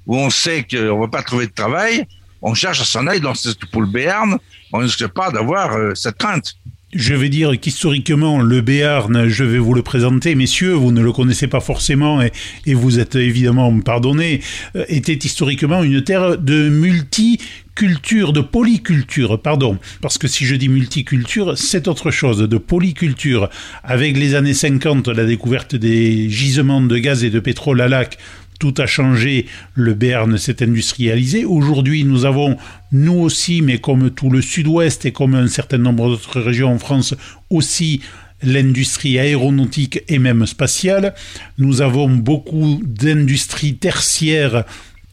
où 0.06 0.16
on 0.16 0.30
sait 0.30 0.66
qu'on 0.68 0.76
ne 0.76 1.00
va 1.00 1.08
pas 1.08 1.22
trouver 1.22 1.46
de 1.46 1.52
travail, 1.52 2.06
on 2.42 2.54
cherche 2.54 2.80
à 2.80 2.84
s'en 2.84 3.06
aller 3.06 3.20
dans 3.20 3.34
ce, 3.34 3.50
pour 3.72 3.80
le 3.80 3.88
Béarn, 3.88 4.38
on 4.72 4.78
ne 4.78 4.84
risque 4.84 5.06
pas 5.08 5.30
d'avoir 5.30 5.72
euh, 5.72 5.94
cette 5.94 6.18
crainte. 6.18 6.54
Je 6.94 7.14
vais 7.14 7.28
dire 7.28 7.58
qu'historiquement, 7.58 8.40
le 8.40 8.60
Béarn, 8.60 9.26
je 9.26 9.42
vais 9.42 9.58
vous 9.58 9.74
le 9.74 9.82
présenter, 9.82 10.36
messieurs, 10.36 10.74
vous 10.74 10.92
ne 10.92 11.02
le 11.02 11.10
connaissez 11.10 11.48
pas 11.48 11.58
forcément 11.58 12.22
et, 12.22 12.30
et 12.66 12.74
vous 12.74 13.00
êtes 13.00 13.16
évidemment 13.16 13.76
pardonnés, 13.80 14.42
euh, 14.76 14.84
était 14.88 15.14
historiquement 15.14 15.82
une 15.82 16.04
terre 16.04 16.38
de 16.38 16.68
multiculture, 16.68 18.32
de 18.32 18.42
polyculture, 18.42 19.42
pardon, 19.42 19.78
parce 20.02 20.18
que 20.18 20.28
si 20.28 20.44
je 20.44 20.54
dis 20.54 20.68
multiculture, 20.68 21.58
c'est 21.58 21.88
autre 21.88 22.12
chose, 22.12 22.38
de 22.38 22.58
polyculture. 22.58 23.50
Avec 23.82 24.16
les 24.16 24.36
années 24.36 24.54
50, 24.54 25.08
la 25.08 25.24
découverte 25.24 25.74
des 25.74 26.30
gisements 26.30 26.82
de 26.82 26.98
gaz 26.98 27.24
et 27.24 27.30
de 27.30 27.40
pétrole 27.40 27.80
à 27.80 27.88
lac, 27.88 28.18
tout 28.58 28.74
a 28.78 28.86
changé, 28.86 29.46
le 29.74 29.94
Béarn 29.94 30.38
s'est 30.38 30.62
industrialisé. 30.62 31.44
Aujourd'hui, 31.44 32.04
nous 32.04 32.24
avons, 32.24 32.56
nous 32.92 33.14
aussi, 33.14 33.62
mais 33.62 33.78
comme 33.78 34.10
tout 34.10 34.30
le 34.30 34.42
sud-ouest 34.42 35.04
et 35.04 35.12
comme 35.12 35.34
un 35.34 35.48
certain 35.48 35.78
nombre 35.78 36.08
d'autres 36.08 36.40
régions 36.40 36.72
en 36.72 36.78
France, 36.78 37.14
aussi 37.50 38.00
l'industrie 38.42 39.18
aéronautique 39.18 40.02
et 40.08 40.18
même 40.18 40.46
spatiale. 40.46 41.14
Nous 41.58 41.80
avons 41.80 42.08
beaucoup 42.08 42.80
d'industries 42.84 43.76
tertiaires 43.76 44.64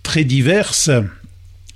très 0.03 0.23
diverses 0.23 0.91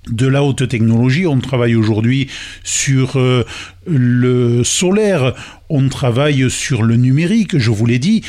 de 0.09 0.27
la 0.27 0.43
haute 0.43 0.67
technologie. 0.67 1.25
On 1.25 1.39
travaille 1.39 1.75
aujourd'hui 1.75 2.27
sur 2.63 3.17
euh, 3.17 3.45
le 3.87 4.63
solaire, 4.63 5.33
on 5.69 5.89
travaille 5.89 6.49
sur 6.49 6.83
le 6.83 6.95
numérique, 6.95 7.57
je 7.57 7.71
vous 7.71 7.85
l'ai 7.85 7.99
dit. 7.99 8.23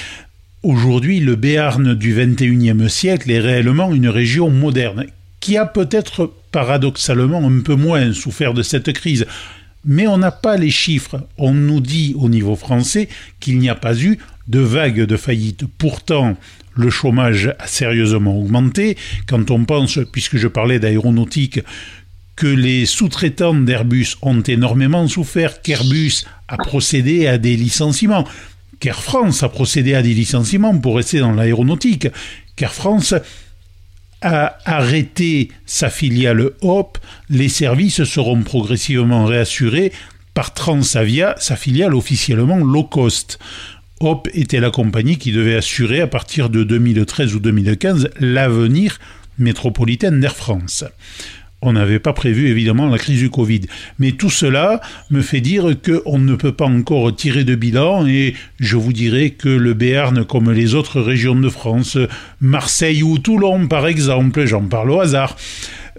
Aujourd'hui, 0.67 1.21
le 1.21 1.37
Béarn 1.37 1.95
du 1.95 2.13
XXIe 2.13 2.91
siècle 2.91 3.31
est 3.31 3.39
réellement 3.39 3.95
une 3.95 4.09
région 4.09 4.51
moderne, 4.51 5.07
qui 5.39 5.57
a 5.57 5.65
peut-être 5.65 6.35
paradoxalement 6.51 7.47
un 7.47 7.61
peu 7.61 7.77
moins 7.77 8.13
souffert 8.13 8.53
de 8.53 8.65
cette 8.65 8.93
crise. 8.93 9.27
Mais 9.85 10.09
on 10.09 10.19
n'a 10.19 10.33
pas 10.33 10.57
les 10.57 10.73
chiffres. 10.73 11.25
On 11.39 11.55
nous 11.55 11.79
dit 11.79 12.17
au 12.19 12.29
niveau 12.29 12.57
français 12.57 13.09
qu'il 13.39 13.61
n'y 13.61 13.69
a 13.69 13.77
pas 13.77 13.97
eu 13.97 14.19
de 14.49 14.59
vague 14.59 15.03
de 15.03 15.17
faillite. 15.17 15.67
Pourtant, 15.79 16.37
le 16.75 16.91
chômage 16.91 17.55
a 17.61 17.69
sérieusement 17.69 18.37
augmenté. 18.37 18.97
Quand 19.29 19.53
on 19.53 19.65
pense, 19.67 20.01
puisque 20.11 20.37
je 20.37 20.49
parlais 20.49 20.81
d'aéronautique, 20.81 21.61
que 22.35 22.49
les 22.49 22.87
sous-traitants 22.87 23.55
d'Airbus 23.55 24.17
ont 24.21 24.43
énormément 24.43 25.07
souffert, 25.07 25.63
qu'Airbus 25.63 26.25
a 26.49 26.57
procédé 26.57 27.29
à 27.29 27.39
des 27.39 27.57
licenciements. 27.57 28.27
Qu'Air 28.81 29.03
France 29.03 29.43
a 29.43 29.49
procédé 29.49 29.95
à 29.95 30.03
des 30.03 30.15
licenciements 30.15 30.77
pour 30.77 30.97
rester 30.97 31.19
dans 31.19 31.33
l'aéronautique. 31.33 32.09
Qu'Air 32.57 32.75
France 32.75 33.15
a 34.23 34.59
arrêté 34.65 35.51
sa 35.67 35.91
filiale 35.91 36.51
Hop, 36.63 36.99
les 37.29 37.49
services 37.49 38.05
seront 38.05 38.43
progressivement 38.43 39.25
réassurés 39.25 39.93
par 40.35 40.53
Transavia, 40.53 41.35
sa 41.39 41.57
filiale 41.57 41.95
officiellement 41.95 42.59
low 42.59 42.85
cost. 42.85 43.39
Hop 44.01 44.29
était 44.35 44.61
la 44.61 44.71
compagnie 44.71 45.17
qui 45.17 45.33
devait 45.33 45.57
assurer 45.57 46.03
à 46.03 46.07
partir 46.07 46.51
de 46.51 46.65
2013 46.65 47.35
ou 47.35 47.41
2015 47.41 48.11
l'avenir 48.21 48.99
métropolitain 49.39 50.13
d'Air 50.13 50.37
France. 50.37 50.85
On 51.63 51.73
n'avait 51.73 51.99
pas 51.99 52.13
prévu 52.13 52.49
évidemment 52.49 52.87
la 52.89 52.99
crise 52.99 53.19
du 53.19 53.31
Covid. 53.31 53.63
Mais 53.99 54.13
tout 54.13 54.31
cela 54.31 54.81
me 55.11 55.23
fait 55.23 55.41
dire 55.41 55.75
qu'on 55.83 56.19
ne 56.19 56.35
peut 56.35 56.53
pas 56.53 56.67
encore 56.67 57.15
tirer 57.17 57.45
de 57.45 57.55
bilan 57.55 58.07
et 58.07 58.35
je 58.61 58.77
vous 58.77 58.93
dirais 58.93 59.31
que 59.31 59.49
le 59.49 59.73
Béarn, 59.73 60.25
comme 60.25 60.53
les 60.53 60.75
autres 60.75 61.01
régions 61.01 61.35
de 61.35 61.49
France, 61.49 61.97
Marseille 62.41 63.03
ou 63.03 63.19
Toulon 63.19 63.69
par 63.69 63.87
exemple, 63.87 64.45
j'en 64.45 64.65
parle 64.65 64.91
au 64.91 65.01
hasard, 65.01 65.37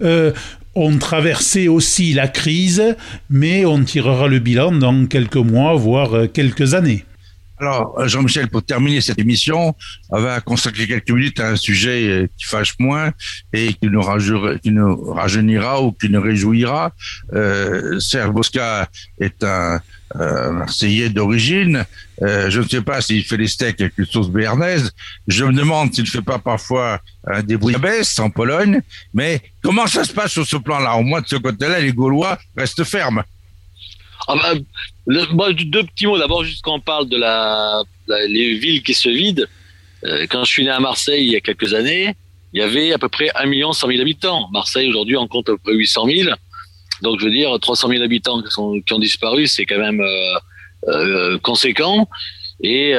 euh, 0.02 0.32
ont 0.76 0.96
traversé 0.96 1.66
aussi 1.66 2.12
la 2.12 2.28
crise, 2.28 2.96
mais 3.28 3.66
on 3.66 3.82
tirera 3.82 4.28
le 4.28 4.38
bilan 4.38 4.72
dans 4.72 5.06
quelques 5.06 5.36
mois, 5.36 5.74
voire 5.74 6.30
quelques 6.32 6.74
années. 6.74 7.04
Alors, 7.60 8.06
Jean-Michel, 8.06 8.48
pour 8.48 8.62
terminer 8.62 9.00
cette 9.00 9.18
émission, 9.18 9.74
on 10.10 10.20
va 10.20 10.40
consacrer 10.40 10.86
quelques 10.86 11.10
minutes 11.10 11.40
à 11.40 11.48
un 11.48 11.56
sujet 11.56 12.08
euh, 12.08 12.28
qui 12.36 12.44
fâche 12.44 12.74
moins 12.78 13.10
et 13.52 13.74
qui 13.74 13.88
nous, 13.88 14.00
rajeunira 14.00 15.82
ou 15.82 15.90
qui 15.90 16.08
nous 16.08 16.20
réjouira. 16.20 16.92
Euh, 17.32 17.98
Serge 17.98 18.30
Bosca 18.30 18.88
est 19.18 19.42
un 19.42 19.80
euh, 20.16 20.52
Marseillais 20.52 21.10
d'origine. 21.10 21.84
Euh, 22.22 22.48
je 22.48 22.60
ne 22.60 22.68
sais 22.68 22.80
pas 22.80 23.00
s'il 23.00 23.24
fait 23.24 23.36
des 23.36 23.46
steaks 23.46 23.80
avec 23.80 23.98
une 23.98 24.06
sauce 24.06 24.30
béarnaise. 24.30 24.92
Je 25.26 25.44
me 25.44 25.52
demande 25.52 25.92
s'il 25.92 26.04
ne 26.04 26.08
fait 26.08 26.22
pas 26.22 26.38
parfois 26.38 27.00
un 27.26 27.42
bouillabaisse 27.42 28.18
en 28.18 28.30
Pologne. 28.30 28.80
Mais 29.12 29.42
comment 29.62 29.86
ça 29.86 30.04
se 30.04 30.12
passe 30.12 30.32
sur 30.32 30.46
ce 30.46 30.56
plan-là? 30.56 30.94
Au 30.96 31.02
moins, 31.02 31.20
de 31.20 31.28
ce 31.28 31.36
côté-là, 31.36 31.80
les 31.80 31.92
Gaulois 31.92 32.38
restent 32.56 32.84
fermes. 32.84 33.22
Ah 34.30 34.34
bah, 34.36 35.52
deux 35.52 35.82
petits 35.84 36.06
mots. 36.06 36.18
D'abord, 36.18 36.44
juste 36.44 36.62
quand 36.62 36.74
on 36.74 36.80
parle 36.80 37.08
de 37.08 37.16
la, 37.16 37.82
les 38.28 38.54
villes 38.58 38.82
qui 38.82 38.94
se 38.94 39.08
vident. 39.08 39.46
Euh, 40.04 40.26
quand 40.30 40.44
je 40.44 40.50
suis 40.50 40.64
né 40.64 40.70
à 40.70 40.78
Marseille 40.78 41.26
il 41.26 41.32
y 41.32 41.36
a 41.36 41.40
quelques 41.40 41.74
années, 41.74 42.14
il 42.52 42.60
y 42.60 42.62
avait 42.62 42.92
à 42.92 42.98
peu 42.98 43.08
près 43.08 43.30
1 43.34 43.46
million 43.46 43.72
100 43.72 43.88
000 43.88 44.00
habitants. 44.00 44.48
Marseille 44.52 44.88
aujourd'hui 44.88 45.16
en 45.16 45.26
compte 45.26 45.48
à 45.48 45.52
peu 45.52 45.58
près 45.58 45.74
800 45.74 46.06
000. 46.06 46.30
Donc 47.02 47.20
je 47.20 47.24
veux 47.24 47.30
dire 47.30 47.58
300 47.58 47.88
000 47.88 48.02
habitants 48.02 48.42
qui, 48.42 48.92
ont 48.92 48.98
disparu, 48.98 49.46
c'est 49.46 49.64
quand 49.64 49.78
même 49.78 50.00
euh, 50.00 50.38
euh, 50.88 51.38
conséquent. 51.38 52.08
Et 52.60 52.94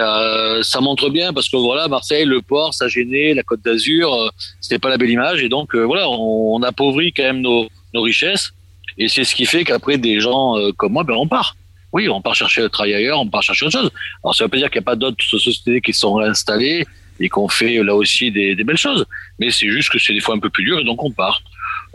ça 0.61 0.79
montre 0.79 1.09
bien 1.09 1.33
parce 1.33 1.49
que 1.49 1.57
voilà, 1.57 1.89
Marseille, 1.89 2.25
le 2.25 2.41
port, 2.41 2.73
ça 2.73 2.87
gênait, 2.87 3.33
la 3.33 3.43
Côte 3.43 3.61
d'Azur, 3.61 4.13
euh, 4.13 4.29
c'était 4.61 4.79
pas 4.79 4.89
la 4.89 4.97
belle 4.97 5.09
image. 5.09 5.43
Et 5.43 5.49
donc 5.49 5.75
voilà, 5.75 6.09
on, 6.09 6.55
on, 6.55 6.63
appauvrit 6.63 7.11
quand 7.11 7.23
même 7.23 7.41
nos, 7.41 7.67
nos 7.93 8.01
richesses. 8.01 8.51
Et 8.99 9.07
c'est 9.07 9.23
ce 9.23 9.33
qui 9.33 9.45
fait 9.45 9.63
qu'après 9.63 9.97
des 9.97 10.19
gens 10.19 10.55
comme 10.77 10.93
moi, 10.93 11.03
ben 11.03 11.15
on 11.15 11.27
part. 11.27 11.55
Oui, 11.91 12.07
on 12.07 12.21
part 12.21 12.35
chercher 12.35 12.61
le 12.61 12.69
travail 12.69 12.93
ailleurs, 12.93 13.19
on 13.19 13.27
part 13.27 13.41
chercher 13.41 13.65
autre 13.65 13.79
chose. 13.79 13.91
Alors 14.23 14.35
ça 14.35 14.43
veut 14.43 14.49
pas 14.49 14.57
dire 14.57 14.69
qu'il 14.69 14.79
n'y 14.79 14.83
a 14.83 14.89
pas 14.91 14.95
d'autres 14.95 15.23
sociétés 15.23 15.81
qui 15.81 15.93
sont 15.93 16.13
réinstallées 16.13 16.85
et 17.19 17.29
qu'on 17.29 17.47
fait 17.47 17.81
là 17.81 17.95
aussi 17.95 18.29
des, 18.31 18.55
belles 18.55 18.77
choses. 18.77 19.05
Mais 19.39 19.49
c'est 19.49 19.69
juste 19.69 19.89
que 19.89 19.97
c'est 19.97 20.13
des 20.13 20.19
fois 20.19 20.35
un 20.35 20.39
peu 20.39 20.49
plus 20.49 20.63
dur 20.63 20.79
et 20.79 20.83
donc 20.83 21.03
on 21.03 21.11
part. 21.11 21.41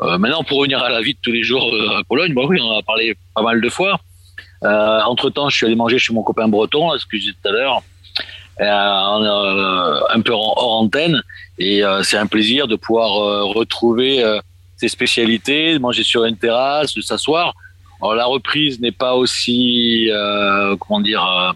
Euh, 0.03 0.19
maintenant, 0.19 0.43
pour 0.43 0.59
revenir 0.59 0.83
à 0.83 0.91
la 0.91 1.01
vie 1.01 1.15
de 1.15 1.19
tous 1.23 1.31
les 1.31 1.45
jours 1.45 1.73
euh, 1.73 1.99
à 1.99 2.03
Pologne, 2.03 2.35
bon, 2.35 2.49
oui, 2.49 2.59
on 2.61 2.67
en 2.67 2.79
a 2.79 2.83
parlé 2.83 3.17
pas 3.35 3.43
mal 3.43 3.61
de 3.61 3.69
fois. 3.69 4.01
Euh, 4.65 5.01
entre 5.03 5.31
temps, 5.31 5.49
je 5.49 5.57
suis 5.57 5.67
allé 5.67 5.75
manger 5.75 5.99
chez 5.99 6.13
mon 6.13 6.23
copain 6.23 6.49
breton, 6.49 6.97
ce 6.99 7.05
que 7.05 7.17
je 7.17 7.23
disais 7.23 7.33
tout 7.43 7.49
à 7.49 7.53
l'heure, 7.53 7.83
euh, 8.61 10.01
un 10.11 10.21
peu 10.21 10.33
hors 10.33 10.81
antenne. 10.81 11.23
Et 11.59 11.85
euh, 11.85 12.03
c'est 12.03 12.17
un 12.17 12.27
plaisir 12.27 12.67
de 12.67 12.77
pouvoir 12.77 13.11
retrouver 13.55 14.25
ses 14.77 14.89
spécialités, 14.89 15.75
de 15.75 15.79
manger 15.79 16.03
sur 16.03 16.25
une 16.25 16.37
terrasse, 16.37 16.95
de 16.95 17.01
s'asseoir. 17.01 17.55
Alors 18.01 18.15
la 18.15 18.27
reprise 18.27 18.81
n'est 18.81 18.93
pas 18.93 19.15
aussi, 19.15 20.11
euh, 20.11 20.77
comment 20.77 21.01
dire, 21.01 21.25
euh, 21.25 21.53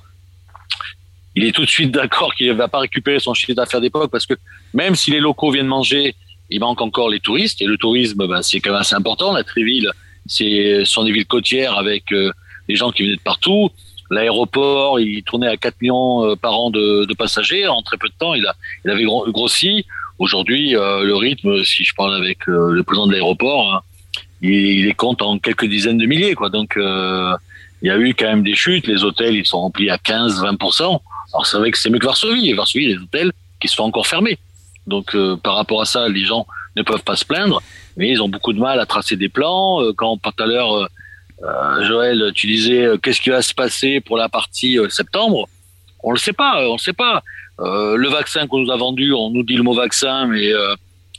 il 1.34 1.44
est 1.44 1.52
tout 1.52 1.64
de 1.64 1.70
suite 1.70 1.90
d'accord 1.90 2.34
qu'il 2.34 2.48
ne 2.48 2.52
va 2.54 2.68
pas 2.68 2.78
récupérer 2.80 3.18
son 3.18 3.34
chiffre 3.34 3.54
d'affaires 3.54 3.80
d'époque 3.80 4.10
parce 4.10 4.26
que 4.26 4.34
même 4.74 4.94
si 4.94 5.10
les 5.10 5.20
locaux 5.20 5.50
viennent 5.50 5.66
manger, 5.66 6.14
il 6.50 6.60
manque 6.60 6.80
encore 6.80 7.10
les 7.10 7.20
touristes. 7.20 7.60
Et 7.60 7.66
le 7.66 7.76
tourisme, 7.76 8.26
ben, 8.26 8.40
c'est 8.42 8.60
quand 8.60 8.70
même 8.70 8.80
assez 8.80 8.94
important. 8.94 9.32
La 9.32 9.44
Tréville, 9.44 9.90
c'est 10.26 10.84
sont 10.84 11.04
des 11.04 11.12
villes 11.12 11.26
côtières 11.26 11.76
avec 11.76 12.10
euh, 12.12 12.32
des 12.68 12.76
gens 12.76 12.90
qui 12.92 13.02
venaient 13.02 13.16
de 13.16 13.20
partout. 13.20 13.70
L'aéroport, 14.10 15.00
il 15.00 15.22
tournait 15.22 15.48
à 15.48 15.58
4 15.58 15.82
millions 15.82 16.34
par 16.36 16.58
an 16.58 16.70
de, 16.70 17.04
de, 17.04 17.14
passagers. 17.14 17.66
En 17.66 17.82
très 17.82 17.98
peu 17.98 18.08
de 18.08 18.14
temps, 18.18 18.32
il, 18.32 18.46
a, 18.46 18.54
il 18.86 18.90
avait 18.90 19.04
grossi. 19.04 19.84
Aujourd'hui, 20.18 20.76
euh, 20.76 21.04
le 21.04 21.16
rythme, 21.16 21.64
si 21.64 21.84
je 21.84 21.94
parle 21.94 22.14
avec 22.14 22.46
le 22.46 22.82
président 22.82 23.06
de 23.06 23.12
l'aéroport, 23.12 23.72
hein, 23.72 23.80
il, 24.42 24.50
il, 24.50 24.86
les 24.86 24.94
compte 24.94 25.22
en 25.22 25.38
quelques 25.38 25.66
dizaines 25.66 25.98
de 25.98 26.06
milliers. 26.06 26.34
Quoi. 26.34 26.50
Donc, 26.50 26.74
il 26.76 27.86
y 27.86 27.90
a 27.90 27.98
eu 27.98 28.14
quand 28.14 28.26
même 28.26 28.42
des 28.42 28.54
chutes. 28.54 28.86
Les 28.86 29.04
hôtels, 29.04 29.36
ils 29.36 29.46
sont 29.46 29.60
remplis 29.60 29.90
à 29.90 29.96
15-20%. 29.96 31.00
Alors 31.32 31.46
c'est 31.46 31.58
vrai 31.58 31.70
que 31.70 31.78
c'est 31.78 31.90
mieux 31.90 31.98
que 31.98 32.06
Varsovie. 32.06 32.48
Et 32.50 32.54
Varsovie, 32.54 32.86
les 32.86 32.96
hôtels 32.96 33.32
qui 33.60 33.68
sont 33.68 33.84
encore 33.84 34.06
fermés. 34.06 34.38
Donc 34.86 35.14
euh, 35.14 35.36
par 35.36 35.54
rapport 35.54 35.80
à 35.80 35.84
ça, 35.84 36.08
les 36.08 36.24
gens 36.24 36.46
ne 36.76 36.82
peuvent 36.82 37.02
pas 37.02 37.16
se 37.16 37.24
plaindre, 37.24 37.62
mais 37.96 38.08
ils 38.08 38.22
ont 38.22 38.28
beaucoup 38.28 38.52
de 38.52 38.58
mal 38.58 38.80
à 38.80 38.86
tracer 38.86 39.16
des 39.16 39.28
plans. 39.28 39.82
Euh, 39.82 39.92
quand 39.92 40.16
tout 40.16 40.42
à 40.42 40.46
l'heure, 40.46 40.74
euh, 40.74 40.86
euh, 41.42 41.84
Joël, 41.84 42.32
tu 42.34 42.46
disais 42.46 42.86
qu'est-ce 43.02 43.20
qui 43.20 43.30
va 43.30 43.42
se 43.42 43.54
passer 43.54 44.00
pour 44.00 44.16
la 44.16 44.28
partie 44.28 44.78
septembre, 44.88 45.48
on 46.02 46.12
le 46.12 46.18
sait 46.18 46.32
pas, 46.32 46.66
on 46.68 46.72
le 46.72 46.78
sait 46.78 46.92
pas. 46.92 47.22
Le 47.59 48.09
vaccin 48.09 48.46
qu'on 48.46 48.61
nous 48.61 48.70
a 48.70 48.76
vendu, 48.76 49.12
on 49.12 49.30
nous 49.30 49.42
dit 49.42 49.56
le 49.56 49.62
mot 49.62 49.74
vaccin, 49.74 50.26
mais 50.26 50.52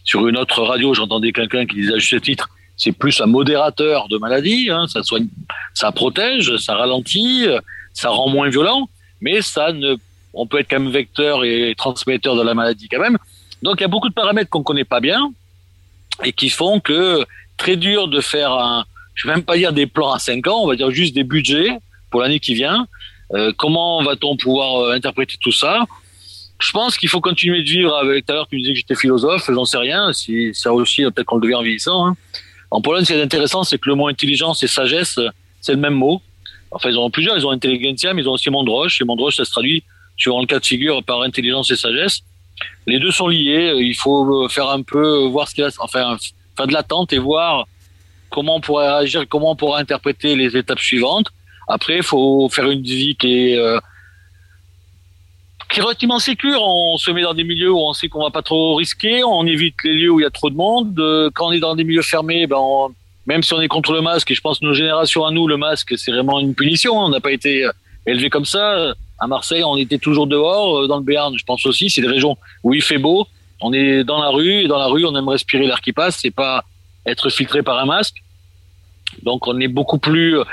sur 0.03 0.27
une 0.27 0.37
autre 0.37 0.63
radio, 0.63 0.93
j'entendais 0.93 1.31
quelqu'un 1.31 1.65
qui 1.65 1.75
disait 1.75 1.93
à 1.93 1.97
juste 1.97 2.23
titre, 2.23 2.49
c'est 2.77 2.91
plus 2.91 3.19
un 3.21 3.25
modérateur 3.25 4.07
de 4.07 4.17
maladie, 4.17 4.69
hein, 4.71 4.85
ça 4.87 5.03
soigne, 5.03 5.27
ça 5.73 5.91
protège, 5.91 6.55
ça 6.57 6.75
ralentit, 6.75 7.45
ça 7.93 8.09
rend 8.09 8.29
moins 8.29 8.49
violent 8.49 8.87
mais 9.21 9.41
ça 9.41 9.71
ne, 9.71 9.95
on 10.33 10.47
peut 10.47 10.59
être 10.59 10.69
quand 10.69 10.79
même 10.79 10.91
vecteur 10.91 11.43
et 11.43 11.73
transmetteur 11.77 12.35
de 12.35 12.41
la 12.41 12.53
maladie 12.53 12.87
quand 12.89 12.99
même. 12.99 13.17
Donc 13.61 13.75
il 13.79 13.81
y 13.81 13.85
a 13.85 13.89
beaucoup 13.89 14.09
de 14.09 14.13
paramètres 14.13 14.49
qu'on 14.49 14.63
connaît 14.63 14.85
pas 14.85 14.99
bien 14.99 15.31
et 16.23 16.33
qui 16.33 16.49
font 16.49 16.79
que 16.79 17.25
très 17.57 17.75
dur 17.75 18.07
de 18.07 18.21
faire 18.21 18.53
un, 18.53 18.85
je 19.15 19.27
vais 19.27 19.33
même 19.33 19.43
pas 19.43 19.57
dire 19.57 19.73
des 19.73 19.87
plans 19.87 20.13
à 20.13 20.19
5 20.19 20.47
ans, 20.47 20.63
on 20.63 20.67
va 20.67 20.75
dire 20.75 20.91
juste 20.91 21.13
des 21.13 21.23
budgets 21.23 21.77
pour 22.09 22.21
l'année 22.21 22.39
qui 22.39 22.53
vient. 22.53 22.87
Euh, 23.33 23.51
comment 23.55 24.01
va-t-on 24.03 24.37
pouvoir 24.37 24.81
euh, 24.81 24.93
interpréter 24.93 25.35
tout 25.39 25.51
ça? 25.51 25.85
Je 26.59 26.71
pense 26.71 26.97
qu'il 26.97 27.09
faut 27.09 27.21
continuer 27.21 27.63
de 27.63 27.69
vivre 27.69 27.95
avec. 27.95 28.25
Tout 28.25 28.33
à 28.33 28.35
l'heure, 28.35 28.47
tu 28.47 28.57
disais 28.57 28.73
que 28.73 28.79
j'étais 28.79 28.95
philosophe, 28.95 29.49
j'en 29.49 29.65
sais 29.65 29.77
rien. 29.77 30.11
Si 30.13 30.53
ça 30.53 30.73
aussi, 30.73 31.03
peut-être 31.03 31.25
qu'on 31.25 31.37
le 31.37 31.41
devient 31.41 31.55
en 31.55 31.63
vieillissant. 31.63 32.07
Hein. 32.07 32.17
En 32.71 32.81
Pologne, 32.81 33.05
ce 33.05 33.13
qui 33.13 33.19
est 33.19 33.21
intéressant, 33.21 33.63
c'est 33.63 33.77
que 33.77 33.89
le 33.89 33.95
mot 33.95 34.07
intelligence 34.07 34.61
et 34.61 34.67
sagesse, 34.67 35.19
c'est 35.61 35.71
le 35.71 35.79
même 35.79 35.93
mot. 35.93 36.21
Enfin, 36.71 36.89
ils 36.89 36.99
ont 36.99 37.09
plusieurs. 37.09 37.37
Ils 37.37 37.45
ont 37.45 37.51
intelligentsia, 37.51 38.13
mais 38.13 38.21
ils 38.21 38.29
ont 38.29 38.33
aussi 38.33 38.49
Mondroche. 38.49 39.01
Et 39.01 39.05
Mondroche, 39.05 39.37
ça 39.37 39.45
se 39.45 39.51
traduit, 39.51 39.83
suivant 40.17 40.41
le 40.41 40.47
cas 40.47 40.59
de 40.59 40.65
figure, 40.65 41.01
par 41.03 41.21
intelligence 41.21 41.71
et 41.71 41.75
sagesse. 41.75 42.19
Les 42.87 42.99
deux 42.99 43.11
sont 43.11 43.27
liés. 43.27 43.73
Il 43.77 43.95
faut 43.95 44.43
euh, 44.43 44.49
faire 44.49 44.69
un 44.69 44.81
peu, 44.81 45.23
euh, 45.23 45.27
voir 45.27 45.47
ce 45.47 45.55
qu'il 45.55 45.63
a, 45.63 45.69
enfin, 45.79 46.17
faire 46.57 46.67
de 46.67 46.73
l'attente 46.73 47.13
et 47.13 47.19
voir 47.19 47.65
comment 48.29 48.57
on 48.57 48.61
pourrait 48.61 48.89
réagir, 48.89 49.25
comment 49.27 49.51
on 49.51 49.55
pourra 49.55 49.79
interpréter 49.79 50.35
les 50.35 50.55
étapes 50.55 50.79
suivantes. 50.79 51.27
Après, 51.67 51.97
il 51.97 52.03
faut 52.03 52.49
faire 52.49 52.69
une 52.69 52.83
qui 52.83 53.15
est, 53.23 53.57
euh, 53.57 53.79
qui 55.71 55.79
est 55.79 55.83
relativement 55.83 56.19
sécure. 56.19 56.61
On 56.63 56.97
se 56.97 57.11
met 57.11 57.21
dans 57.21 57.33
des 57.33 57.43
milieux 57.43 57.71
où 57.71 57.79
on 57.79 57.93
sait 57.93 58.07
qu'on 58.09 58.23
va 58.23 58.31
pas 58.31 58.41
trop 58.41 58.75
risquer. 58.75 59.23
On 59.23 59.45
évite 59.45 59.75
les 59.83 59.93
lieux 59.93 60.09
où 60.09 60.19
il 60.19 60.23
y 60.23 60.25
a 60.25 60.31
trop 60.31 60.49
de 60.49 60.55
monde. 60.55 60.93
Quand 61.33 61.47
on 61.47 61.51
est 61.51 61.59
dans 61.59 61.75
des 61.75 61.83
milieux 61.83 62.01
fermés, 62.01 62.47
ben 62.47 62.57
on, 62.59 62.89
même 63.29 63.43
si 63.43 63.53
on 63.53 63.61
est 63.61 63.67
contre 63.67 63.93
le 63.93 64.01
masque, 64.01 64.31
et 64.31 64.35
je 64.35 64.41
pense 64.41 64.59
que 64.59 64.65
nos 64.65 64.73
générations 64.73 65.23
à 65.23 65.31
nous, 65.31 65.47
le 65.47 65.55
masque, 65.57 65.95
c'est 65.97 66.11
vraiment 66.11 66.39
une 66.39 66.55
punition. 66.55 66.97
On 66.97 67.09
n'a 67.09 67.19
pas 67.19 67.31
été 67.31 67.65
euh, 67.65 67.71
élevé 68.07 68.31
comme 68.31 68.45
ça. 68.45 68.93
À 69.19 69.27
Marseille, 69.27 69.63
on 69.63 69.75
était 69.75 69.99
toujours 69.99 70.25
dehors. 70.25 70.79
Euh, 70.79 70.87
dans 70.87 70.97
le 70.97 71.03
Béarn, 71.03 71.37
je 71.37 71.43
pense 71.43 71.63
aussi, 71.67 71.91
c'est 71.91 72.01
des 72.01 72.07
régions 72.07 72.37
où 72.63 72.73
il 72.73 72.81
fait 72.81 72.97
beau. 72.97 73.27
On 73.61 73.71
est 73.71 74.03
dans 74.03 74.19
la 74.19 74.29
rue, 74.29 74.63
et 74.63 74.67
dans 74.67 74.79
la 74.79 74.87
rue, 74.87 75.05
on 75.05 75.15
aime 75.15 75.29
respirer 75.29 75.67
l'air 75.67 75.81
qui 75.81 75.93
passe, 75.93 76.17
c'est 76.21 76.31
pas 76.31 76.63
être 77.05 77.29
filtré 77.29 77.61
par 77.61 77.77
un 77.77 77.85
masque. 77.85 78.15
Donc, 79.21 79.47
on 79.47 79.59
est 79.59 79.67
beaucoup 79.67 79.99
plus, 79.99 80.39
euh, 80.39 80.43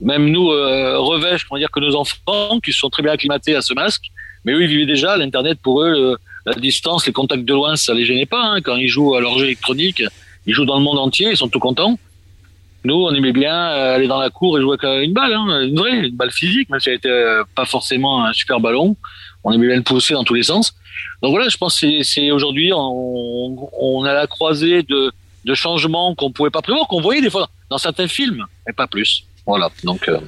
même 0.00 0.30
nous, 0.30 0.50
euh, 0.50 0.98
revêches, 0.98 1.46
on 1.50 1.56
dire 1.56 1.70
que 1.70 1.80
nos 1.80 1.96
enfants, 1.96 2.60
qui 2.60 2.72
sont 2.72 2.90
très 2.90 3.02
bien 3.02 3.12
acclimatés 3.12 3.56
à 3.56 3.62
ce 3.62 3.74
masque. 3.74 4.04
Mais 4.44 4.52
eux, 4.52 4.62
ils 4.62 4.68
vivaient 4.68 4.86
déjà 4.86 5.16
l'Internet 5.16 5.58
pour 5.62 5.82
eux, 5.82 6.16
la 6.46 6.54
distance, 6.54 7.06
les 7.06 7.12
contacts 7.12 7.44
de 7.44 7.54
loin, 7.54 7.76
ça 7.76 7.94
les 7.94 8.04
gênait 8.04 8.26
pas. 8.26 8.42
Hein. 8.42 8.60
Quand 8.60 8.76
ils 8.76 8.88
jouent 8.88 9.14
à 9.14 9.20
leur 9.20 9.38
jeu 9.38 9.46
électronique, 9.46 10.02
ils 10.46 10.54
jouent 10.54 10.64
dans 10.64 10.78
le 10.78 10.84
monde 10.84 10.98
entier, 10.98 11.30
ils 11.30 11.36
sont 11.36 11.48
tout 11.48 11.60
contents. 11.60 11.98
Nous, 12.84 12.94
on 12.94 13.14
aimait 13.14 13.32
bien 13.32 13.54
euh, 13.54 13.94
aller 13.94 14.08
dans 14.08 14.18
la 14.18 14.30
cour 14.30 14.58
et 14.58 14.60
jouer 14.60 14.76
avec 14.82 15.04
une 15.06 15.12
balle, 15.12 15.32
hein, 15.32 15.62
une 15.62 15.76
vraie, 15.76 16.08
une 16.08 16.16
balle 16.16 16.32
physique, 16.32 16.68
même 16.68 16.80
si 16.80 16.88
elle 16.88 16.96
était 16.96 17.08
euh, 17.08 17.44
pas 17.54 17.64
forcément 17.64 18.24
un 18.24 18.32
super 18.32 18.58
ballon. 18.58 18.96
On 19.44 19.52
aimait 19.52 19.68
bien 19.68 19.76
le 19.76 19.82
pousser 19.82 20.14
dans 20.14 20.24
tous 20.24 20.34
les 20.34 20.42
sens. 20.42 20.74
Donc 21.22 21.30
voilà, 21.30 21.48
je 21.48 21.56
pense 21.56 21.78
que 21.78 22.02
c'est 22.02 22.32
aujourd'hui, 22.32 22.72
on, 22.74 23.70
on 23.80 24.04
a 24.04 24.12
la 24.12 24.26
croisée 24.26 24.82
de, 24.82 25.12
de 25.44 25.54
changements 25.54 26.16
qu'on 26.16 26.32
pouvait 26.32 26.50
pas 26.50 26.62
prévoir, 26.62 26.88
qu'on 26.88 27.00
voyait 27.00 27.22
des 27.22 27.30
fois 27.30 27.48
dans 27.70 27.78
certains 27.78 28.08
films, 28.08 28.44
mais 28.66 28.72
pas 28.72 28.88
plus. 28.88 29.24
Voilà. 29.46 29.70
Donc. 29.84 30.08
Euh, 30.08 30.18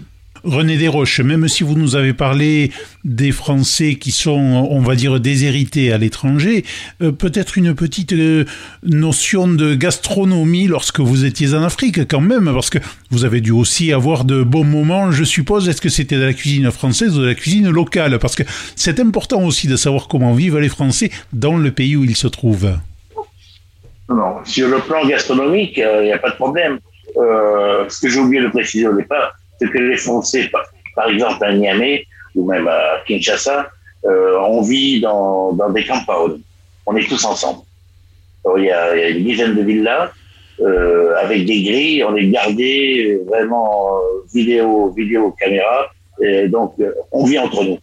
René 0.45 0.77
Desroches, 0.77 1.21
même 1.21 1.49
si 1.49 1.65
vous 1.65 1.75
nous 1.75 1.97
avez 1.97 2.13
parlé 2.13 2.71
des 3.05 3.33
Français 3.33 3.95
qui 3.95 4.11
sont, 4.11 4.69
on 4.71 4.81
va 4.81 4.95
dire, 4.95 5.19
déshérités 5.19 5.91
à 5.91 5.97
l'étranger, 5.97 6.65
euh, 7.03 7.13
peut-être 7.13 7.57
une 7.57 7.75
petite 7.75 8.13
euh, 8.13 8.45
notion 8.83 9.49
de 9.49 9.75
gastronomie 9.75 10.67
lorsque 10.67 11.01
vous 11.01 11.25
étiez 11.25 11.55
en 11.55 11.63
Afrique 11.63 12.07
quand 12.09 12.21
même, 12.21 12.53
parce 12.53 12.69
que 12.69 12.79
vous 13.11 13.25
avez 13.25 13.41
dû 13.41 13.53
aussi 13.53 13.93
avoir 13.93 14.25
de 14.25 14.43
bons 14.43 14.65
moments, 14.65 15.11
je 15.11 15.25
suppose. 15.25 15.67
Est-ce 15.69 15.81
que 15.81 15.89
c'était 15.89 16.17
de 16.17 16.25
la 16.25 16.35
cuisine 16.35 16.71
française 16.71 17.17
ou 17.17 17.23
de 17.23 17.27
la 17.27 17.35
cuisine 17.35 17.71
locale? 17.71 18.19
Parce 18.19 18.35
que 18.35 18.43
c'est 18.77 19.01
important 19.01 19.43
aussi 19.43 19.67
de 19.67 19.77
savoir 19.77 20.09
comment 20.09 20.35
vivent 20.35 20.59
les 20.59 20.69
Français 20.69 21.11
dans 21.33 21.57
le 21.57 21.71
pays 21.71 21.97
où 21.97 22.05
ils 22.05 22.17
se 22.17 22.29
trouvent. 22.29 22.77
Non, 24.11 24.45
sur 24.45 24.69
le 24.69 24.79
plan 24.81 25.07
gastronomique, 25.07 25.79
il 25.79 26.05
n'y 26.05 26.13
a 26.13 26.19
pas 26.19 26.31
de 26.31 26.37
problème. 26.37 26.79
ce 27.17 28.01
que 28.01 28.11
j'ai 28.11 28.21
oublié 28.21 28.43
de 28.43 28.49
préciser 28.49 28.87
au 28.87 28.95
départ, 28.95 29.33
c'est 29.59 29.71
que 29.71 29.79
les 29.79 29.97
Français, 29.97 30.51
par, 30.95 31.09
exemple 31.09 31.45
à 31.45 31.53
Niamey 31.53 32.07
ou 32.35 32.47
même 32.47 32.69
à 32.69 33.03
Kinshasa, 33.07 33.69
euh, 34.05 34.39
on 34.41 34.63
vit 34.63 35.01
dans, 35.01 35.53
dans 35.53 35.71
des 35.71 35.85
campagnes. 35.85 36.41
On 36.87 36.97
est 36.97 37.09
tous 37.09 37.25
ensemble. 37.25 37.61
il, 38.57 38.65
y 38.65 38.71
a, 38.71 39.09
une 39.09 39.25
dizaine 39.25 39.55
de 39.55 39.63
villas 39.63 40.11
euh, 40.61 41.15
avec 41.17 41.47
des 41.47 41.63
grilles. 41.63 42.05
On 42.05 42.15
est 42.17 42.29
gardé 42.29 43.21
vraiment 43.27 43.99
vidéo, 44.33 44.91
vidéo, 44.91 45.33
caméra. 45.33 45.87
Et 46.23 46.49
donc, 46.49 46.75
on 47.13 47.25
vit 47.25 47.39
entre 47.39 47.65
nous. 47.65 47.79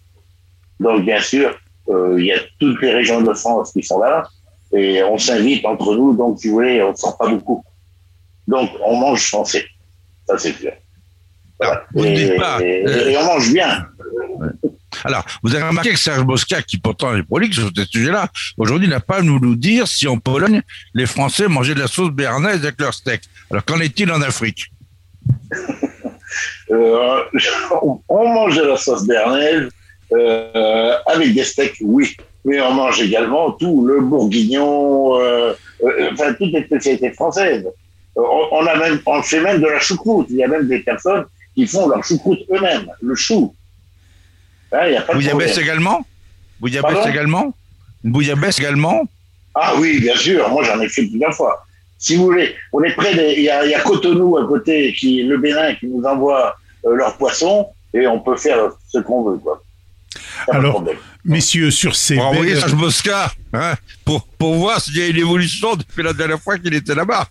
Donc, 0.79 1.05
bien 1.05 1.19
sûr, 1.21 1.55
euh, 1.89 2.15
il 2.17 2.25
y 2.25 2.31
a 2.31 2.39
toutes 2.59 2.81
les 2.81 2.91
régions 2.91 3.21
de 3.21 3.33
France 3.33 3.71
qui 3.71 3.83
sont 3.83 3.99
là 3.99 4.27
et 4.73 5.03
on 5.03 5.17
s'invite 5.17 5.65
entre 5.65 5.95
nous. 5.95 6.15
Donc, 6.15 6.39
si 6.39 6.47
vous 6.47 6.55
voulez, 6.55 6.81
on 6.81 6.91
ne 6.91 6.95
sort 6.95 7.17
pas 7.17 7.27
beaucoup. 7.27 7.63
Donc, 8.47 8.69
on 8.83 8.95
mange 8.95 9.27
français. 9.27 9.65
Ça, 10.27 10.37
c'est 10.37 10.53
clair. 10.53 10.77
Alors, 11.61 11.77
vous 11.93 12.05
ne 12.05 12.15
dites 12.15 12.37
pas. 12.37 12.61
Et, 12.61 12.83
euh, 12.87 13.19
on 13.19 13.25
mange 13.25 13.53
bien. 13.53 13.85
Alors, 15.03 15.25
vous 15.41 15.55
avez 15.55 15.63
remarqué 15.63 15.91
que 15.91 15.99
Serge 15.99 16.23
Bosca, 16.23 16.61
qui 16.61 16.77
pourtant 16.77 17.15
est 17.15 17.23
prolixe 17.23 17.57
sur 17.57 17.71
ce 17.75 17.85
sujet-là, 17.85 18.27
aujourd'hui 18.57 18.87
n'a 18.87 18.99
pas 18.99 19.17
à 19.17 19.21
nous, 19.21 19.39
nous 19.39 19.55
dire 19.55 19.87
si 19.87 20.07
en 20.07 20.17
Pologne, 20.17 20.61
les 20.93 21.05
Français 21.05 21.47
mangeaient 21.47 21.75
de 21.75 21.79
la 21.79 21.87
sauce 21.87 22.11
béarnaise 22.11 22.63
avec 22.63 22.79
leur 22.79 22.93
steak. 22.93 23.21
Alors, 23.49 23.63
qu'en 23.65 23.79
est-il 23.79 24.11
en 24.11 24.21
Afrique? 24.21 24.71
Euh, 26.71 27.23
On 28.09 28.33
mange 28.33 28.55
de 28.55 28.63
la 28.63 28.77
sauce 28.77 29.05
béarnaise 29.05 29.69
euh, 30.13 30.93
avec 31.05 31.33
des 31.33 31.43
steaks, 31.43 31.77
oui. 31.81 32.15
Mais 32.43 32.59
on 32.59 32.73
mange 32.73 32.99
également 32.99 33.51
tout 33.51 33.85
le 33.85 34.01
bourguignon, 34.01 35.21
euh, 35.21 35.53
enfin, 36.11 36.33
toutes 36.33 36.51
les 36.51 36.63
spécialités 36.63 37.11
françaises. 37.11 37.67
On, 38.15 38.65
a 38.65 38.75
même, 38.77 38.99
on 39.05 39.21
fait 39.21 39.41
même 39.41 39.61
de 39.61 39.67
la 39.67 39.79
choucroute. 39.79 40.25
Il 40.31 40.37
y 40.37 40.43
a 40.43 40.47
même 40.47 40.67
des 40.67 40.79
personnes 40.79 41.25
qui 41.55 41.67
font 41.67 41.87
leur 41.87 42.03
choucroute 42.03 42.39
eux-mêmes, 42.51 42.87
le 43.01 43.15
chou. 43.15 43.53
Hein, 44.71 44.87
y 44.87 44.95
a 44.95 45.01
pas 45.01 45.13
bouillabaisse 45.13 45.57
également 45.57 46.05
Bouillabaisse 46.59 47.05
également 47.07 47.53
Une 48.03 48.11
bouillabaisse 48.11 48.59
également 48.59 49.03
Ah 49.53 49.73
oui, 49.77 49.99
bien 49.99 50.15
sûr. 50.15 50.47
Moi, 50.49 50.63
j'en 50.63 50.79
ai 50.79 50.87
fait 50.87 51.05
plusieurs 51.07 51.33
fois. 51.33 51.65
Si 51.97 52.15
vous 52.15 52.23
voulez, 52.23 52.55
on 52.71 52.81
est 52.83 52.95
près 52.95 53.13
des... 53.13 53.33
Il 53.37 53.43
y 53.43 53.49
a, 53.49 53.65
y 53.65 53.73
a 53.73 53.81
Cotonou 53.81 54.37
à 54.37 54.47
côté, 54.47 54.93
qui, 54.93 55.23
le 55.23 55.37
Bénin, 55.37 55.75
qui 55.75 55.87
nous 55.87 56.03
envoie 56.03 56.55
euh, 56.85 56.95
leurs 56.95 57.17
poissons, 57.17 57.67
et 57.93 58.07
on 58.07 58.19
peut 58.19 58.37
faire 58.37 58.71
ce 58.87 58.99
qu'on 58.99 59.23
veut, 59.23 59.37
quoi. 59.37 59.61
Alors, 60.49 60.83
messieurs, 61.25 61.69
sur 61.69 61.95
ces... 61.95 62.15
Pour 62.15 62.25
envoyer 62.25 62.55
Serge 62.55 62.73
Mosca, 62.73 63.31
hein, 63.53 63.75
pour, 64.05 64.25
pour 64.25 64.55
voir 64.55 64.81
s'il 64.81 64.97
y 64.97 65.01
a 65.01 65.07
une 65.07 65.17
évolution 65.17 65.75
depuis 65.75 66.01
la 66.01 66.13
dernière 66.13 66.39
fois 66.39 66.57
qu'il 66.57 66.73
était 66.73 66.95
là-bas 66.95 67.27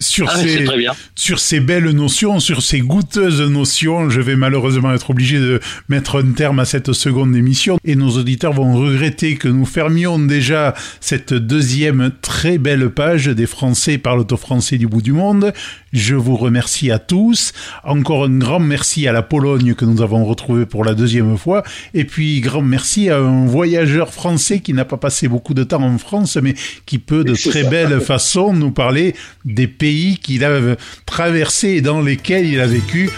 sur, 0.00 0.28
ah, 0.28 0.36
ces, 0.36 0.66
sur 1.14 1.38
ces 1.38 1.60
belles 1.60 1.90
notions, 1.90 2.40
sur 2.40 2.62
ces 2.62 2.80
goûteuses 2.80 3.40
notions, 3.40 4.10
je 4.10 4.20
vais 4.20 4.36
malheureusement 4.36 4.92
être 4.92 5.10
obligé 5.10 5.38
de 5.38 5.60
mettre 5.88 6.22
un 6.22 6.32
terme 6.32 6.58
à 6.58 6.64
cette 6.64 6.92
seconde 6.92 7.34
émission 7.34 7.78
et 7.84 7.96
nos 7.96 8.10
auditeurs 8.10 8.52
vont 8.52 8.74
regretter 8.74 9.36
que 9.36 9.48
nous 9.48 9.64
fermions 9.64 10.18
déjà 10.18 10.74
cette 11.00 11.32
deuxième 11.32 12.10
très 12.22 12.58
belle 12.58 12.90
page 12.90 13.26
des 13.26 13.46
Français 13.46 13.98
parlent 13.98 14.26
au 14.30 14.36
français 14.36 14.78
du 14.78 14.86
bout 14.86 15.02
du 15.02 15.12
monde. 15.12 15.52
Je 15.92 16.14
vous 16.14 16.36
remercie 16.36 16.90
à 16.90 16.98
tous. 16.98 17.52
Encore 17.84 18.24
un 18.24 18.38
grand 18.38 18.58
merci 18.58 19.06
à 19.06 19.12
la 19.12 19.22
Pologne 19.22 19.74
que 19.74 19.84
nous 19.84 20.02
avons 20.02 20.24
retrouvée 20.24 20.66
pour 20.66 20.84
la 20.84 20.94
deuxième 20.94 21.38
fois. 21.38 21.62
Et 21.94 22.04
puis, 22.04 22.40
grand 22.40 22.62
merci 22.62 23.08
à 23.08 23.18
un 23.18 23.46
voyageur 23.46 24.12
français 24.12 24.60
qui 24.60 24.72
n'a 24.72 24.84
pas 24.84 24.96
passé 24.96 25.28
beaucoup 25.28 25.54
de 25.54 25.64
temps 25.64 25.82
en 25.82 25.98
France, 25.98 26.36
mais 26.36 26.54
qui 26.86 26.98
peut 26.98 27.24
de 27.24 27.34
très 27.34 27.64
belle 27.64 28.00
façon 28.00 28.52
nous 28.52 28.72
parler 28.72 29.14
des 29.44 29.68
pays 29.68 30.18
qu'il 30.18 30.44
a 30.44 30.60
traversés 31.06 31.68
et 31.68 31.80
dans 31.80 32.00
lesquels 32.00 32.46
il 32.46 32.60
a 32.60 32.66
vécu 32.66 33.10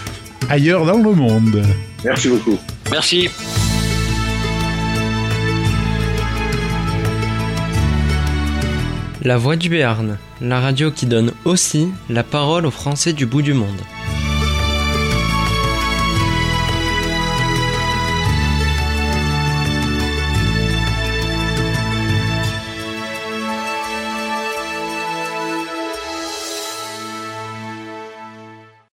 ailleurs 0.48 0.84
dans 0.84 0.98
le 0.98 1.12
monde. 1.12 1.62
Merci 2.04 2.28
beaucoup. 2.28 2.58
Merci. 2.90 3.28
La 9.22 9.36
Voix 9.36 9.56
du 9.56 9.68
Béarn, 9.68 10.16
la 10.40 10.60
radio 10.60 10.92
qui 10.92 11.06
donne 11.06 11.32
aussi 11.44 11.88
la 12.08 12.22
parole 12.22 12.66
aux 12.66 12.70
Français 12.70 13.12
du 13.12 13.26
bout 13.26 13.42
du 13.42 13.52
monde. 13.52 13.80